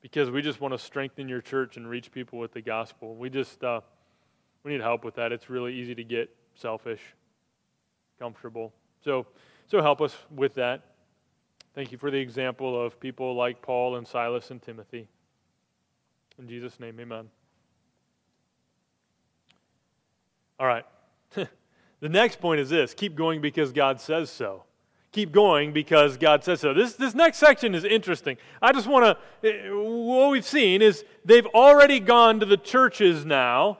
because 0.00 0.30
we 0.30 0.42
just 0.42 0.60
want 0.60 0.74
to 0.74 0.78
strengthen 0.78 1.28
your 1.28 1.40
church 1.40 1.76
and 1.76 1.88
reach 1.88 2.10
people 2.10 2.38
with 2.38 2.52
the 2.52 2.60
gospel. 2.60 3.14
We 3.14 3.30
just 3.30 3.62
uh, 3.62 3.80
we 4.64 4.72
need 4.72 4.80
help 4.80 5.04
with 5.04 5.14
that. 5.14 5.32
It's 5.32 5.48
really 5.48 5.74
easy 5.74 5.94
to 5.94 6.04
get 6.04 6.34
selfish, 6.54 7.00
comfortable. 8.18 8.72
So 9.04 9.26
so 9.68 9.80
help 9.80 10.00
us 10.00 10.16
with 10.30 10.54
that. 10.54 10.82
Thank 11.74 11.92
you 11.92 11.98
for 11.98 12.10
the 12.10 12.18
example 12.18 12.80
of 12.80 13.00
people 13.00 13.34
like 13.34 13.62
Paul 13.62 13.96
and 13.96 14.06
Silas 14.06 14.50
and 14.50 14.60
Timothy. 14.60 15.08
In 16.38 16.46
Jesus' 16.46 16.78
name, 16.78 17.00
amen. 17.00 17.30
All 20.62 20.68
right. 20.68 20.84
the 21.34 22.08
next 22.08 22.40
point 22.40 22.60
is 22.60 22.70
this 22.70 22.94
keep 22.94 23.16
going 23.16 23.40
because 23.40 23.72
God 23.72 24.00
says 24.00 24.30
so. 24.30 24.62
Keep 25.10 25.32
going 25.32 25.72
because 25.72 26.16
God 26.16 26.44
says 26.44 26.60
so. 26.60 26.72
This, 26.72 26.94
this 26.94 27.16
next 27.16 27.38
section 27.38 27.74
is 27.74 27.84
interesting. 27.84 28.36
I 28.62 28.72
just 28.72 28.86
want 28.86 29.18
to, 29.42 29.48
eh, 29.48 29.68
what 29.70 30.30
we've 30.30 30.44
seen 30.44 30.80
is 30.80 31.04
they've 31.24 31.46
already 31.46 31.98
gone 31.98 32.38
to 32.40 32.46
the 32.46 32.56
churches 32.56 33.26
now. 33.26 33.78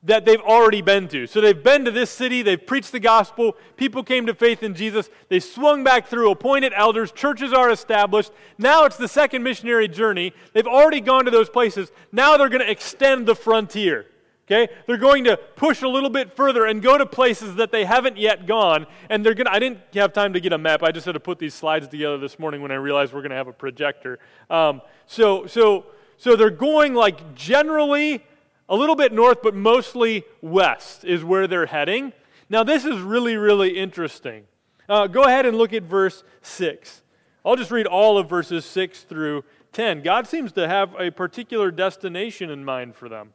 that 0.00 0.24
they've 0.24 0.42
already 0.42 0.80
been 0.80 1.08
to. 1.08 1.26
So 1.26 1.40
they've 1.40 1.60
been 1.60 1.84
to 1.84 1.90
this 1.90 2.08
city, 2.08 2.42
they've 2.42 2.64
preached 2.64 2.92
the 2.92 3.00
gospel, 3.00 3.56
people 3.76 4.04
came 4.04 4.26
to 4.26 4.34
faith 4.34 4.62
in 4.62 4.74
Jesus, 4.74 5.10
they 5.28 5.40
swung 5.40 5.82
back 5.82 6.06
through, 6.06 6.30
appointed 6.30 6.72
elders, 6.76 7.10
churches 7.10 7.52
are 7.52 7.68
established. 7.68 8.30
Now 8.58 8.84
it's 8.84 8.96
the 8.96 9.08
second 9.08 9.42
missionary 9.42 9.88
journey. 9.88 10.32
They've 10.52 10.68
already 10.68 11.00
gone 11.00 11.24
to 11.24 11.32
those 11.32 11.48
places. 11.48 11.90
Now 12.12 12.36
they're 12.36 12.48
going 12.48 12.64
to 12.64 12.70
extend 12.70 13.26
the 13.26 13.34
frontier. 13.34 14.06
Okay? 14.50 14.72
They're 14.86 14.96
going 14.96 15.24
to 15.24 15.36
push 15.36 15.82
a 15.82 15.88
little 15.88 16.08
bit 16.08 16.34
further 16.34 16.64
and 16.64 16.80
go 16.82 16.96
to 16.96 17.04
places 17.04 17.56
that 17.56 17.70
they 17.70 17.84
haven't 17.84 18.16
yet 18.16 18.46
gone. 18.46 18.86
And 19.10 19.24
they're 19.24 19.34
going 19.34 19.44
to, 19.44 19.52
I 19.52 19.58
didn't 19.58 19.80
have 19.92 20.14
time 20.14 20.32
to 20.32 20.40
get 20.40 20.54
a 20.54 20.58
map. 20.58 20.82
I 20.82 20.90
just 20.90 21.04
had 21.04 21.12
to 21.12 21.20
put 21.20 21.38
these 21.38 21.52
slides 21.52 21.86
together 21.86 22.16
this 22.16 22.38
morning 22.38 22.62
when 22.62 22.70
I 22.70 22.76
realized 22.76 23.12
we're 23.12 23.20
going 23.20 23.30
to 23.30 23.36
have 23.36 23.48
a 23.48 23.52
projector. 23.52 24.18
Um, 24.48 24.80
so, 25.06 25.46
so, 25.46 25.86
so 26.16 26.34
they're 26.34 26.48
going 26.48 26.94
like 26.94 27.34
generally 27.34 28.24
a 28.70 28.76
little 28.76 28.96
bit 28.96 29.12
north, 29.12 29.42
but 29.42 29.54
mostly 29.54 30.24
west 30.40 31.04
is 31.04 31.22
where 31.22 31.46
they're 31.46 31.66
heading. 31.66 32.14
Now, 32.48 32.64
this 32.64 32.86
is 32.86 33.00
really, 33.00 33.36
really 33.36 33.78
interesting. 33.78 34.44
Uh, 34.88 35.06
go 35.06 35.24
ahead 35.24 35.44
and 35.44 35.58
look 35.58 35.74
at 35.74 35.82
verse 35.82 36.24
6. 36.40 37.02
I'll 37.44 37.56
just 37.56 37.70
read 37.70 37.86
all 37.86 38.16
of 38.16 38.30
verses 38.30 38.64
6 38.64 39.02
through 39.02 39.44
10. 39.72 40.02
God 40.02 40.26
seems 40.26 40.52
to 40.52 40.66
have 40.66 40.94
a 40.98 41.10
particular 41.10 41.70
destination 41.70 42.48
in 42.48 42.64
mind 42.64 42.96
for 42.96 43.10
them. 43.10 43.34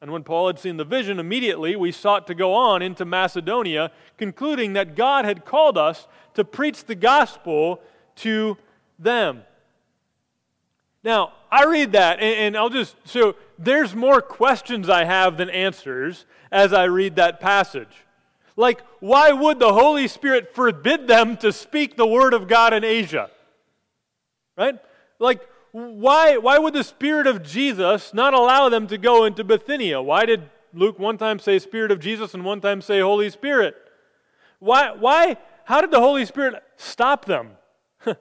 And 0.00 0.12
when 0.12 0.24
Paul 0.24 0.48
had 0.48 0.58
seen 0.58 0.76
the 0.76 0.84
vision, 0.84 1.18
immediately 1.18 1.74
we 1.74 1.90
sought 1.90 2.26
to 2.26 2.34
go 2.34 2.52
on 2.52 2.82
into 2.82 3.04
Macedonia, 3.04 3.90
concluding 4.18 4.74
that 4.74 4.94
God 4.94 5.24
had 5.24 5.44
called 5.44 5.78
us 5.78 6.06
to 6.34 6.44
preach 6.44 6.84
the 6.84 6.94
gospel 6.94 7.80
to 8.16 8.58
them. 8.98 9.42
Now, 11.02 11.32
I 11.50 11.64
read 11.64 11.92
that, 11.92 12.20
and, 12.20 12.56
I'll 12.56 12.68
just, 12.68 12.96
so 13.04 13.36
there's 13.58 13.94
more 13.94 14.20
questions 14.20 14.88
I 14.88 15.04
have 15.04 15.38
than 15.38 15.48
answers 15.48 16.26
as 16.50 16.72
I 16.72 16.84
read 16.84 17.16
that 17.16 17.40
passage. 17.40 18.04
Like, 18.56 18.82
why 19.00 19.32
would 19.32 19.58
the 19.58 19.72
Holy 19.72 20.08
Spirit 20.08 20.54
forbid 20.54 21.06
them 21.06 21.36
to 21.38 21.52
speak 21.52 21.96
the 21.96 22.06
word 22.06 22.34
of 22.34 22.48
God 22.48 22.74
in 22.74 22.84
Asia? 22.84 23.30
Right? 24.58 24.78
Like, 25.18 25.48
why, 25.76 26.38
why 26.38 26.58
would 26.58 26.72
the 26.72 26.82
Spirit 26.82 27.26
of 27.26 27.42
Jesus 27.42 28.14
not 28.14 28.32
allow 28.32 28.70
them 28.70 28.86
to 28.86 28.96
go 28.96 29.26
into 29.26 29.44
Bithynia? 29.44 30.00
Why 30.00 30.24
did 30.24 30.48
Luke 30.72 30.98
one 30.98 31.18
time 31.18 31.38
say 31.38 31.58
Spirit 31.58 31.90
of 31.90 32.00
Jesus 32.00 32.32
and 32.32 32.46
one 32.46 32.62
time 32.62 32.80
say 32.80 33.00
Holy 33.00 33.28
Spirit? 33.28 33.74
Why, 34.58 34.92
why, 34.92 35.36
how 35.64 35.82
did 35.82 35.90
the 35.90 36.00
Holy 36.00 36.24
Spirit 36.24 36.62
stop 36.78 37.26
them 37.26 37.50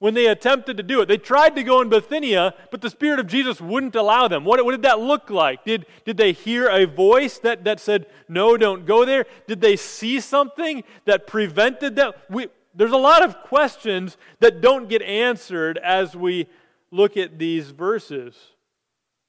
when 0.00 0.14
they 0.14 0.26
attempted 0.26 0.78
to 0.78 0.82
do 0.82 1.00
it? 1.00 1.06
They 1.06 1.16
tried 1.16 1.54
to 1.54 1.62
go 1.62 1.80
in 1.80 1.88
Bithynia, 1.88 2.54
but 2.72 2.80
the 2.80 2.90
Spirit 2.90 3.20
of 3.20 3.28
Jesus 3.28 3.60
wouldn't 3.60 3.94
allow 3.94 4.26
them. 4.26 4.44
What, 4.44 4.64
what 4.64 4.72
did 4.72 4.82
that 4.82 4.98
look 4.98 5.30
like? 5.30 5.64
Did, 5.64 5.86
did 6.04 6.16
they 6.16 6.32
hear 6.32 6.68
a 6.68 6.86
voice 6.86 7.38
that, 7.38 7.62
that 7.62 7.78
said, 7.78 8.06
no, 8.28 8.56
don't 8.56 8.84
go 8.84 9.04
there? 9.04 9.26
Did 9.46 9.60
they 9.60 9.76
see 9.76 10.18
something 10.18 10.82
that 11.04 11.28
prevented 11.28 11.94
them? 11.94 12.14
We, 12.28 12.48
there's 12.74 12.90
a 12.90 12.96
lot 12.96 13.24
of 13.24 13.42
questions 13.42 14.16
that 14.40 14.60
don't 14.60 14.88
get 14.88 15.02
answered 15.02 15.78
as 15.78 16.16
we 16.16 16.48
look 16.90 17.16
at 17.16 17.38
these 17.38 17.70
verses. 17.70 18.34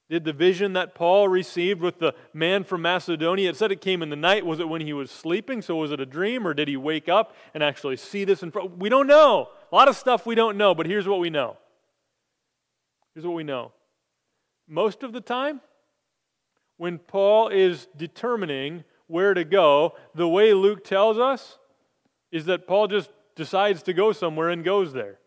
Did 0.10 0.24
the 0.24 0.34
vision 0.34 0.74
that 0.74 0.96
Paul 0.96 1.28
received 1.28 1.82
with 1.82 2.00
the 2.00 2.14
man 2.34 2.64
from 2.64 2.82
Macedonia, 2.82 3.50
it 3.50 3.58
said 3.58 3.74
it 3.74 3.82
came 3.82 4.02
in 4.02 4.10
the 4.10 4.16
night. 4.16 4.46
Was 4.46 4.62
it 4.62 4.70
when 4.70 4.82
he 4.82 4.94
was 4.94 5.12
sleeping? 5.12 5.62
So 5.62 5.76
was 5.76 5.92
it 5.92 6.00
a 6.00 6.06
dream, 6.06 6.48
or 6.48 6.54
did 6.54 6.70
he 6.70 6.78
wake 6.78 7.10
up 7.10 7.36
and 7.54 7.62
actually 7.62 7.98
see 7.98 8.24
this 8.24 8.42
in 8.42 8.52
front? 8.52 8.78
We 8.78 8.88
don't 8.88 9.08
know. 9.08 9.50
A 9.70 9.76
lot 9.76 9.90
of 9.90 9.98
stuff 9.98 10.26
we 10.26 10.36
don't 10.36 10.58
know, 10.58 10.74
but 10.74 10.86
here's 10.86 11.08
what 11.08 11.20
we 11.20 11.30
know. 11.30 11.58
Here's 13.14 13.26
what 13.26 13.36
we 13.36 13.44
know. 13.44 13.74
Most 14.66 15.04
of 15.04 15.12
the 15.12 15.22
time, 15.22 15.60
when 16.78 17.00
Paul 17.00 17.50
is 17.50 17.88
determining 17.98 18.86
where 19.08 19.34
to 19.34 19.44
go, 19.44 19.96
the 20.16 20.28
way 20.28 20.54
Luke 20.54 20.86
tells 20.86 21.18
us 21.18 21.58
is 22.32 22.46
that 22.46 22.68
Paul 22.68 22.88
just 22.88 23.10
decides 23.36 23.84
to 23.84 23.94
go 23.94 24.12
somewhere 24.12 24.50
and 24.50 24.64
goes 24.64 24.94
there. 24.94 25.20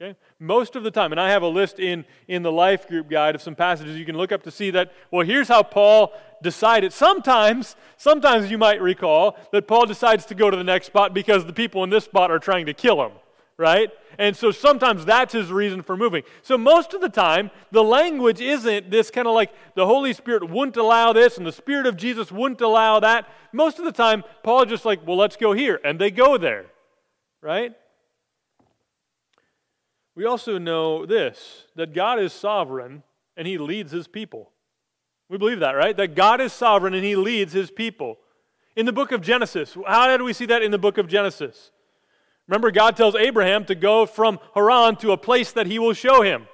Okay? 0.00 0.16
Most 0.42 0.74
of 0.74 0.82
the 0.82 0.90
time, 0.90 1.12
and 1.12 1.20
I 1.20 1.30
have 1.30 1.44
a 1.44 1.48
list 1.48 1.78
in, 1.78 2.04
in 2.26 2.42
the 2.42 2.50
life 2.50 2.88
group 2.88 3.08
guide 3.08 3.36
of 3.36 3.42
some 3.42 3.54
passages 3.54 3.96
you 3.96 4.04
can 4.04 4.16
look 4.16 4.32
up 4.32 4.42
to 4.42 4.50
see 4.50 4.72
that, 4.72 4.92
well, 5.12 5.24
here's 5.24 5.46
how 5.46 5.62
Paul 5.62 6.12
decided. 6.42 6.92
Sometimes, 6.92 7.76
sometimes 7.96 8.50
you 8.50 8.58
might 8.58 8.82
recall 8.82 9.36
that 9.52 9.68
Paul 9.68 9.86
decides 9.86 10.26
to 10.26 10.34
go 10.34 10.50
to 10.50 10.56
the 10.56 10.64
next 10.64 10.86
spot 10.86 11.14
because 11.14 11.46
the 11.46 11.52
people 11.52 11.84
in 11.84 11.90
this 11.90 12.02
spot 12.02 12.32
are 12.32 12.40
trying 12.40 12.66
to 12.66 12.74
kill 12.74 13.06
him, 13.06 13.12
right? 13.56 13.88
And 14.18 14.36
so 14.36 14.50
sometimes 14.50 15.04
that's 15.04 15.32
his 15.32 15.52
reason 15.52 15.80
for 15.80 15.96
moving. 15.96 16.24
So 16.42 16.58
most 16.58 16.92
of 16.92 17.00
the 17.00 17.08
time, 17.08 17.52
the 17.70 17.84
language 17.84 18.40
isn't 18.40 18.90
this 18.90 19.12
kind 19.12 19.28
of 19.28 19.34
like 19.34 19.52
the 19.76 19.86
Holy 19.86 20.12
Spirit 20.12 20.50
wouldn't 20.50 20.76
allow 20.76 21.12
this 21.12 21.36
and 21.38 21.46
the 21.46 21.52
Spirit 21.52 21.86
of 21.86 21.96
Jesus 21.96 22.32
wouldn't 22.32 22.60
allow 22.60 22.98
that. 22.98 23.28
Most 23.52 23.78
of 23.78 23.84
the 23.84 23.92
time, 23.92 24.24
Paul 24.42 24.64
just 24.64 24.84
like, 24.84 25.06
well, 25.06 25.16
let's 25.16 25.36
go 25.36 25.52
here. 25.52 25.78
And 25.84 26.00
they 26.00 26.10
go 26.10 26.36
there, 26.36 26.66
right? 27.40 27.76
We 30.14 30.24
also 30.26 30.58
know 30.58 31.06
this 31.06 31.66
that 31.76 31.94
God 31.94 32.18
is 32.18 32.32
sovereign 32.32 33.02
and 33.36 33.46
he 33.46 33.58
leads 33.58 33.92
his 33.92 34.06
people. 34.06 34.50
We 35.28 35.38
believe 35.38 35.60
that, 35.60 35.72
right? 35.72 35.96
That 35.96 36.14
God 36.14 36.40
is 36.40 36.52
sovereign 36.52 36.94
and 36.94 37.04
he 37.04 37.16
leads 37.16 37.52
his 37.52 37.70
people. 37.70 38.18
In 38.76 38.86
the 38.86 38.92
book 38.92 39.12
of 39.12 39.22
Genesis, 39.22 39.76
how 39.86 40.06
did 40.08 40.22
we 40.22 40.32
see 40.32 40.46
that 40.46 40.62
in 40.62 40.70
the 40.70 40.78
book 40.78 40.98
of 40.98 41.08
Genesis? 41.08 41.70
Remember, 42.48 42.70
God 42.70 42.96
tells 42.96 43.14
Abraham 43.14 43.64
to 43.66 43.74
go 43.74 44.04
from 44.04 44.38
Haran 44.54 44.96
to 44.96 45.12
a 45.12 45.16
place 45.16 45.52
that 45.52 45.66
he 45.66 45.78
will 45.78 45.92
show 45.92 46.22
him. 46.22 46.48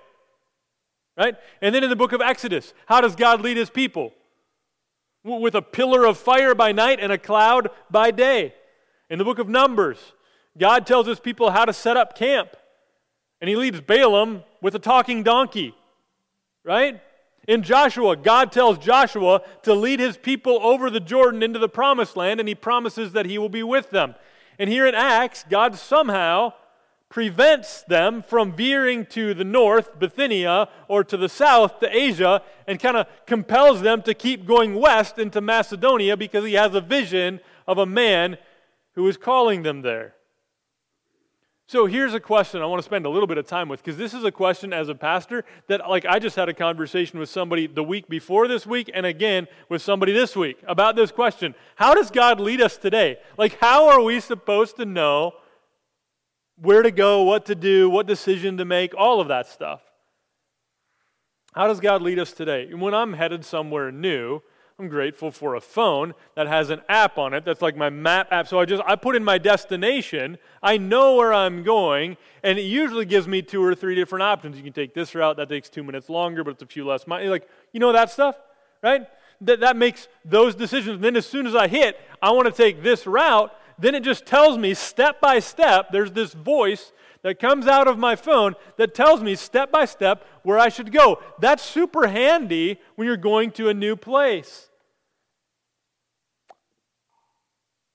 Right? 1.16 1.35
And 1.61 1.75
then 1.75 1.83
in 1.83 1.90
the 1.90 1.97
book 1.97 2.12
of 2.12 2.21
Exodus, 2.21 2.73
how 2.87 3.01
does 3.01 3.16
God 3.16 3.40
lead 3.40 3.57
his 3.57 3.71
people? 3.71 4.12
With 5.25 5.57
a 5.57 5.62
pillar 5.62 6.05
of 6.05 6.16
fire 6.16 6.55
by 6.55 6.71
night 6.71 7.01
and 7.01 7.11
a 7.11 7.18
cloud 7.18 7.71
by 7.90 8.12
day. 8.12 8.55
In 9.11 9.18
the 9.18 9.25
book 9.25 9.40
of 9.40 9.49
Numbers, 9.49 9.99
God 10.57 10.87
tells 10.87 11.07
his 11.07 11.18
people 11.18 11.51
how 11.51 11.64
to 11.64 11.73
set 11.73 11.97
up 11.97 12.16
camp. 12.16 12.51
And 13.40 13.48
he 13.48 13.57
leads 13.57 13.81
Balaam 13.81 14.42
with 14.61 14.74
a 14.74 14.79
talking 14.79 15.22
donkey, 15.22 15.74
right? 16.64 17.01
In 17.46 17.62
Joshua, 17.62 18.16
God 18.16 18.53
tells 18.53 18.79
Joshua 18.79 19.42
to 19.62 19.74
lead 19.74 20.01
his 20.01 20.16
people 20.16 20.59
over 20.62 20.90
the 20.90 21.01
Jordan 21.01 21.42
into 21.42 21.59
the 21.59 21.68
promised 21.68 22.16
land, 22.16 22.40
and 22.40 22.48
he 22.48 22.55
promises 22.55 23.12
that 23.12 23.27
he 23.27 23.38
will 23.38 23.48
be 23.48 23.62
with 23.62 23.90
them. 23.90 24.14
And 24.59 24.68
here 24.68 24.87
in 24.87 24.94
Acts, 24.94 25.44
God 25.48 25.77
somehow 25.77 26.53
prevents 27.09 27.83
them 27.85 28.22
from 28.22 28.55
veering 28.55 29.07
to 29.07 29.33
the 29.33 29.44
north, 29.44 29.98
Bithynia, 29.98 30.68
or 30.88 31.03
to 31.05 31.16
the 31.16 31.29
south, 31.29 31.81
to 31.81 31.96
Asia, 31.96 32.42
and 32.66 32.79
kind 32.79 32.98
of 32.98 33.07
compels 33.24 33.81
them 33.81 34.03
to 34.03 34.12
keep 34.12 34.46
going 34.46 34.74
west 34.74 35.18
into 35.18 35.40
Macedonia 35.40 36.16
because 36.16 36.44
he 36.44 36.55
has 36.55 36.74
a 36.74 36.83
vision 36.83 37.40
of 37.66 37.79
a 37.79 37.87
man 37.87 38.37
who 38.94 39.09
is 39.09 39.16
calling 39.16 39.62
them 39.62 39.81
there. 39.81 40.14
So 41.69 41.85
here's 41.85 42.15
a 42.15 42.21
question 42.21 42.63
I 42.63 42.65
want 42.65 42.79
to 42.79 42.83
spend 42.83 43.05
a 43.05 43.11
little 43.11 43.27
bit 43.27 43.37
of 43.37 43.47
time 43.47 43.69
with 43.69 43.85
because 43.85 43.99
this 43.99 44.15
is 44.15 44.25
a 44.25 44.33
question 44.33 44.73
as 44.73 44.89
a 44.89 44.95
pastor 44.95 45.45
that 45.67 45.87
like 45.87 46.07
I 46.07 46.19
just 46.19 46.35
had 46.35 46.49
a 46.49 46.55
conversation 46.55 47.19
with 47.19 47.29
somebody 47.29 47.67
the 47.67 47.85
week 47.85 48.09
before 48.09 48.49
this 48.49 48.67
week 48.67 48.91
and 48.95 49.05
again 49.05 49.47
with 49.69 49.83
somebody 49.83 50.13
this 50.13 50.35
week 50.35 50.57
about 50.67 50.97
this 50.97 51.13
question. 51.13 51.55
How 51.77 51.93
does 51.93 52.11
God 52.11 52.41
lead 52.41 52.63
us 52.63 52.79
today? 52.79 53.19
Like 53.37 53.59
how 53.61 53.91
are 53.91 54.01
we 54.01 54.19
supposed 54.19 54.77
to 54.77 54.87
know 54.87 55.35
where 56.57 56.81
to 56.81 56.91
go, 56.91 57.25
what 57.25 57.45
to 57.47 57.55
do, 57.55 57.91
what 57.91 58.07
decision 58.07 58.57
to 58.57 58.65
make, 58.65 58.95
all 58.97 59.21
of 59.21 59.29
that 59.29 59.47
stuff? 59.47 59.83
How 61.53 61.67
does 61.67 61.81
God 61.81 62.01
lead 62.01 62.19
us 62.19 62.33
today? 62.33 62.73
When 62.73 62.95
I'm 62.95 63.13
headed 63.13 63.45
somewhere 63.45 63.93
new, 63.93 64.41
I'm 64.81 64.87
grateful 64.87 65.33
for 65.33 65.57
a 65.57 65.61
phone 65.61 66.14
that 66.37 66.47
has 66.47 66.71
an 66.71 66.83
app 66.88 67.19
on 67.19 67.35
it 67.35 67.45
that's 67.45 67.61
like 67.61 67.77
my 67.77 67.91
map 67.91 68.29
app. 68.31 68.47
So 68.47 68.61
I 68.61 68.64
just 68.64 68.81
I 68.87 68.95
put 68.95 69.17
in 69.17 69.25
my 69.25 69.37
destination, 69.37 70.38
I 70.62 70.77
know 70.77 71.17
where 71.17 71.35
I'm 71.35 71.64
going, 71.64 72.17
and 72.45 72.61
it 72.61 72.62
usually 72.62 73.05
gives 73.05 73.27
me 73.27 73.43
two 73.43 73.61
or 73.61 73.75
three 73.75 73.97
different 73.97 74.23
options. 74.23 74.57
You 74.57 74.62
can 74.62 74.73
take 74.73 74.95
this 74.95 75.17
route, 75.17 75.37
that 75.38 75.49
takes 75.49 75.69
two 75.69 75.83
minutes 75.83 76.09
longer, 76.09 76.45
but 76.45 76.51
it's 76.51 76.62
a 76.62 76.67
few 76.67 76.87
less 76.87 77.09
miles. 77.09 77.29
Like, 77.29 77.49
you 77.73 77.81
know 77.81 77.93
that 77.93 78.12
stuff, 78.12 78.37
right? 78.81 79.09
That, 79.41 79.59
that 79.61 79.77
makes 79.77 80.07
those 80.25 80.55
decisions. 80.55 80.95
And 80.95 81.03
then 81.03 81.17
as 81.17 81.27
soon 81.27 81.49
as 81.49 81.57
I 81.57 81.67
hit, 81.67 81.99
I 82.23 82.31
want 82.31 82.47
to 82.47 82.53
take 82.53 82.81
this 82.81 83.05
route, 83.05 83.53
then 83.81 83.97
it 83.97 84.05
just 84.05 84.27
tells 84.27 84.59
me 84.59 84.75
step 84.75 85.21
by 85.21 85.41
step, 85.41 85.88
there's 85.91 86.12
this 86.12 86.35
voice 86.35 86.93
that 87.23 87.41
comes 87.41 87.67
out 87.67 87.88
of 87.88 87.99
my 87.99 88.14
phone 88.14 88.55
that 88.77 88.95
tells 88.95 89.23
me 89.23 89.35
step 89.35 89.73
by 89.73 89.87
step 89.87 90.25
where 90.45 90.57
I 90.59 90.69
should 90.69 90.93
go. 90.93 91.21
That's 91.41 91.64
super 91.64 92.07
handy 92.07 92.81
when 92.95 93.09
you're 93.09 93.17
going 93.17 93.51
to 93.53 93.69
a 93.69 93.75
new 93.75 93.97
place. 93.97 94.68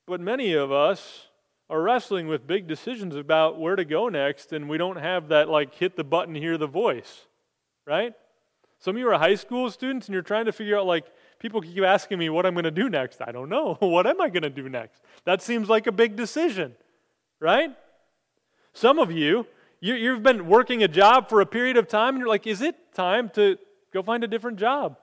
But 0.06 0.20
many 0.20 0.54
of 0.54 0.72
us 0.72 1.28
are 1.70 1.82
wrestling 1.82 2.28
with 2.28 2.46
big 2.46 2.68
decisions 2.68 3.16
about 3.16 3.60
where 3.60 3.76
to 3.76 3.86
go 3.86 4.10
next, 4.10 4.52
and 4.52 4.68
we 4.68 4.78
don't 4.78 4.98
have 4.98 5.30
that, 5.30 5.50
like, 5.50 5.74
hit 5.76 5.96
the 5.96 6.04
button, 6.04 6.36
hear 6.36 6.58
the 6.58 6.68
voice, 6.68 7.26
right? 7.88 8.14
Some 8.80 8.98
of 8.98 9.00
you 9.00 9.08
are 9.10 9.18
high 9.18 9.36
school 9.36 9.72
students 9.72 10.08
and 10.08 10.14
you're 10.14 10.22
trying 10.22 10.46
to 10.46 10.52
figure 10.52 10.78
out, 10.78 10.86
like, 10.86 11.06
people 11.40 11.62
keep 11.62 11.84
asking 11.84 12.20
me 12.20 12.30
what 12.30 12.46
I'm 12.46 12.54
going 12.54 12.66
to 12.66 12.72
do 12.72 12.90
next. 12.90 13.22
I 13.22 13.32
don't 13.32 13.48
know. 13.48 13.76
what 13.80 14.06
am 14.06 14.20
I 14.20 14.30
going 14.30 14.44
to 14.44 14.50
do 14.50 14.68
next? 14.68 15.02
That 15.24 15.42
seems 15.42 15.70
like 15.70 15.88
a 15.88 15.92
big 15.92 16.18
decision, 16.18 16.76
right? 17.40 17.70
Some 18.74 19.00
of 19.00 19.10
you, 19.10 19.48
you 19.80 20.12
have 20.12 20.24
been 20.24 20.48
working 20.48 20.84
a 20.84 20.88
job 20.88 21.30
for 21.30 21.40
a 21.40 21.46
period 21.46 21.78
of 21.78 21.88
time 21.88 22.16
and 22.16 22.20
you're 22.20 22.28
like, 22.28 22.46
is 22.46 22.62
it 22.62 22.76
time 22.94 23.30
to 23.36 23.58
go 23.94 24.04
find 24.04 24.24
a 24.24 24.28
different 24.28 24.58
job? 24.58 24.98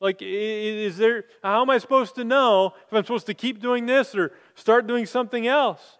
Like, 0.00 0.18
is 0.20 0.98
there, 0.98 1.24
how 1.42 1.62
am 1.62 1.70
I 1.70 1.78
supposed 1.78 2.16
to 2.16 2.24
know 2.24 2.74
if 2.86 2.92
I'm 2.92 3.02
supposed 3.04 3.26
to 3.26 3.34
keep 3.34 3.62
doing 3.62 3.86
this 3.86 4.14
or 4.14 4.32
start 4.54 4.86
doing 4.86 5.06
something 5.06 5.46
else? 5.46 5.98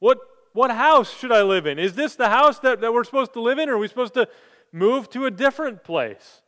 What, 0.00 0.18
what 0.52 0.70
house 0.70 1.16
should 1.18 1.32
I 1.32 1.42
live 1.42 1.66
in? 1.66 1.78
Is 1.78 1.94
this 1.94 2.14
the 2.14 2.28
house 2.28 2.58
that, 2.58 2.80
that 2.82 2.92
we're 2.92 3.04
supposed 3.04 3.32
to 3.32 3.40
live 3.40 3.58
in 3.58 3.70
or 3.70 3.74
are 3.74 3.78
we 3.78 3.88
supposed 3.88 4.14
to 4.14 4.28
move 4.72 5.10
to 5.10 5.26
a 5.26 5.30
different 5.30 5.84
place. 5.84 6.40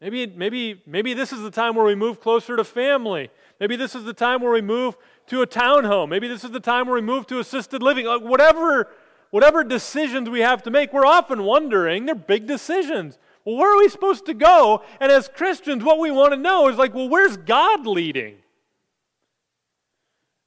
Maybe, 0.00 0.26
maybe, 0.26 0.82
maybe 0.86 1.14
this 1.14 1.32
is 1.32 1.40
the 1.40 1.50
time 1.50 1.74
where 1.74 1.86
we 1.86 1.94
move 1.94 2.20
closer 2.20 2.56
to 2.56 2.64
family. 2.64 3.30
Maybe 3.58 3.76
this 3.76 3.94
is 3.94 4.04
the 4.04 4.12
time 4.12 4.42
where 4.42 4.52
we 4.52 4.60
move 4.60 4.96
to 5.28 5.40
a 5.40 5.46
townhome. 5.46 6.10
Maybe 6.10 6.28
this 6.28 6.44
is 6.44 6.50
the 6.50 6.60
time 6.60 6.86
where 6.86 6.96
we 6.96 7.00
move 7.00 7.26
to 7.28 7.38
assisted 7.38 7.82
living. 7.82 8.04
Like 8.04 8.20
whatever, 8.20 8.88
whatever 9.30 9.64
decisions 9.64 10.28
we 10.28 10.40
have 10.40 10.62
to 10.64 10.70
make, 10.70 10.92
we're 10.92 11.06
often 11.06 11.44
wondering, 11.44 12.04
they're 12.04 12.14
big 12.14 12.46
decisions. 12.46 13.18
Well, 13.46 13.56
where 13.56 13.72
are 13.72 13.78
we 13.78 13.88
supposed 13.88 14.26
to 14.26 14.34
go? 14.34 14.82
And 15.00 15.12
as 15.12 15.28
Christians, 15.28 15.84
what 15.84 16.00
we 16.00 16.10
want 16.10 16.32
to 16.32 16.36
know 16.36 16.68
is 16.68 16.76
like, 16.76 16.92
well, 16.92 17.08
where's 17.08 17.36
God 17.36 17.86
leading? 17.86 18.38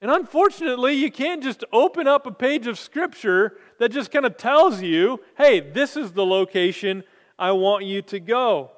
And 0.02 0.12
unfortunately, 0.12 0.94
you 0.94 1.10
can't 1.10 1.42
just 1.42 1.64
open 1.72 2.08
up 2.08 2.28
a 2.28 2.32
page 2.32 2.68
of 2.68 2.78
Scripture 2.78 3.58
that 3.80 3.92
just 3.92 4.12
kind 4.12 4.26
of 4.26 4.36
tells 4.36 4.82
you, 4.82 5.22
hey, 5.38 5.62
this 5.62 5.96
is 5.96 6.12
the 6.12 6.26
location 6.26 7.04
I 7.38 7.54
want 7.54 7.86
you 7.86 8.02
to 8.04 8.20
go. 8.20 8.72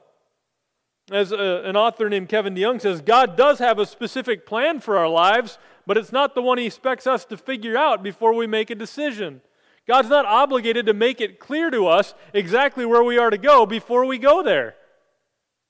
As 1.11 1.31
a, 1.31 1.63
an 1.65 1.75
author 1.75 2.07
named 2.07 2.29
Kevin 2.29 2.53
DeYoung 2.53 2.79
says, 2.79 3.01
God 3.01 3.35
does 3.35 3.57
have 3.57 3.79
a 3.79 3.87
specific 3.87 4.45
plan 4.45 4.79
for 4.79 4.97
our 4.99 5.09
lives, 5.09 5.57
but 5.87 5.97
it's 5.97 6.11
not 6.11 6.35
the 6.35 6.43
one 6.43 6.59
He 6.59 6.67
expects 6.67 7.07
us 7.07 7.25
to 7.25 7.37
figure 7.37 7.75
out 7.75 8.03
before 8.03 8.33
we 8.33 8.45
make 8.45 8.69
a 8.69 8.75
decision. 8.75 9.41
God's 9.87 10.09
not 10.09 10.25
obligated 10.25 10.85
to 10.85 10.93
make 10.93 11.21
it 11.21 11.39
clear 11.39 11.69
to 11.69 11.87
us 11.87 12.13
exactly 12.33 12.85
where 12.85 13.03
we 13.03 13.17
are 13.17 13.29
to 13.29 13.37
go 13.37 13.65
before 13.65 14.05
we 14.05 14.17
go 14.17 14.43
there. 14.43 14.75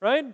Right? 0.01 0.25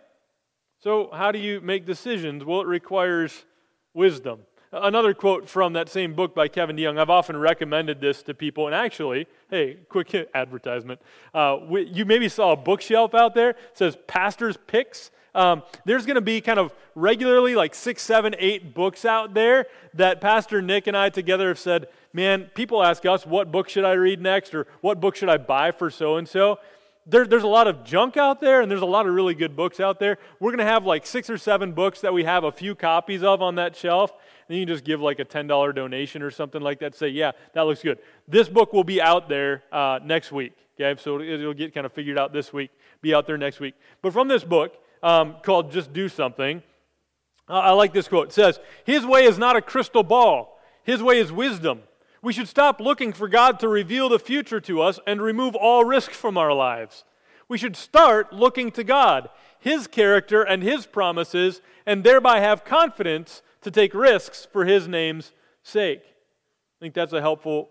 So, 0.79 1.09
how 1.11 1.31
do 1.31 1.39
you 1.39 1.61
make 1.61 1.85
decisions? 1.85 2.45
Well, 2.45 2.61
it 2.61 2.67
requires 2.67 3.45
wisdom. 3.93 4.41
Another 4.71 5.13
quote 5.13 5.47
from 5.47 5.73
that 5.73 5.87
same 5.87 6.13
book 6.13 6.35
by 6.35 6.49
Kevin 6.49 6.75
DeYoung. 6.75 6.99
I've 6.99 7.09
often 7.09 7.37
recommended 7.37 8.01
this 8.01 8.21
to 8.23 8.33
people, 8.33 8.67
and 8.67 8.75
actually, 8.75 9.25
hey, 9.49 9.77
quick 9.89 10.13
advertisement. 10.33 11.01
Uh, 11.33 11.57
you 11.69 12.05
maybe 12.05 12.27
saw 12.27 12.51
a 12.51 12.57
bookshelf 12.57 13.15
out 13.15 13.33
there 13.33 13.51
it 13.51 13.57
says 13.73 13.97
Pastor's 14.07 14.57
Picks. 14.67 15.11
Um, 15.37 15.61
there's 15.85 16.05
going 16.05 16.15
to 16.15 16.21
be 16.21 16.41
kind 16.41 16.57
of 16.57 16.73
regularly 16.95 17.53
like 17.53 17.75
six, 17.75 18.01
seven, 18.01 18.35
eight 18.39 18.73
books 18.73 19.05
out 19.05 19.35
there 19.35 19.67
that 19.93 20.19
Pastor 20.19 20.61
Nick 20.63 20.87
and 20.87 20.97
I 20.97 21.09
together 21.09 21.49
have 21.49 21.59
said, 21.59 21.87
man, 22.11 22.49
people 22.55 22.83
ask 22.83 23.05
us, 23.05 23.25
what 23.25 23.51
book 23.51 23.69
should 23.69 23.85
I 23.85 23.93
read 23.93 24.19
next, 24.19 24.55
or 24.55 24.65
what 24.81 24.99
book 24.99 25.15
should 25.15 25.29
I 25.29 25.37
buy 25.37 25.71
for 25.71 25.91
so 25.91 26.17
and 26.17 26.27
so? 26.27 26.59
there's 27.09 27.43
a 27.43 27.47
lot 27.47 27.67
of 27.67 27.85
junk 27.85 28.17
out 28.17 28.41
there 28.41 28.59
and 28.59 28.69
there's 28.69 28.81
a 28.81 28.85
lot 28.85 29.07
of 29.07 29.13
really 29.13 29.33
good 29.33 29.55
books 29.55 29.79
out 29.79 29.97
there. 29.97 30.17
We're 30.41 30.51
going 30.51 30.59
to 30.59 30.65
have 30.65 30.85
like 30.85 31.05
six 31.05 31.29
or 31.29 31.37
seven 31.37 31.71
books 31.71 32.01
that 32.01 32.13
we 32.13 32.25
have 32.25 32.43
a 32.43 32.51
few 32.51 32.75
copies 32.75 33.23
of 33.23 33.41
on 33.41 33.55
that 33.55 33.77
shelf. 33.77 34.11
Then 34.47 34.57
you 34.57 34.65
can 34.65 34.75
just 34.75 34.83
give 34.83 34.99
like 34.99 35.19
a 35.19 35.25
$10 35.25 35.73
donation 35.73 36.21
or 36.21 36.31
something 36.31 36.61
like 36.61 36.79
that. 36.79 36.95
Say, 36.95 37.07
yeah, 37.09 37.31
that 37.53 37.61
looks 37.61 37.81
good. 37.81 37.99
This 38.27 38.49
book 38.49 38.73
will 38.73 38.83
be 38.83 39.01
out 39.01 39.29
there 39.29 39.63
uh, 39.71 39.99
next 40.03 40.33
week. 40.33 40.53
Okay, 40.79 41.01
so 41.01 41.21
it'll 41.21 41.53
get 41.53 41.73
kind 41.73 41.85
of 41.85 41.93
figured 41.93 42.19
out 42.19 42.33
this 42.33 42.51
week, 42.51 42.71
be 43.01 43.13
out 43.13 43.25
there 43.25 43.37
next 43.37 43.61
week. 43.61 43.75
But 44.01 44.11
from 44.11 44.27
this 44.27 44.43
book 44.43 44.75
um, 45.03 45.37
called 45.43 45.71
Just 45.71 45.93
Do 45.93 46.09
Something, 46.09 46.63
uh, 47.49 47.53
I 47.53 47.71
like 47.71 47.93
this 47.93 48.07
quote. 48.07 48.29
It 48.29 48.33
says, 48.33 48.59
His 48.85 49.05
way 49.05 49.23
is 49.23 49.37
not 49.37 49.55
a 49.55 49.61
crystal 49.61 50.03
ball, 50.03 50.59
His 50.83 51.01
way 51.01 51.19
is 51.19 51.31
wisdom. 51.31 51.81
We 52.21 52.33
should 52.33 52.47
stop 52.47 52.79
looking 52.81 53.13
for 53.13 53.27
God 53.27 53.59
to 53.59 53.67
reveal 53.67 54.09
the 54.09 54.19
future 54.19 54.59
to 54.61 54.81
us 54.81 54.99
and 55.05 55.21
remove 55.21 55.55
all 55.55 55.85
risk 55.85 56.11
from 56.11 56.37
our 56.37 56.51
lives. 56.51 57.05
We 57.47 57.57
should 57.57 57.77
start 57.77 58.33
looking 58.33 58.71
to 58.71 58.83
God, 58.83 59.29
His 59.59 59.87
character, 59.87 60.41
and 60.41 60.63
His 60.63 60.85
promises, 60.85 61.61
and 61.85 62.03
thereby 62.03 62.39
have 62.39 62.65
confidence 62.65 63.41
to 63.61 63.71
take 63.71 63.93
risks 63.93 64.47
for 64.51 64.65
his 64.65 64.87
name's 64.87 65.33
sake. 65.63 66.01
I 66.03 66.77
think 66.79 66.93
that's 66.93 67.13
a 67.13 67.21
helpful 67.21 67.69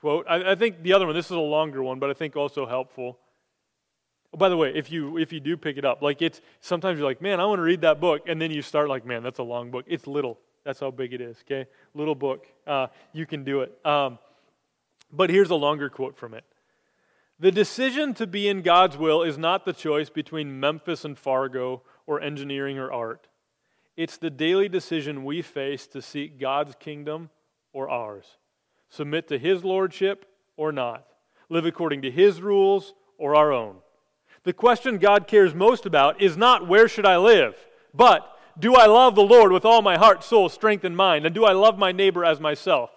quote. 0.00 0.26
I, 0.28 0.52
I 0.52 0.54
think 0.54 0.82
the 0.82 0.92
other 0.92 1.06
one, 1.06 1.14
this 1.14 1.26
is 1.26 1.30
a 1.32 1.38
longer 1.38 1.82
one, 1.82 1.98
but 1.98 2.10
I 2.10 2.14
think 2.14 2.36
also 2.36 2.66
helpful. 2.66 3.18
Oh, 4.34 4.36
by 4.36 4.48
the 4.48 4.56
way, 4.56 4.72
if 4.74 4.90
you 4.90 5.16
if 5.16 5.32
you 5.32 5.38
do 5.38 5.56
pick 5.56 5.76
it 5.76 5.84
up, 5.84 6.02
like 6.02 6.20
it's 6.20 6.40
sometimes 6.60 6.98
you're 6.98 7.08
like, 7.08 7.22
man, 7.22 7.38
I 7.38 7.46
want 7.46 7.60
to 7.60 7.62
read 7.62 7.82
that 7.82 8.00
book, 8.00 8.22
and 8.26 8.42
then 8.42 8.50
you 8.50 8.62
start 8.62 8.88
like, 8.88 9.06
man, 9.06 9.22
that's 9.22 9.38
a 9.38 9.44
long 9.44 9.70
book. 9.70 9.84
It's 9.88 10.08
little. 10.08 10.38
That's 10.64 10.80
how 10.80 10.90
big 10.90 11.12
it 11.12 11.20
is. 11.20 11.36
Okay, 11.46 11.68
little 11.94 12.16
book. 12.16 12.46
Uh, 12.66 12.88
you 13.12 13.26
can 13.26 13.44
do 13.44 13.60
it. 13.60 13.78
Um, 13.86 14.18
but 15.12 15.30
here's 15.30 15.50
a 15.50 15.54
longer 15.54 15.88
quote 15.88 16.16
from 16.16 16.34
it. 16.34 16.44
The 17.38 17.52
decision 17.52 18.14
to 18.14 18.26
be 18.26 18.48
in 18.48 18.62
God's 18.62 18.96
will 18.96 19.22
is 19.22 19.38
not 19.38 19.64
the 19.64 19.72
choice 19.72 20.10
between 20.10 20.58
Memphis 20.58 21.04
and 21.04 21.16
Fargo 21.16 21.82
or 22.06 22.20
engineering 22.20 22.78
or 22.78 22.92
art. 22.92 23.28
It's 23.96 24.16
the 24.16 24.30
daily 24.30 24.68
decision 24.68 25.24
we 25.24 25.42
face 25.42 25.86
to 25.88 26.02
seek 26.02 26.40
God's 26.40 26.74
kingdom 26.80 27.30
or 27.72 27.88
ours, 27.88 28.38
submit 28.88 29.28
to 29.28 29.38
His 29.38 29.62
lordship 29.62 30.26
or 30.56 30.72
not, 30.72 31.06
live 31.48 31.66
according 31.66 32.02
to 32.02 32.10
His 32.10 32.40
rules 32.40 32.94
or 33.16 33.36
our 33.36 33.52
own. 33.52 33.76
The 34.44 34.52
question 34.52 34.98
God 34.98 35.26
cares 35.26 35.54
most 35.54 35.86
about 35.86 36.20
is 36.20 36.36
not 36.36 36.68
where 36.68 36.86
should 36.86 37.06
I 37.06 37.16
live, 37.16 37.56
but 37.94 38.30
do 38.58 38.74
I 38.74 38.86
love 38.86 39.14
the 39.14 39.22
Lord 39.22 39.52
with 39.52 39.64
all 39.64 39.82
my 39.82 39.96
heart, 39.96 40.22
soul, 40.22 40.48
strength, 40.48 40.84
and 40.84 40.96
mind? 40.96 41.26
And 41.26 41.34
do 41.34 41.44
I 41.44 41.52
love 41.52 41.78
my 41.78 41.92
neighbor 41.92 42.24
as 42.24 42.40
myself? 42.40 42.90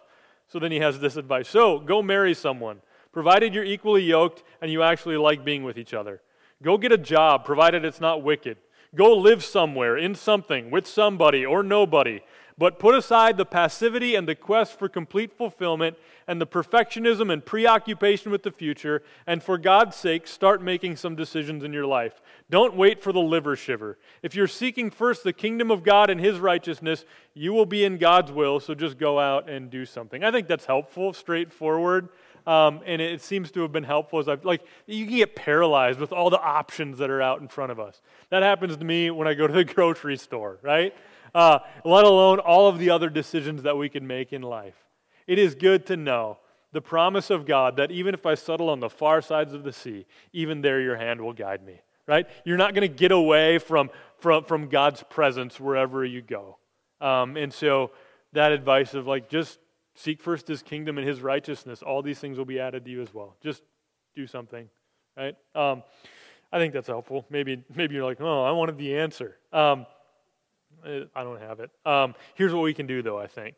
So 0.50 0.60
then 0.60 0.72
he 0.72 0.80
has 0.80 1.00
this 1.00 1.18
advice. 1.18 1.48
So 1.50 1.80
go 1.80 2.02
marry 2.02 2.34
someone, 2.34 2.82
provided 3.12 3.54
you're 3.54 3.64
equally 3.64 4.04
yoked 4.04 4.44
and 4.62 4.72
you 4.72 4.84
actually 4.84 5.18
like 5.18 5.44
being 5.44 5.64
with 5.64 5.78
each 5.78 5.94
other. 5.94 6.22
Go 6.62 6.78
get 6.78 6.92
a 6.92 6.98
job, 6.98 7.46
provided 7.46 7.86
it's 7.86 8.02
not 8.02 8.24
wicked. 8.24 8.58
Go 8.96 9.16
live 9.16 9.44
somewhere, 9.44 9.98
in 9.98 10.16
something, 10.16 10.72
with 10.72 10.88
somebody 10.88 11.46
or 11.46 11.64
nobody. 11.64 12.22
But 12.60 12.80
put 12.80 12.96
aside 12.96 13.38
the 13.38 13.46
passivity 13.46 14.16
and 14.16 14.28
the 14.28 14.34
quest 14.34 14.80
for 14.80 14.90
complete 14.90 15.32
fulfillment 15.32 15.96
and 16.28 16.42
the 16.42 16.48
perfectionism 16.48 17.32
and 17.32 17.46
preoccupation 17.46 18.32
with 18.32 18.42
the 18.42 18.52
future, 18.52 19.04
and 19.28 19.44
for 19.44 19.60
God's 19.60 19.96
sake, 19.96 20.26
start 20.28 20.62
making 20.62 20.96
some 20.96 21.16
decisions 21.16 21.64
in 21.64 21.72
your 21.72 21.86
life. 21.86 22.20
Don't 22.50 22.76
wait 22.76 23.02
for 23.02 23.14
the 23.14 23.20
liver 23.20 23.56
shiver. 23.56 24.00
If 24.24 24.34
you're 24.34 24.48
seeking 24.48 24.90
first 24.90 25.24
the 25.24 25.34
kingdom 25.34 25.70
of 25.70 25.84
God 25.84 26.10
and 26.10 26.20
His 26.20 26.40
righteousness, 26.40 27.06
you 27.36 27.54
will 27.54 27.68
be 27.68 27.86
in 27.86 27.98
God's 27.98 28.32
will, 28.32 28.60
so 28.60 28.74
just 28.74 28.98
go 28.98 29.20
out 29.20 29.48
and 29.48 29.70
do 29.70 29.86
something. 29.86 30.24
I 30.24 30.32
think 30.32 30.48
that's 30.48 30.66
helpful, 30.66 31.14
straightforward. 31.14 32.10
Um, 32.48 32.80
and 32.86 33.02
it 33.02 33.22
seems 33.22 33.52
to 33.52 33.62
have 33.62 33.74
been 33.74 33.84
helpful 33.84 34.20
as 34.20 34.30
I've, 34.30 34.46
like, 34.46 34.66
you 34.86 35.06
can 35.06 35.18
get 35.18 35.36
paralyzed 35.36 36.00
with 36.00 36.14
all 36.14 36.30
the 36.30 36.40
options 36.40 36.98
that 37.00 37.10
are 37.10 37.22
out 37.22 37.42
in 37.42 37.50
front 37.50 37.74
of 37.74 37.80
us. 37.80 38.02
That 38.30 38.42
happens 38.42 38.78
to 38.78 38.86
me 38.86 39.12
when 39.12 39.28
I 39.28 39.34
go 39.34 39.48
to 39.48 39.54
the 39.54 39.66
grocery 39.76 40.18
store, 40.18 40.58
right? 40.62 40.96
Uh, 41.38 41.60
let 41.86 42.04
alone 42.04 42.40
all 42.40 42.68
of 42.68 42.80
the 42.80 42.90
other 42.90 43.10
decisions 43.10 43.64
that 43.64 43.78
we 43.78 43.90
can 43.90 44.08
make 44.08 44.34
in 44.34 44.42
life. 44.42 44.76
It 45.28 45.38
is 45.38 45.54
good 45.56 45.86
to 45.88 45.98
know 45.98 46.40
the 46.72 46.82
promise 46.82 47.30
of 47.30 47.46
God 47.46 47.78
that 47.78 47.92
even 47.92 48.14
if 48.14 48.26
I 48.26 48.36
settle 48.36 48.70
on 48.70 48.80
the 48.80 48.90
far 48.90 49.22
sides 49.22 49.54
of 49.54 49.64
the 49.64 49.72
sea, 49.72 50.06
even 50.34 50.62
there 50.62 50.82
your 50.82 50.96
hand 50.96 51.22
will 51.22 51.34
guide 51.34 51.64
me, 51.64 51.80
right? 52.08 52.26
You're 52.44 52.58
not 52.58 52.74
going 52.74 52.90
to 52.90 52.96
get 52.96 53.12
away 53.12 53.60
from, 53.60 53.90
from, 54.18 54.46
from 54.46 54.68
God's 54.68 55.04
presence 55.04 55.60
wherever 55.60 56.04
you 56.04 56.22
go. 56.22 56.58
Um, 57.00 57.38
and 57.38 57.54
so 57.54 57.92
that 58.34 58.52
advice 58.52 58.96
of 58.96 59.06
like 59.06 59.30
just 59.30 59.60
Seek 59.98 60.22
first 60.22 60.48
his 60.48 60.62
kingdom 60.62 61.00
and 61.00 61.08
his 61.08 61.22
righteousness. 61.22 61.82
All 61.82 62.04
these 62.04 62.20
things 62.20 62.38
will 62.38 62.46
be 62.46 62.60
added 62.60 62.86
to 62.86 62.92
you 62.92 63.02
as 63.02 63.12
well. 63.12 63.36
Just 63.42 63.64
do 64.16 64.28
something, 64.28 64.70
right? 65.18 65.36
Um, 65.56 65.82
I 66.52 66.60
think 66.60 66.74
that's 66.74 66.88
helpful. 66.88 67.26
Maybe, 67.32 67.64
maybe 67.76 67.96
you're 67.96 68.06
like, 68.06 68.22
oh, 68.22 68.44
I 68.44 68.52
wanted 68.52 68.78
the 68.78 68.96
answer. 68.96 69.38
Um, 69.52 69.88
I 70.86 71.24
don't 71.24 71.42
have 71.42 71.60
it. 71.60 71.72
Um, 71.86 72.16
here's 72.36 72.54
what 72.54 72.64
we 72.64 72.74
can 72.74 72.88
do, 72.88 73.02
though, 73.02 73.18
I 73.20 73.28
think. 73.28 73.56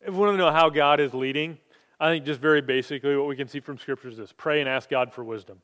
If 0.00 0.12
we 0.12 0.18
want 0.18 0.34
to 0.34 0.36
know 0.36 0.50
how 0.50 0.70
God 0.70 1.00
is 1.00 1.14
leading, 1.14 1.58
I 1.98 2.10
think 2.10 2.24
just 2.24 2.40
very 2.40 2.60
basically 2.60 3.16
what 3.16 3.28
we 3.28 3.36
can 3.36 3.48
see 3.48 3.60
from 3.60 3.78
Scripture 3.78 4.08
is 4.08 4.16
this 4.16 4.32
pray 4.32 4.60
and 4.60 4.68
ask 4.68 4.88
God 4.88 5.12
for 5.12 5.22
wisdom. 5.22 5.58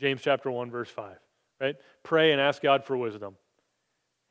James 0.00 0.20
chapter 0.22 0.50
1, 0.50 0.70
verse 0.70 0.90
5, 0.90 1.16
right? 1.60 1.76
Pray 2.02 2.32
and 2.32 2.40
ask 2.40 2.60
God 2.60 2.84
for 2.84 2.96
wisdom. 2.96 3.36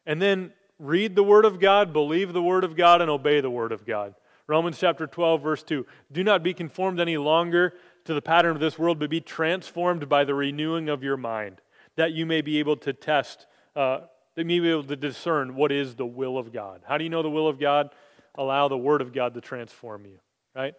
And 0.05 0.21
then 0.21 0.51
read 0.77 1.15
the 1.15 1.23
Word 1.23 1.45
of 1.45 1.59
God, 1.59 1.93
believe 1.93 2.33
the 2.33 2.43
Word 2.43 2.63
of 2.63 2.75
God, 2.75 3.01
and 3.01 3.09
obey 3.09 3.41
the 3.41 3.49
Word 3.49 3.71
of 3.71 3.85
God. 3.85 4.13
Romans 4.47 4.77
chapter 4.79 5.07
12, 5.07 5.41
verse 5.41 5.63
2. 5.63 5.85
Do 6.11 6.23
not 6.23 6.43
be 6.43 6.53
conformed 6.53 6.99
any 6.99 7.17
longer 7.17 7.73
to 8.05 8.13
the 8.13 8.21
pattern 8.21 8.51
of 8.51 8.59
this 8.59 8.77
world, 8.77 8.99
but 8.99 9.09
be 9.09 9.21
transformed 9.21 10.07
by 10.07 10.23
the 10.23 10.35
renewing 10.35 10.87
of 10.87 11.03
your 11.03 11.17
mind, 11.17 11.61
that 11.95 12.11
you 12.11 12.25
may 12.25 12.41
be 12.41 12.59
able 12.59 12.77
to 12.77 12.93
test, 12.93 13.47
uh, 13.75 14.01
that 14.35 14.45
may 14.45 14.59
be 14.59 14.69
able 14.69 14.83
to 14.83 14.95
discern 14.95 15.55
what 15.55 15.71
is 15.71 15.95
the 15.95 16.05
will 16.05 16.37
of 16.37 16.51
God. 16.51 16.81
How 16.87 16.97
do 16.97 17.03
you 17.03 17.09
know 17.09 17.23
the 17.23 17.29
will 17.29 17.47
of 17.47 17.59
God? 17.59 17.89
allow 18.37 18.67
the 18.67 18.77
Word 18.77 19.01
of 19.01 19.13
God 19.13 19.33
to 19.33 19.41
transform 19.41 20.05
you, 20.05 20.19
right? 20.55 20.73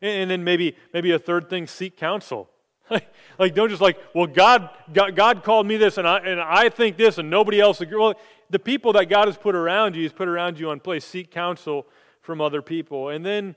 And, 0.00 0.22
and 0.22 0.30
then 0.30 0.44
maybe, 0.44 0.76
maybe 0.92 1.12
a 1.12 1.18
third 1.18 1.48
thing 1.48 1.66
seek 1.66 1.96
counsel. 1.96 2.48
like, 3.38 3.54
don't 3.54 3.68
just 3.68 3.80
like, 3.80 3.98
well, 4.14 4.26
God, 4.26 4.70
God, 4.92 5.16
God 5.16 5.44
called 5.44 5.66
me 5.66 5.76
this, 5.76 5.98
and 5.98 6.06
I, 6.06 6.18
and 6.18 6.40
I 6.40 6.68
think 6.68 6.96
this, 6.96 7.18
and 7.18 7.30
nobody 7.30 7.60
else 7.60 7.80
agrees. 7.80 7.98
Well, 7.98 8.14
the 8.50 8.58
people 8.58 8.92
that 8.94 9.06
God 9.06 9.28
has 9.28 9.36
put 9.36 9.54
around 9.54 9.96
you, 9.96 10.02
He's 10.02 10.12
put 10.12 10.28
around 10.28 10.58
you 10.58 10.70
on 10.70 10.80
place. 10.80 11.04
Seek 11.04 11.30
counsel 11.30 11.86
from 12.20 12.40
other 12.40 12.60
people. 12.60 13.08
And 13.08 13.24
then 13.24 13.56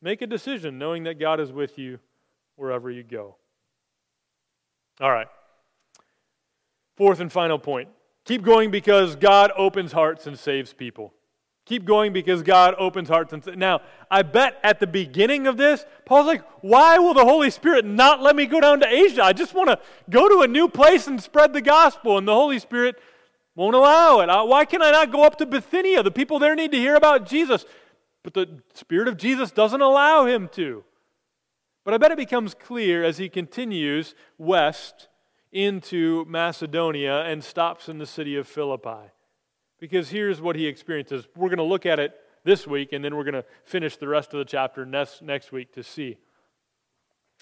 make 0.00 0.22
a 0.22 0.26
decision 0.26 0.78
knowing 0.78 1.04
that 1.04 1.18
God 1.18 1.40
is 1.40 1.52
with 1.52 1.78
you 1.78 1.98
wherever 2.54 2.90
you 2.90 3.02
go. 3.02 3.36
All 5.00 5.10
right. 5.10 5.26
Fourth 6.96 7.20
and 7.20 7.30
final 7.30 7.58
point 7.58 7.88
keep 8.26 8.42
going 8.42 8.70
because 8.70 9.16
God 9.16 9.50
opens 9.56 9.92
hearts 9.92 10.26
and 10.26 10.38
saves 10.38 10.74
people. 10.74 11.14
Keep 11.64 11.84
going 11.84 12.12
because 12.12 12.42
God 12.44 12.76
opens 12.78 13.08
hearts 13.08 13.32
and. 13.32 13.44
Now, 13.56 13.80
I 14.08 14.22
bet 14.22 14.60
at 14.62 14.78
the 14.78 14.86
beginning 14.86 15.48
of 15.48 15.56
this, 15.56 15.84
Paul's 16.04 16.26
like, 16.26 16.44
why 16.60 16.98
will 16.98 17.12
the 17.12 17.24
Holy 17.24 17.50
Spirit 17.50 17.84
not 17.84 18.22
let 18.22 18.36
me 18.36 18.46
go 18.46 18.60
down 18.60 18.78
to 18.80 18.86
Asia? 18.86 19.24
I 19.24 19.32
just 19.32 19.52
want 19.52 19.70
to 19.70 19.80
go 20.08 20.28
to 20.28 20.42
a 20.42 20.46
new 20.46 20.68
place 20.68 21.08
and 21.08 21.20
spread 21.20 21.52
the 21.52 21.60
gospel. 21.60 22.18
And 22.18 22.28
the 22.28 22.34
Holy 22.34 22.60
Spirit 22.60 23.00
won't 23.56 23.74
allow 23.74 24.20
it. 24.20 24.28
Why 24.48 24.64
can 24.64 24.80
I 24.80 24.92
not 24.92 25.10
go 25.10 25.24
up 25.24 25.38
to 25.38 25.46
Bithynia? 25.46 26.04
The 26.04 26.12
people 26.12 26.38
there 26.38 26.54
need 26.54 26.70
to 26.70 26.78
hear 26.78 26.94
about 26.94 27.26
Jesus. 27.26 27.64
But 28.22 28.34
the 28.34 28.60
Spirit 28.74 29.08
of 29.08 29.16
Jesus 29.16 29.50
doesn't 29.50 29.80
allow 29.80 30.26
him 30.26 30.48
to. 30.52 30.84
But 31.84 31.94
I 31.94 31.98
bet 31.98 32.12
it 32.12 32.18
becomes 32.18 32.54
clear 32.54 33.02
as 33.02 33.18
he 33.18 33.28
continues 33.28 34.14
west 34.38 35.08
into 35.52 36.24
Macedonia 36.26 37.22
and 37.22 37.42
stops 37.42 37.88
in 37.88 37.98
the 37.98 38.06
city 38.06 38.36
of 38.36 38.46
Philippi. 38.46 39.10
Because 39.78 40.10
here's 40.10 40.40
what 40.40 40.56
he 40.56 40.66
experiences. 40.66 41.26
We're 41.36 41.48
going 41.48 41.58
to 41.58 41.64
look 41.64 41.86
at 41.86 41.98
it 41.98 42.14
this 42.44 42.66
week, 42.66 42.92
and 42.92 43.04
then 43.04 43.16
we're 43.16 43.24
going 43.24 43.34
to 43.34 43.44
finish 43.64 43.96
the 43.96 44.08
rest 44.08 44.32
of 44.32 44.38
the 44.38 44.44
chapter 44.44 44.86
next, 44.86 45.22
next 45.22 45.52
week 45.52 45.72
to 45.74 45.82
see 45.82 46.16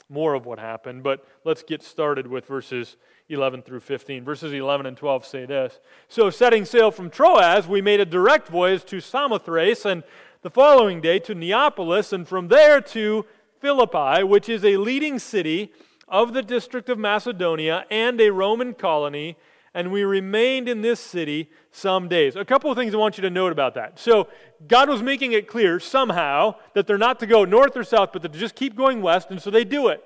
more 0.09 0.35
of 0.35 0.47
what 0.47 0.59
happened. 0.59 1.03
But 1.03 1.25
let's 1.45 1.63
get 1.63 1.83
started 1.83 2.27
with 2.27 2.47
verses 2.47 2.97
11 3.29 3.63
through 3.63 3.81
15. 3.81 4.25
Verses 4.25 4.53
11 4.53 4.87
and 4.87 4.97
12 4.97 5.25
say 5.25 5.47
this 5.47 5.81
So, 6.09 6.31
setting 6.31 6.65
sail 6.65 6.91
from 6.91 7.11
Troas, 7.11 7.67
we 7.67 7.81
made 7.81 8.01
a 8.01 8.05
direct 8.05 8.49
voyage 8.49 8.85
to 8.87 9.01
Samothrace, 9.01 9.85
and 9.85 10.03
the 10.43 10.51
following 10.51 11.01
day 11.01 11.19
to 11.21 11.35
Neapolis, 11.35 12.13
and 12.13 12.27
from 12.27 12.49
there 12.49 12.81
to 12.81 13.25
Philippi, 13.61 14.25
which 14.25 14.49
is 14.49 14.65
a 14.65 14.77
leading 14.77 15.19
city 15.19 15.73
of 16.09 16.33
the 16.33 16.43
district 16.43 16.89
of 16.89 16.99
Macedonia 16.99 17.85
and 17.91 18.21
a 18.21 18.31
Roman 18.31 18.75
colony, 18.75 19.37
and 19.75 19.91
we 19.91 20.05
remained 20.05 20.69
in 20.69 20.83
this 20.83 21.01
city 21.01 21.51
some 21.71 22.09
days. 22.09 22.37
A 22.37 22.45
couple 22.45 22.71
of 22.71 22.77
things 22.77 22.95
I 22.95 22.99
want 22.99 23.19
you 23.19 23.23
to 23.23 23.31
note 23.31 23.53
about 23.53 23.75
that. 23.75 23.99
So, 23.99 24.29
God 24.69 24.89
was 24.89 25.03
making 25.03 25.33
it 25.33 25.49
clear 25.49 25.81
somehow 25.81 26.55
that 26.75 26.87
they're 26.87 26.97
not 26.99 27.19
to 27.21 27.27
go 27.27 27.45
north 27.45 27.77
or 27.77 27.85
south, 27.85 28.11
but 28.13 28.23
to 28.23 28.29
just 28.29 28.55
keep 28.55 28.77
going 28.77 29.03
west, 29.03 29.31
and 29.31 29.43
so 29.43 29.51
they 29.51 29.65
do 29.65 29.89
it. 29.89 30.05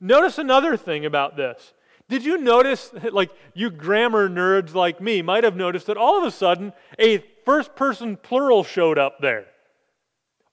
Notice 0.00 0.38
another 0.38 0.76
thing 0.76 1.04
about 1.04 1.36
this. 1.36 1.72
Did 2.08 2.24
you 2.24 2.38
notice, 2.38 2.92
like 3.12 3.30
you 3.54 3.70
grammar 3.70 4.28
nerds 4.28 4.74
like 4.74 5.00
me 5.00 5.22
might 5.22 5.44
have 5.44 5.56
noticed 5.56 5.86
that 5.86 5.96
all 5.96 6.18
of 6.18 6.24
a 6.24 6.30
sudden 6.30 6.72
a 6.98 7.24
first 7.44 7.74
person 7.74 8.16
plural 8.16 8.64
showed 8.64 8.98
up 8.98 9.20
there? 9.20 9.46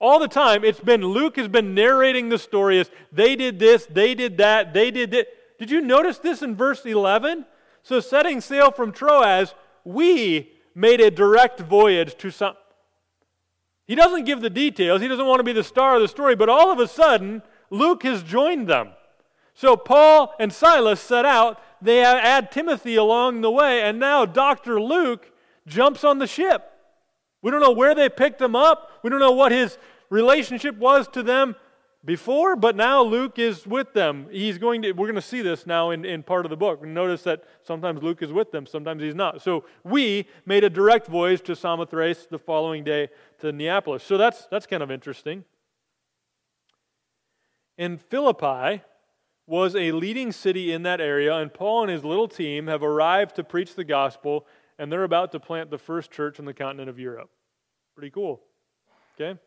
All 0.00 0.20
the 0.20 0.28
time, 0.28 0.64
it's 0.64 0.80
been 0.80 1.02
Luke 1.02 1.36
has 1.36 1.48
been 1.48 1.74
narrating 1.74 2.28
the 2.28 2.38
story 2.38 2.78
as 2.78 2.90
they 3.10 3.34
did 3.34 3.58
this, 3.58 3.86
they 3.86 4.14
did 4.14 4.36
that, 4.38 4.72
they 4.72 4.90
did 4.90 5.10
that. 5.10 5.26
Did 5.58 5.70
you 5.70 5.80
notice 5.80 6.18
this 6.18 6.40
in 6.40 6.54
verse 6.54 6.86
11? 6.86 7.44
So, 7.82 7.98
setting 7.98 8.40
sail 8.40 8.70
from 8.70 8.92
Troas, 8.92 9.54
we 9.84 10.52
made 10.74 11.00
a 11.00 11.10
direct 11.10 11.60
voyage 11.60 12.16
to 12.18 12.30
some. 12.30 12.54
He 13.86 13.96
doesn't 13.96 14.24
give 14.24 14.40
the 14.40 14.50
details, 14.50 15.00
he 15.00 15.08
doesn't 15.08 15.26
want 15.26 15.40
to 15.40 15.44
be 15.44 15.52
the 15.52 15.64
star 15.64 15.96
of 15.96 16.02
the 16.02 16.08
story, 16.08 16.36
but 16.36 16.48
all 16.48 16.70
of 16.70 16.78
a 16.78 16.86
sudden, 16.86 17.42
Luke 17.70 18.04
has 18.04 18.22
joined 18.22 18.68
them. 18.68 18.90
So, 19.54 19.76
Paul 19.76 20.32
and 20.38 20.52
Silas 20.52 21.00
set 21.00 21.24
out, 21.24 21.60
they 21.82 22.04
add 22.04 22.52
Timothy 22.52 22.94
along 22.94 23.40
the 23.40 23.50
way, 23.50 23.82
and 23.82 23.98
now 23.98 24.24
Dr. 24.24 24.80
Luke 24.80 25.32
jumps 25.66 26.04
on 26.04 26.20
the 26.20 26.28
ship. 26.28 26.67
We 27.42 27.50
don't 27.50 27.60
know 27.60 27.72
where 27.72 27.94
they 27.94 28.08
picked 28.08 28.40
him 28.40 28.56
up. 28.56 28.90
We 29.02 29.10
don't 29.10 29.20
know 29.20 29.32
what 29.32 29.52
his 29.52 29.78
relationship 30.10 30.76
was 30.76 31.06
to 31.08 31.22
them 31.22 31.56
before, 32.04 32.56
but 32.56 32.76
now 32.76 33.02
Luke 33.02 33.38
is 33.38 33.66
with 33.66 33.92
them. 33.92 34.26
He's 34.30 34.58
going 34.58 34.82
to, 34.82 34.92
we're 34.92 35.06
going 35.06 35.16
to 35.16 35.22
see 35.22 35.42
this 35.42 35.66
now 35.66 35.90
in, 35.90 36.04
in 36.04 36.22
part 36.22 36.46
of 36.46 36.50
the 36.50 36.56
book. 36.56 36.84
Notice 36.84 37.22
that 37.24 37.44
sometimes 37.62 38.02
Luke 38.02 38.22
is 38.22 38.32
with 38.32 38.50
them, 38.50 38.66
sometimes 38.66 39.02
he's 39.02 39.14
not. 39.14 39.42
So 39.42 39.64
we 39.84 40.26
made 40.46 40.64
a 40.64 40.70
direct 40.70 41.06
voyage 41.06 41.42
to 41.42 41.56
Samothrace 41.56 42.26
the 42.28 42.38
following 42.38 42.84
day 42.84 43.08
to 43.40 43.52
Neapolis. 43.52 44.02
So 44.02 44.16
that's, 44.16 44.46
that's 44.46 44.66
kind 44.66 44.82
of 44.82 44.90
interesting. 44.90 45.44
And 47.76 48.00
Philippi 48.00 48.82
was 49.46 49.74
a 49.74 49.92
leading 49.92 50.30
city 50.30 50.72
in 50.72 50.82
that 50.82 51.00
area, 51.00 51.34
and 51.36 51.52
Paul 51.52 51.84
and 51.84 51.90
his 51.90 52.04
little 52.04 52.28
team 52.28 52.66
have 52.66 52.82
arrived 52.82 53.36
to 53.36 53.44
preach 53.44 53.74
the 53.74 53.84
gospel 53.84 54.46
and 54.78 54.92
they're 54.92 55.04
about 55.04 55.32
to 55.32 55.40
plant 55.40 55.70
the 55.70 55.78
first 55.78 56.10
church 56.10 56.38
on 56.38 56.44
the 56.44 56.54
continent 56.54 56.88
of 56.88 56.98
Europe. 56.98 57.30
Pretty 57.94 58.10
cool. 58.10 58.40
Okay? 59.20 59.38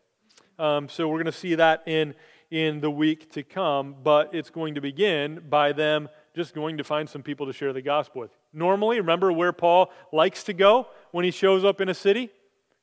Um, 0.60 0.89
so 0.89 1.08
we're 1.08 1.17
going 1.17 1.26
to 1.26 1.32
see 1.32 1.56
that 1.56 1.84
in, 1.88 2.13
in 2.50 2.82
the 2.82 2.91
week 2.91 3.32
to 3.32 3.44
come, 3.44 3.96
but 4.04 4.34
it's 4.34 4.50
going 4.50 4.76
to 4.76 4.82
begin 4.82 5.41
by 5.50 5.72
them 5.72 6.10
just 6.36 6.54
going 6.54 6.78
to 6.78 6.84
find 6.84 7.10
some 7.10 7.24
people 7.24 7.46
to 7.46 7.54
share 7.54 7.74
the 7.74 7.82
gospel 7.82 8.22
with. 8.22 8.32
Normally, 8.54 9.00
remember 9.00 9.32
where 9.32 9.54
Paul 9.54 9.91
likes 10.12 10.44
to 10.46 10.54
go 10.54 10.88
when 11.12 11.26
he 11.26 11.32
shows 11.32 11.65
up 11.65 11.82
in 11.82 11.89
a 11.89 11.94
city? 11.94 12.30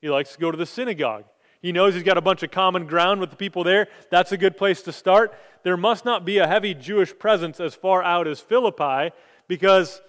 He 0.01 0.09
likes 0.09 0.33
to 0.33 0.39
go 0.39 0.51
to 0.51 0.57
the 0.57 0.67
synagogue. 0.67 1.25
He 1.61 1.73
knows 1.73 1.95
he's 1.95 2.03
got 2.03 2.17
a 2.17 2.23
bunch 2.23 2.43
of 2.43 2.51
common 2.51 2.87
ground 2.87 3.21
with 3.21 3.31
the 3.31 3.37
people 3.37 3.65
there. 3.65 3.89
That's 4.11 4.33
a 4.33 4.37
good 4.37 4.57
place 4.57 4.83
to 4.83 4.93
start. 4.93 5.35
There 5.65 5.77
must 5.77 6.05
not 6.05 6.25
be 6.25 6.39
a 6.39 6.47
heavy 6.47 6.73
Jewish 6.73 7.19
presence 7.19 7.59
as 7.59 7.75
far 7.75 8.03
out 8.03 8.29
as 8.29 8.39
Philippi 8.39 9.13
because 9.49 10.01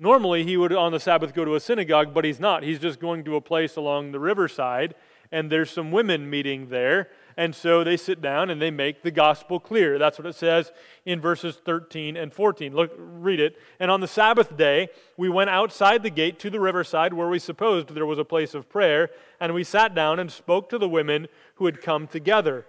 Normally, 0.00 0.44
he 0.44 0.56
would 0.56 0.72
on 0.72 0.92
the 0.92 1.00
Sabbath 1.00 1.34
go 1.34 1.44
to 1.44 1.56
a 1.56 1.60
synagogue, 1.60 2.14
but 2.14 2.24
he's 2.24 2.38
not. 2.38 2.62
He's 2.62 2.78
just 2.78 3.00
going 3.00 3.24
to 3.24 3.34
a 3.34 3.40
place 3.40 3.74
along 3.74 4.12
the 4.12 4.20
riverside, 4.20 4.94
and 5.32 5.50
there's 5.50 5.70
some 5.70 5.90
women 5.90 6.30
meeting 6.30 6.68
there. 6.68 7.08
And 7.36 7.54
so 7.54 7.82
they 7.82 7.96
sit 7.96 8.20
down 8.20 8.48
and 8.48 8.62
they 8.62 8.70
make 8.70 9.02
the 9.02 9.10
gospel 9.10 9.58
clear. 9.58 9.98
That's 9.98 10.18
what 10.18 10.26
it 10.26 10.34
says 10.34 10.72
in 11.04 11.20
verses 11.20 11.60
13 11.64 12.16
and 12.16 12.32
14. 12.32 12.72
Look, 12.74 12.92
read 12.96 13.40
it. 13.40 13.56
And 13.80 13.90
on 13.90 14.00
the 14.00 14.08
Sabbath 14.08 14.56
day, 14.56 14.88
we 15.16 15.28
went 15.28 15.50
outside 15.50 16.02
the 16.02 16.10
gate 16.10 16.38
to 16.40 16.50
the 16.50 16.60
riverside 16.60 17.12
where 17.12 17.28
we 17.28 17.38
supposed 17.40 17.88
there 17.88 18.06
was 18.06 18.18
a 18.18 18.24
place 18.24 18.54
of 18.54 18.68
prayer, 18.68 19.10
and 19.40 19.52
we 19.52 19.64
sat 19.64 19.94
down 19.94 20.20
and 20.20 20.30
spoke 20.30 20.68
to 20.68 20.78
the 20.78 20.88
women 20.88 21.26
who 21.56 21.66
had 21.66 21.82
come 21.82 22.06
together. 22.06 22.66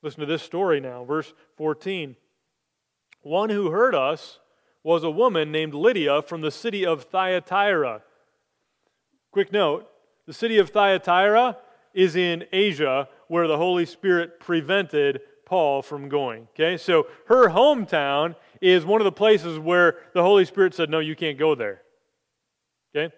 Listen 0.00 0.20
to 0.20 0.26
this 0.26 0.42
story 0.42 0.78
now, 0.78 1.04
verse 1.04 1.32
14. 1.56 2.16
One 3.22 3.50
who 3.50 3.70
heard 3.70 3.94
us 3.94 4.38
was 4.86 5.02
a 5.02 5.10
woman 5.10 5.50
named 5.50 5.74
Lydia 5.74 6.22
from 6.22 6.42
the 6.42 6.50
city 6.52 6.86
of 6.86 7.02
Thyatira. 7.02 8.02
Quick 9.32 9.52
note 9.52 9.90
the 10.26 10.32
city 10.32 10.58
of 10.58 10.70
Thyatira 10.70 11.56
is 11.92 12.14
in 12.14 12.44
Asia 12.52 13.08
where 13.26 13.48
the 13.48 13.56
Holy 13.56 13.84
Spirit 13.84 14.38
prevented 14.38 15.22
Paul 15.44 15.82
from 15.82 16.08
going. 16.08 16.46
Okay, 16.54 16.76
so 16.76 17.08
her 17.26 17.48
hometown 17.48 18.36
is 18.60 18.84
one 18.84 19.00
of 19.00 19.04
the 19.04 19.10
places 19.10 19.58
where 19.58 19.96
the 20.14 20.22
Holy 20.22 20.44
Spirit 20.44 20.72
said, 20.72 20.88
No, 20.88 21.00
you 21.00 21.16
can't 21.16 21.36
go 21.36 21.56
there. 21.56 21.82
Okay, 22.94 23.12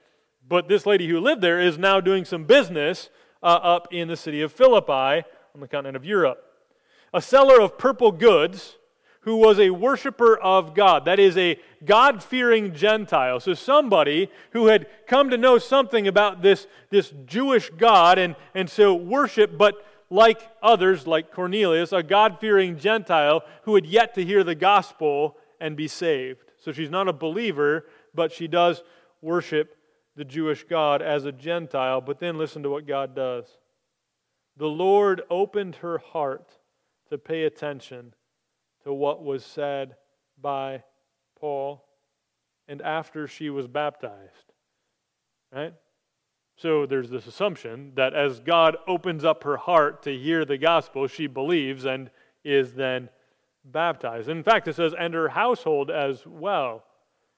but 0.49 0.69
this 0.69 0.87
lady 0.87 1.07
who 1.07 1.21
lived 1.21 1.43
there 1.43 1.61
is 1.61 1.77
now 1.77 2.01
doing 2.01 2.25
some 2.25 2.45
business 2.45 3.11
uh, 3.43 3.61
up 3.63 3.93
in 3.93 4.09
the 4.09 4.17
city 4.17 4.41
of 4.41 4.53
Philippi 4.55 5.23
on 5.55 5.61
the 5.61 5.69
continent 5.69 5.97
of 5.97 6.07
Europe. 6.07 6.43
A 7.13 7.21
seller 7.21 7.61
of 7.61 7.77
purple 7.77 8.11
goods 8.11 8.79
who 9.21 9.37
was 9.37 9.59
a 9.59 9.71
worshiper 9.71 10.37
of 10.39 10.75
God. 10.75 11.05
That 11.05 11.19
is 11.19 11.37
a 11.37 11.59
God 11.85 12.23
fearing 12.23 12.73
Gentile. 12.73 13.41
So 13.41 13.55
somebody 13.55 14.31
who 14.53 14.67
had 14.67 14.87
come 15.07 15.31
to 15.31 15.37
know 15.37 15.59
something 15.59 16.07
about 16.07 16.43
this, 16.43 16.67
this 16.91 17.13
Jewish 17.27 17.71
God 17.71 18.19
and, 18.19 18.37
and 18.55 18.71
so 18.71 18.95
worship, 18.95 19.59
but 19.59 19.85
like 20.11 20.41
others, 20.63 21.07
like 21.07 21.33
Cornelius, 21.33 21.93
a 21.93 22.03
God 22.03 22.39
fearing 22.41 22.79
Gentile 22.79 23.43
who 23.63 23.75
had 23.75 23.87
yet 23.87 24.15
to 24.15 24.25
hear 24.25 24.43
the 24.43 24.55
gospel 24.55 25.37
and 25.61 25.77
be 25.77 25.89
saved. 25.89 26.53
So 26.59 26.73
she's 26.73 26.91
not 26.91 27.09
a 27.09 27.13
believer, 27.13 27.87
but 28.15 28.33
she 28.33 28.49
does 28.49 28.83
worship 29.21 29.77
the 30.17 30.25
Jewish 30.25 30.65
God 30.65 31.03
as 31.03 31.25
a 31.25 31.33
Gentile. 31.33 32.01
But 32.01 32.19
then 32.19 32.39
listen 32.39 32.63
to 32.63 32.71
what 32.71 32.87
God 32.87 33.15
does. 33.15 33.59
The 34.57 34.67
Lord 34.67 35.23
opened 35.31 35.77
her 35.77 35.99
heart 35.99 36.59
to 37.11 37.19
pay 37.19 37.45
attention 37.45 38.15
to 38.85 38.93
what 38.93 39.25
was 39.25 39.45
said 39.45 39.97
by 40.41 40.83
Paul 41.39 41.85
and 42.69 42.83
after 42.83 43.27
she 43.27 43.51
was 43.51 43.67
baptized. 43.67 44.53
Right? 45.53 45.75
So 46.57 46.87
there's 46.87 47.09
this 47.09 47.27
assumption 47.27 47.93
that 47.95 48.15
as 48.15 48.41
God 48.41 48.77
opens 48.87 49.25
up 49.25 49.45
her 49.45 49.57
heart 49.57 50.03
to 50.03 50.17
hear 50.17 50.45
the 50.45 50.59
gospel, 50.59 51.07
she 51.07 51.27
believes 51.27 51.85
and 51.85 52.11
is 52.45 52.75
then 52.75 53.09
baptized. 53.65 54.29
In 54.29 54.43
fact, 54.43 54.69
it 54.69 54.75
says, 54.75 54.95
and 54.99 55.15
her 55.15 55.29
household 55.29 55.91
as 55.91 56.27
well. 56.27 56.85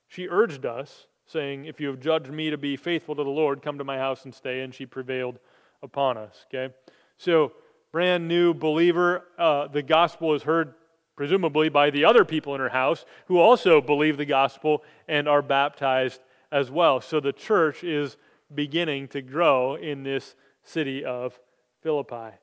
She 0.09 0.26
urged 0.28 0.66
us, 0.66 1.07
saying, 1.26 1.66
If 1.66 1.80
you 1.80 1.88
have 1.88 2.01
judged 2.01 2.30
me 2.30 2.51
to 2.51 2.59
be 2.59 2.76
faithful 2.76 3.14
to 3.14 3.22
the 3.22 3.30
Lord, 3.30 3.62
come 3.62 3.78
to 3.78 3.84
my 3.84 3.99
house 3.99 4.24
and 4.24 4.34
stay. 4.34 4.61
And 4.61 4.74
she 4.74 4.86
prevailed 4.86 5.38
upon 5.82 6.16
us. 6.16 6.47
Okay? 6.53 6.74
So, 7.16 7.53
brand 7.93 8.26
new 8.26 8.55
believer, 8.55 9.26
uh, 9.38 9.68
the 9.68 9.82
gospel 9.82 10.34
is 10.34 10.43
heard 10.43 10.74
presumably 11.20 11.68
by 11.68 11.90
the 11.90 12.02
other 12.02 12.24
people 12.24 12.54
in 12.54 12.62
her 12.62 12.70
house 12.70 13.04
who 13.26 13.36
also 13.36 13.78
believe 13.82 14.16
the 14.16 14.24
gospel 14.24 14.82
and 15.06 15.28
are 15.28 15.42
baptized 15.42 16.18
as 16.50 16.70
well. 16.70 16.98
So 16.98 17.20
the 17.20 17.30
church 17.30 17.84
is 17.84 18.16
beginning 18.54 19.08
to 19.08 19.20
grow 19.20 19.74
in 19.74 20.02
this 20.02 20.34
city 20.62 21.04
of 21.04 21.38
Philippi. 21.82 22.38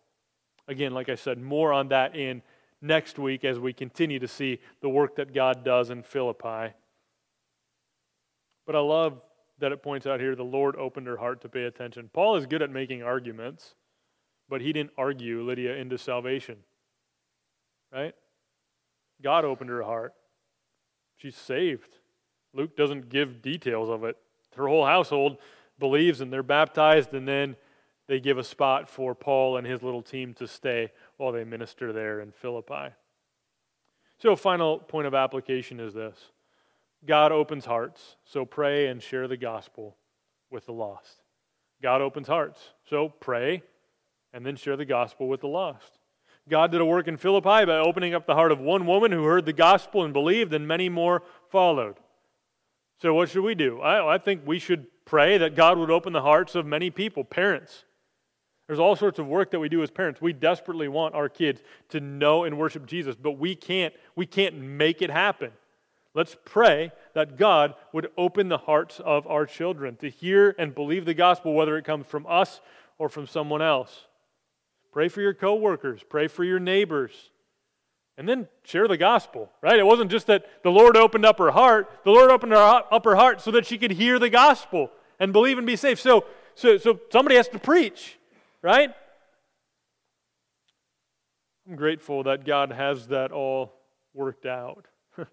Again, 0.68 0.94
like 0.94 1.10
I 1.10 1.16
said, 1.16 1.42
more 1.42 1.74
on 1.74 1.88
that 1.88 2.16
in 2.16 2.44
next 2.80 3.18
week 3.18 3.44
as 3.44 3.58
we 3.58 3.74
continue 3.74 4.20
to 4.20 4.28
see 4.28 4.60
the 4.82 4.90
work 4.90 5.16
that 5.16 5.34
God 5.34 5.66
does 5.66 5.90
in 5.90 6.04
Philippi. 6.04 6.76
But 8.68 8.76
I 8.76 8.80
love 8.80 9.20
that 9.58 9.72
it 9.72 9.82
points 9.82 10.06
out 10.06 10.20
here 10.20 10.36
the 10.36 10.44
Lord 10.44 10.76
opened 10.76 11.08
her 11.08 11.18
heart 11.18 11.42
to 11.42 11.50
pay 11.50 11.64
attention. 11.64 12.12
Paul 12.14 12.36
is 12.36 12.46
good 12.46 12.62
at 12.62 12.70
making 12.70 13.02
arguments, 13.02 13.74
but 14.48 14.62
he 14.62 14.72
didn't 14.72 14.92
argue 15.00 15.42
Lydia 15.42 15.76
into 15.78 15.98
salvation. 15.98 16.58
Right? 17.92 18.14
God 19.22 19.46
opened 19.46 19.70
her 19.70 19.84
heart. 19.84 20.14
She's 21.18 21.36
saved. 21.36 21.98
Luke 22.54 22.76
doesn't 22.76 23.10
give 23.10 23.42
details 23.42 23.90
of 23.90 24.04
it. 24.04 24.18
Her 24.56 24.68
whole 24.68 24.86
household 24.86 25.38
believes 25.80 26.22
and 26.22 26.32
they're 26.32 26.44
baptized, 26.44 27.14
and 27.14 27.28
then 27.28 27.56
they 28.08 28.20
give 28.20 28.38
a 28.38 28.44
spot 28.44 28.90
for 28.90 29.14
Paul 29.14 29.58
and 29.58 29.68
his 29.68 29.84
little 29.84 30.02
team 30.02 30.34
to 30.36 30.48
stay 30.48 30.92
while 31.18 31.32
they 31.32 31.44
minister 31.44 31.94
there 31.94 32.22
in 32.22 32.32
Philippi. 32.32 32.94
So, 34.20 34.36
final 34.36 34.80
point 34.80 35.08
of 35.08 35.14
application 35.14 35.80
is 35.80 35.94
this 35.94 36.32
God 37.06 37.32
opens 37.32 37.66
hearts, 37.66 38.16
so 38.26 38.46
pray 38.46 38.88
and 38.88 39.02
share 39.02 39.28
the 39.28 39.38
gospel 39.38 39.96
with 40.50 40.66
the 40.66 40.74
lost. 40.74 41.22
God 41.82 42.02
opens 42.02 42.28
hearts, 42.28 42.72
so 42.90 43.10
pray 43.10 43.62
and 44.34 44.46
then 44.46 44.56
share 44.56 44.76
the 44.76 44.86
gospel 44.86 45.28
with 45.28 45.42
the 45.42 45.48
lost. 45.48 45.97
God 46.50 46.72
did 46.72 46.82
a 46.82 46.86
work 46.86 47.08
in 47.08 47.18
Philippi 47.18 47.66
by 47.66 47.78
opening 47.78 48.14
up 48.14 48.26
the 48.26 48.34
heart 48.34 48.52
of 48.52 48.60
one 48.60 48.86
woman 48.86 49.12
who 49.12 49.24
heard 49.24 49.46
the 49.46 49.54
gospel 49.54 50.04
and 50.04 50.14
believed, 50.14 50.54
and 50.54 50.68
many 50.68 50.90
more 50.90 51.24
followed. 51.50 51.98
So, 53.02 53.14
what 53.14 53.30
should 53.30 53.44
we 53.44 53.56
do? 53.56 53.82
I, 53.82 54.16
I 54.16 54.18
think 54.18 54.42
we 54.46 54.60
should 54.60 54.88
pray 55.06 55.38
that 55.38 55.56
God 55.56 55.78
would 55.78 55.92
open 55.92 56.14
the 56.14 56.22
hearts 56.22 56.56
of 56.56 56.66
many 56.66 56.90
people, 56.90 57.24
parents. 57.24 57.84
There's 58.68 58.80
all 58.80 58.96
sorts 58.96 59.18
of 59.18 59.28
work 59.28 59.52
that 59.52 59.60
we 59.60 59.70
do 59.70 59.82
as 59.82 59.90
parents. 59.90 60.22
We 60.22 60.34
desperately 60.34 60.90
want 60.90 61.16
our 61.16 61.30
kids 61.30 61.62
to 61.90 62.02
know 62.02 62.44
and 62.44 62.58
worship 62.58 62.86
Jesus, 62.86 63.16
but 63.16 63.34
we 63.34 63.56
can't, 63.56 63.94
we 64.16 64.26
can't 64.26 64.56
make 64.56 65.02
it 65.02 65.10
happen. 65.10 65.52
Let's 66.14 66.36
pray 66.44 66.92
that 67.14 67.38
God 67.38 67.76
would 67.94 68.10
open 68.18 68.50
the 68.50 68.58
hearts 68.58 69.00
of 69.00 69.28
our 69.28 69.46
children 69.46 69.96
to 69.98 70.10
hear 70.10 70.56
and 70.58 70.76
believe 70.76 71.06
the 71.06 71.14
gospel, 71.14 71.54
whether 71.54 71.78
it 71.78 71.86
comes 71.86 72.08
from 72.08 72.26
us 72.28 72.60
or 72.98 73.08
from 73.08 73.28
someone 73.28 73.62
else. 73.62 74.07
Pray 74.92 75.08
for 75.08 75.22
your 75.22 75.34
coworkers, 75.34 76.02
pray 76.08 76.28
for 76.28 76.44
your 76.44 76.60
neighbors, 76.60 77.32
and 78.18 78.28
then 78.28 78.48
share 78.64 78.88
the 78.88 78.98
gospel, 78.98 79.52
right? 79.62 79.78
It 79.78 79.86
wasn't 79.86 80.10
just 80.10 80.28
that 80.28 80.64
the 80.64 80.72
Lord 80.72 80.98
opened 80.98 81.26
up 81.26 81.38
her 81.38 81.52
heart, 81.52 82.00
the 82.04 82.12
Lord 82.12 82.32
opened 82.32 82.52
her, 82.52 82.58
up 82.58 83.06
her 83.06 83.16
heart 83.16 83.42
so 83.42 83.52
that 83.52 83.66
she 83.66 83.78
could 83.78 83.92
hear 83.92 84.18
the 84.18 84.30
gospel 84.30 84.92
and 85.20 85.32
believe 85.32 85.58
and 85.58 85.68
be 85.68 85.76
saved. 85.76 86.00
So, 86.00 86.26
so, 86.56 86.78
so 86.78 87.00
somebody 87.12 87.36
has 87.36 87.48
to 87.50 87.60
preach, 87.60 88.18
right? 88.62 88.92
I'm 91.70 91.76
grateful 91.76 92.24
that 92.24 92.46
God 92.46 92.72
has 92.72 93.08
that 93.08 93.32
all 93.32 93.74
worked 94.14 94.46
out. 94.46 94.88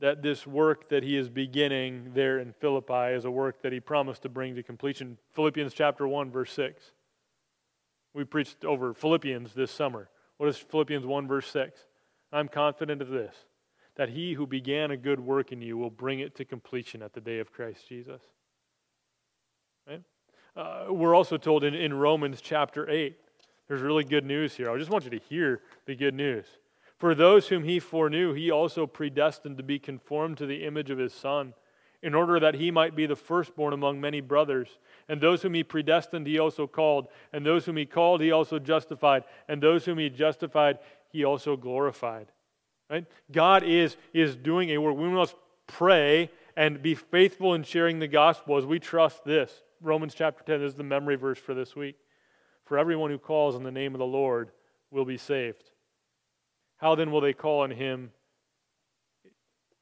that 0.00 0.22
this 0.22 0.46
work 0.46 0.88
that 0.90 1.02
he 1.02 1.16
is 1.16 1.28
beginning 1.28 2.12
there 2.14 2.38
in 2.38 2.52
Philippi 2.52 3.14
is 3.14 3.24
a 3.24 3.30
work 3.30 3.62
that 3.62 3.72
he 3.72 3.80
promised 3.80 4.22
to 4.22 4.28
bring 4.28 4.54
to 4.54 4.62
completion. 4.62 5.18
Philippians 5.32 5.72
chapter 5.74 6.06
1, 6.06 6.30
verse 6.30 6.52
6. 6.52 6.92
We 8.14 8.24
preached 8.24 8.64
over 8.64 8.94
Philippians 8.94 9.54
this 9.54 9.72
summer. 9.72 10.08
What 10.38 10.48
is 10.48 10.56
Philippians 10.56 11.04
1, 11.04 11.26
verse 11.26 11.48
6? 11.48 11.80
I'm 12.32 12.48
confident 12.48 13.02
of 13.02 13.08
this, 13.08 13.34
that 13.96 14.10
he 14.10 14.34
who 14.34 14.46
began 14.46 14.90
a 14.90 14.96
good 14.96 15.20
work 15.20 15.52
in 15.52 15.60
you 15.60 15.76
will 15.76 15.90
bring 15.90 16.20
it 16.20 16.34
to 16.36 16.44
completion 16.44 17.02
at 17.02 17.12
the 17.12 17.20
day 17.20 17.40
of 17.40 17.52
Christ 17.52 17.88
Jesus. 17.88 18.22
Right? 19.86 20.02
Uh, 20.56 20.86
we're 20.90 21.14
also 21.14 21.36
told 21.36 21.64
in, 21.64 21.74
in 21.74 21.92
Romans 21.92 22.40
chapter 22.40 22.88
8, 22.88 23.16
there's 23.68 23.82
really 23.82 24.04
good 24.04 24.24
news 24.24 24.54
here. 24.54 24.70
I 24.70 24.78
just 24.78 24.90
want 24.90 25.04
you 25.04 25.10
to 25.10 25.18
hear 25.18 25.62
the 25.86 25.96
good 25.96 26.14
news. 26.14 26.46
For 26.98 27.14
those 27.14 27.48
whom 27.48 27.64
he 27.64 27.80
foreknew, 27.80 28.32
he 28.32 28.50
also 28.50 28.86
predestined 28.86 29.56
to 29.56 29.64
be 29.64 29.78
conformed 29.78 30.38
to 30.38 30.46
the 30.46 30.64
image 30.64 30.90
of 30.90 30.98
his 30.98 31.12
Son 31.12 31.54
in 32.04 32.14
order 32.14 32.38
that 32.38 32.54
he 32.54 32.70
might 32.70 32.94
be 32.94 33.06
the 33.06 33.16
firstborn 33.16 33.72
among 33.72 33.98
many 33.98 34.20
brothers. 34.20 34.68
And 35.08 35.22
those 35.22 35.40
whom 35.40 35.54
he 35.54 35.64
predestined, 35.64 36.26
he 36.26 36.38
also 36.38 36.66
called. 36.66 37.08
And 37.32 37.46
those 37.46 37.64
whom 37.64 37.78
he 37.78 37.86
called, 37.86 38.20
he 38.20 38.30
also 38.30 38.58
justified. 38.58 39.24
And 39.48 39.62
those 39.62 39.86
whom 39.86 39.96
he 39.96 40.10
justified, 40.10 40.80
he 41.10 41.24
also 41.24 41.56
glorified. 41.56 42.26
Right? 42.90 43.06
God 43.32 43.62
is, 43.62 43.96
is 44.12 44.36
doing 44.36 44.68
a 44.70 44.78
work. 44.78 44.98
We 44.98 45.08
must 45.08 45.34
pray 45.66 46.30
and 46.58 46.82
be 46.82 46.94
faithful 46.94 47.54
in 47.54 47.62
sharing 47.62 48.00
the 48.00 48.06
gospel 48.06 48.58
as 48.58 48.66
we 48.66 48.78
trust 48.78 49.24
this. 49.24 49.50
Romans 49.80 50.14
chapter 50.14 50.44
10 50.44 50.60
this 50.60 50.72
is 50.72 50.74
the 50.74 50.84
memory 50.84 51.16
verse 51.16 51.38
for 51.38 51.54
this 51.54 51.74
week. 51.74 51.96
For 52.66 52.76
everyone 52.76 53.10
who 53.10 53.18
calls 53.18 53.54
on 53.54 53.62
the 53.62 53.72
name 53.72 53.94
of 53.94 53.98
the 53.98 54.04
Lord 54.04 54.50
will 54.90 55.06
be 55.06 55.16
saved. 55.16 55.64
How 56.76 56.94
then 56.96 57.10
will 57.10 57.22
they 57.22 57.32
call 57.32 57.60
on 57.60 57.70
him 57.70 58.12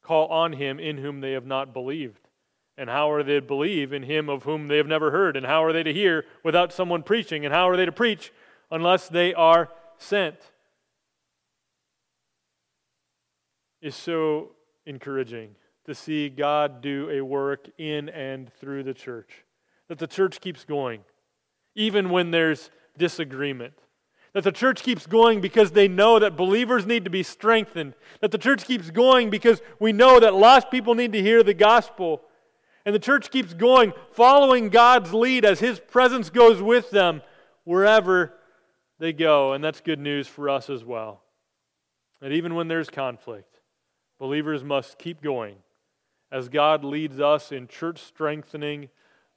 call 0.03 0.28
on 0.28 0.53
him 0.53 0.78
in 0.78 0.98
whom 0.98 1.20
they 1.20 1.32
have 1.32 1.46
not 1.46 1.72
believed? 1.72 2.28
And 2.76 2.88
how 2.88 3.11
are 3.11 3.22
they 3.22 3.34
to 3.34 3.42
believe 3.42 3.92
in 3.92 4.03
him 4.03 4.28
of 4.28 4.44
whom 4.44 4.68
they 4.68 4.78
have 4.78 4.86
never 4.86 5.11
heard? 5.11 5.36
And 5.36 5.46
how 5.46 5.62
are 5.64 5.72
they 5.72 5.82
to 5.82 5.92
hear 5.92 6.24
without 6.42 6.72
someone 6.72 7.03
preaching? 7.03 7.44
And 7.44 7.55
how 7.55 7.68
are 7.68 7.76
they 7.76 7.86
to 7.86 7.92
preach 7.92 8.32
unless 8.70 9.09
they 9.09 9.34
are 9.34 9.70
sent? 9.98 10.36
Is 13.80 13.94
so 13.94 14.53
encouraging 14.86 15.57
to 15.86 15.94
see 15.94 16.28
God 16.28 16.80
do 16.80 17.11
a 17.11 17.20
work 17.20 17.68
in 17.78 18.09
and 18.09 18.53
through 18.55 18.84
the 18.84 18.94
church. 18.94 19.44
That 19.88 19.98
the 19.98 20.07
church 20.07 20.40
keeps 20.40 20.64
going, 20.64 21.00
even 21.74 22.11
when 22.11 22.30
there's 22.30 22.70
disagreement. 22.96 23.74
That 24.34 24.44
the 24.44 24.52
church 24.52 24.82
keeps 24.82 25.06
going 25.06 25.40
because 25.40 25.72
they 25.72 25.88
know 25.88 26.18
that 26.18 26.36
believers 26.36 26.86
need 26.86 27.04
to 27.04 27.10
be 27.10 27.22
strengthened. 27.22 27.94
That 28.20 28.30
the 28.30 28.38
church 28.38 28.64
keeps 28.64 28.90
going 28.90 29.28
because 29.28 29.60
we 29.78 29.92
know 29.92 30.18
that 30.20 30.34
lost 30.34 30.70
people 30.70 30.94
need 30.94 31.12
to 31.12 31.20
hear 31.20 31.42
the 31.42 31.54
gospel. 31.54 32.22
And 32.86 32.94
the 32.94 32.98
church 32.98 33.30
keeps 33.30 33.52
going, 33.52 33.92
following 34.12 34.70
God's 34.70 35.12
lead 35.12 35.44
as 35.44 35.60
His 35.60 35.78
presence 35.78 36.30
goes 36.30 36.62
with 36.62 36.90
them 36.90 37.22
wherever 37.64 38.32
they 38.98 39.12
go. 39.12 39.52
And 39.52 39.62
that's 39.62 39.80
good 39.80 40.00
news 40.00 40.26
for 40.26 40.48
us 40.48 40.70
as 40.70 40.82
well. 40.82 41.22
That 42.20 42.32
even 42.32 42.54
when 42.54 42.68
there's 42.68 42.88
conflict, 42.88 43.60
believers 44.18 44.64
must 44.64 44.98
keep 44.98 45.20
going 45.20 45.56
as 46.30 46.48
God 46.48 46.82
leads 46.82 47.20
us 47.20 47.52
in 47.52 47.68
church 47.68 48.00
strengthening, 48.00 48.88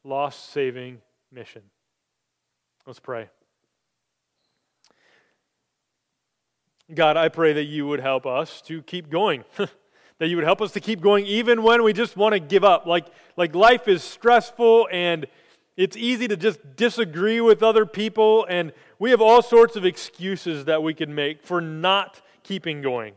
lost 0.06 0.52
saving 0.52 1.02
mission. 1.32 1.64
Let's 2.88 3.02
pray. 3.02 3.30
God, 6.94 7.18
I 7.18 7.30
pray 7.30 7.54
that 7.54 7.64
you 7.64 7.88
would 7.88 8.00
help 8.00 8.26
us 8.26 8.62
to 8.64 8.82
keep 8.84 9.10
going. 9.10 9.44
that 10.20 10.28
you 10.28 10.36
would 10.36 10.46
help 10.46 10.62
us 10.62 10.72
to 10.74 10.80
keep 10.80 11.02
going 11.02 11.26
even 11.26 11.64
when 11.64 11.84
we 11.84 11.94
just 11.94 12.16
want 12.16 12.34
to 12.34 12.40
give 12.40 12.64
up. 12.64 12.86
Like, 12.86 13.08
like 13.36 13.56
life 13.56 13.88
is 13.88 14.04
stressful 14.04 14.88
and 14.92 15.26
it's 15.78 15.98
easy 15.98 16.28
to 16.30 16.38
just 16.38 16.78
disagree 16.78 17.42
with 17.42 17.62
other 17.62 17.86
people, 17.86 18.46
and 18.46 18.72
we 18.98 19.10
have 19.12 19.20
all 19.20 19.42
sorts 19.42 19.76
of 19.76 19.84
excuses 19.84 20.66
that 20.66 20.82
we 20.82 20.94
can 20.94 21.14
make 21.14 21.44
for 21.44 21.60
not 21.60 22.22
keeping 22.44 22.82
going. 22.82 23.16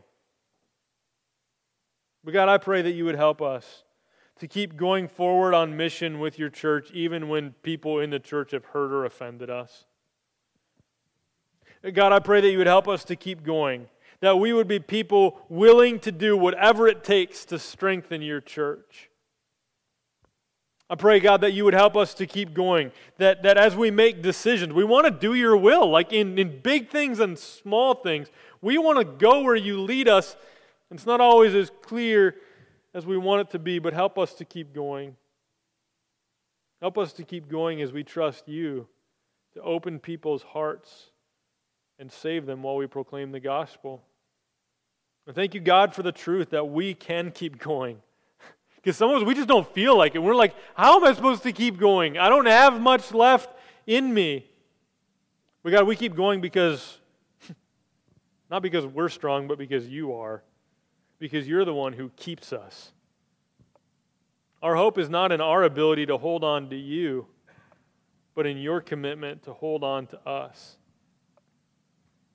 But 2.23 2.33
God, 2.33 2.49
I 2.49 2.57
pray 2.57 2.81
that 2.81 2.91
you 2.91 3.05
would 3.05 3.15
help 3.15 3.41
us 3.41 3.83
to 4.39 4.47
keep 4.47 4.75
going 4.75 5.07
forward 5.07 5.53
on 5.53 5.77
mission 5.77 6.19
with 6.19 6.37
your 6.37 6.49
church, 6.49 6.91
even 6.91 7.29
when 7.29 7.51
people 7.63 7.99
in 7.99 8.09
the 8.09 8.19
church 8.19 8.51
have 8.51 8.65
hurt 8.65 8.91
or 8.91 9.05
offended 9.05 9.49
us. 9.49 9.85
God, 11.93 12.11
I 12.11 12.19
pray 12.19 12.41
that 12.41 12.51
you 12.51 12.57
would 12.57 12.67
help 12.67 12.87
us 12.87 13.03
to 13.05 13.15
keep 13.15 13.43
going, 13.43 13.87
that 14.19 14.37
we 14.37 14.51
would 14.51 14.67
be 14.67 14.79
people 14.79 15.39
willing 15.47 15.99
to 16.01 16.11
do 16.11 16.35
whatever 16.35 16.87
it 16.87 17.03
takes 17.03 17.45
to 17.45 17.59
strengthen 17.59 18.21
your 18.21 18.41
church. 18.41 19.09
I 20.89 20.95
pray, 20.95 21.19
God, 21.19 21.41
that 21.41 21.53
you 21.53 21.65
would 21.65 21.75
help 21.75 21.95
us 21.95 22.13
to 22.15 22.25
keep 22.25 22.53
going, 22.53 22.91
that, 23.17 23.43
that 23.43 23.57
as 23.57 23.75
we 23.75 23.91
make 23.91 24.21
decisions, 24.21 24.73
we 24.73 24.83
want 24.83 25.05
to 25.05 25.11
do 25.11 25.35
your 25.35 25.55
will, 25.55 25.89
like 25.89 26.11
in, 26.11 26.37
in 26.37 26.59
big 26.61 26.89
things 26.89 27.19
and 27.19 27.37
small 27.37 27.93
things. 27.93 28.27
We 28.61 28.77
want 28.77 28.97
to 28.97 29.05
go 29.05 29.43
where 29.43 29.55
you 29.55 29.79
lead 29.79 30.09
us. 30.09 30.35
It's 30.91 31.05
not 31.05 31.21
always 31.21 31.53
as 31.53 31.71
clear 31.83 32.35
as 32.93 33.05
we 33.05 33.17
want 33.17 33.41
it 33.41 33.51
to 33.51 33.59
be, 33.59 33.77
but 33.77 33.93
help 33.93 34.17
us 34.17 34.33
to 34.33 34.45
keep 34.45 34.73
going. 34.73 35.15
Help 36.81 36.97
us 36.97 37.13
to 37.13 37.23
keep 37.23 37.47
going 37.47 37.81
as 37.81 37.91
we 37.91 38.03
trust 38.03 38.49
you 38.49 38.87
to 39.53 39.61
open 39.61 39.99
people's 39.99 40.41
hearts 40.41 41.11
and 41.99 42.11
save 42.11 42.45
them 42.45 42.63
while 42.63 42.77
we 42.77 42.87
proclaim 42.87 43.31
the 43.31 43.39
gospel. 43.39 44.01
And 45.27 45.35
thank 45.35 45.53
you, 45.53 45.59
God, 45.59 45.93
for 45.93 46.01
the 46.01 46.13
truth 46.13 46.49
that 46.51 46.69
we 46.69 46.93
can 46.93 47.31
keep 47.31 47.59
going. 47.59 47.97
Because 48.77 48.95
sometimes 48.95 49.25
we 49.25 49.33
just 49.33 49.49
don't 49.49 49.69
feel 49.73 49.97
like 49.97 50.15
it. 50.15 50.19
We're 50.19 50.33
like, 50.33 50.55
how 50.73 50.95
am 50.95 51.03
I 51.03 51.11
supposed 51.11 51.43
to 51.43 51.51
keep 51.51 51.77
going? 51.77 52.17
I 52.17 52.29
don't 52.29 52.45
have 52.45 52.79
much 52.79 53.13
left 53.13 53.53
in 53.85 54.13
me. 54.13 54.45
But 55.61 55.71
God, 55.73 55.85
we 55.85 55.97
keep 55.97 56.15
going 56.15 56.39
because, 56.39 56.97
not 58.49 58.61
because 58.61 58.85
we're 58.85 59.09
strong, 59.09 59.49
but 59.49 59.57
because 59.57 59.85
you 59.89 60.13
are. 60.13 60.43
Because 61.19 61.45
you're 61.45 61.65
the 61.65 61.73
one 61.73 61.91
who 61.91 62.07
keeps 62.15 62.53
us. 62.53 62.93
Our 64.63 64.75
hope 64.75 64.97
is 64.97 65.09
not 65.09 65.33
in 65.33 65.41
our 65.41 65.63
ability 65.63 66.05
to 66.05 66.17
hold 66.17 66.45
on 66.45 66.69
to 66.69 66.77
you, 66.77 67.27
but 68.33 68.45
in 68.45 68.57
your 68.57 68.79
commitment 68.79 69.43
to 69.43 69.51
hold 69.51 69.83
on 69.83 70.07
to 70.07 70.19
us. 70.25 70.78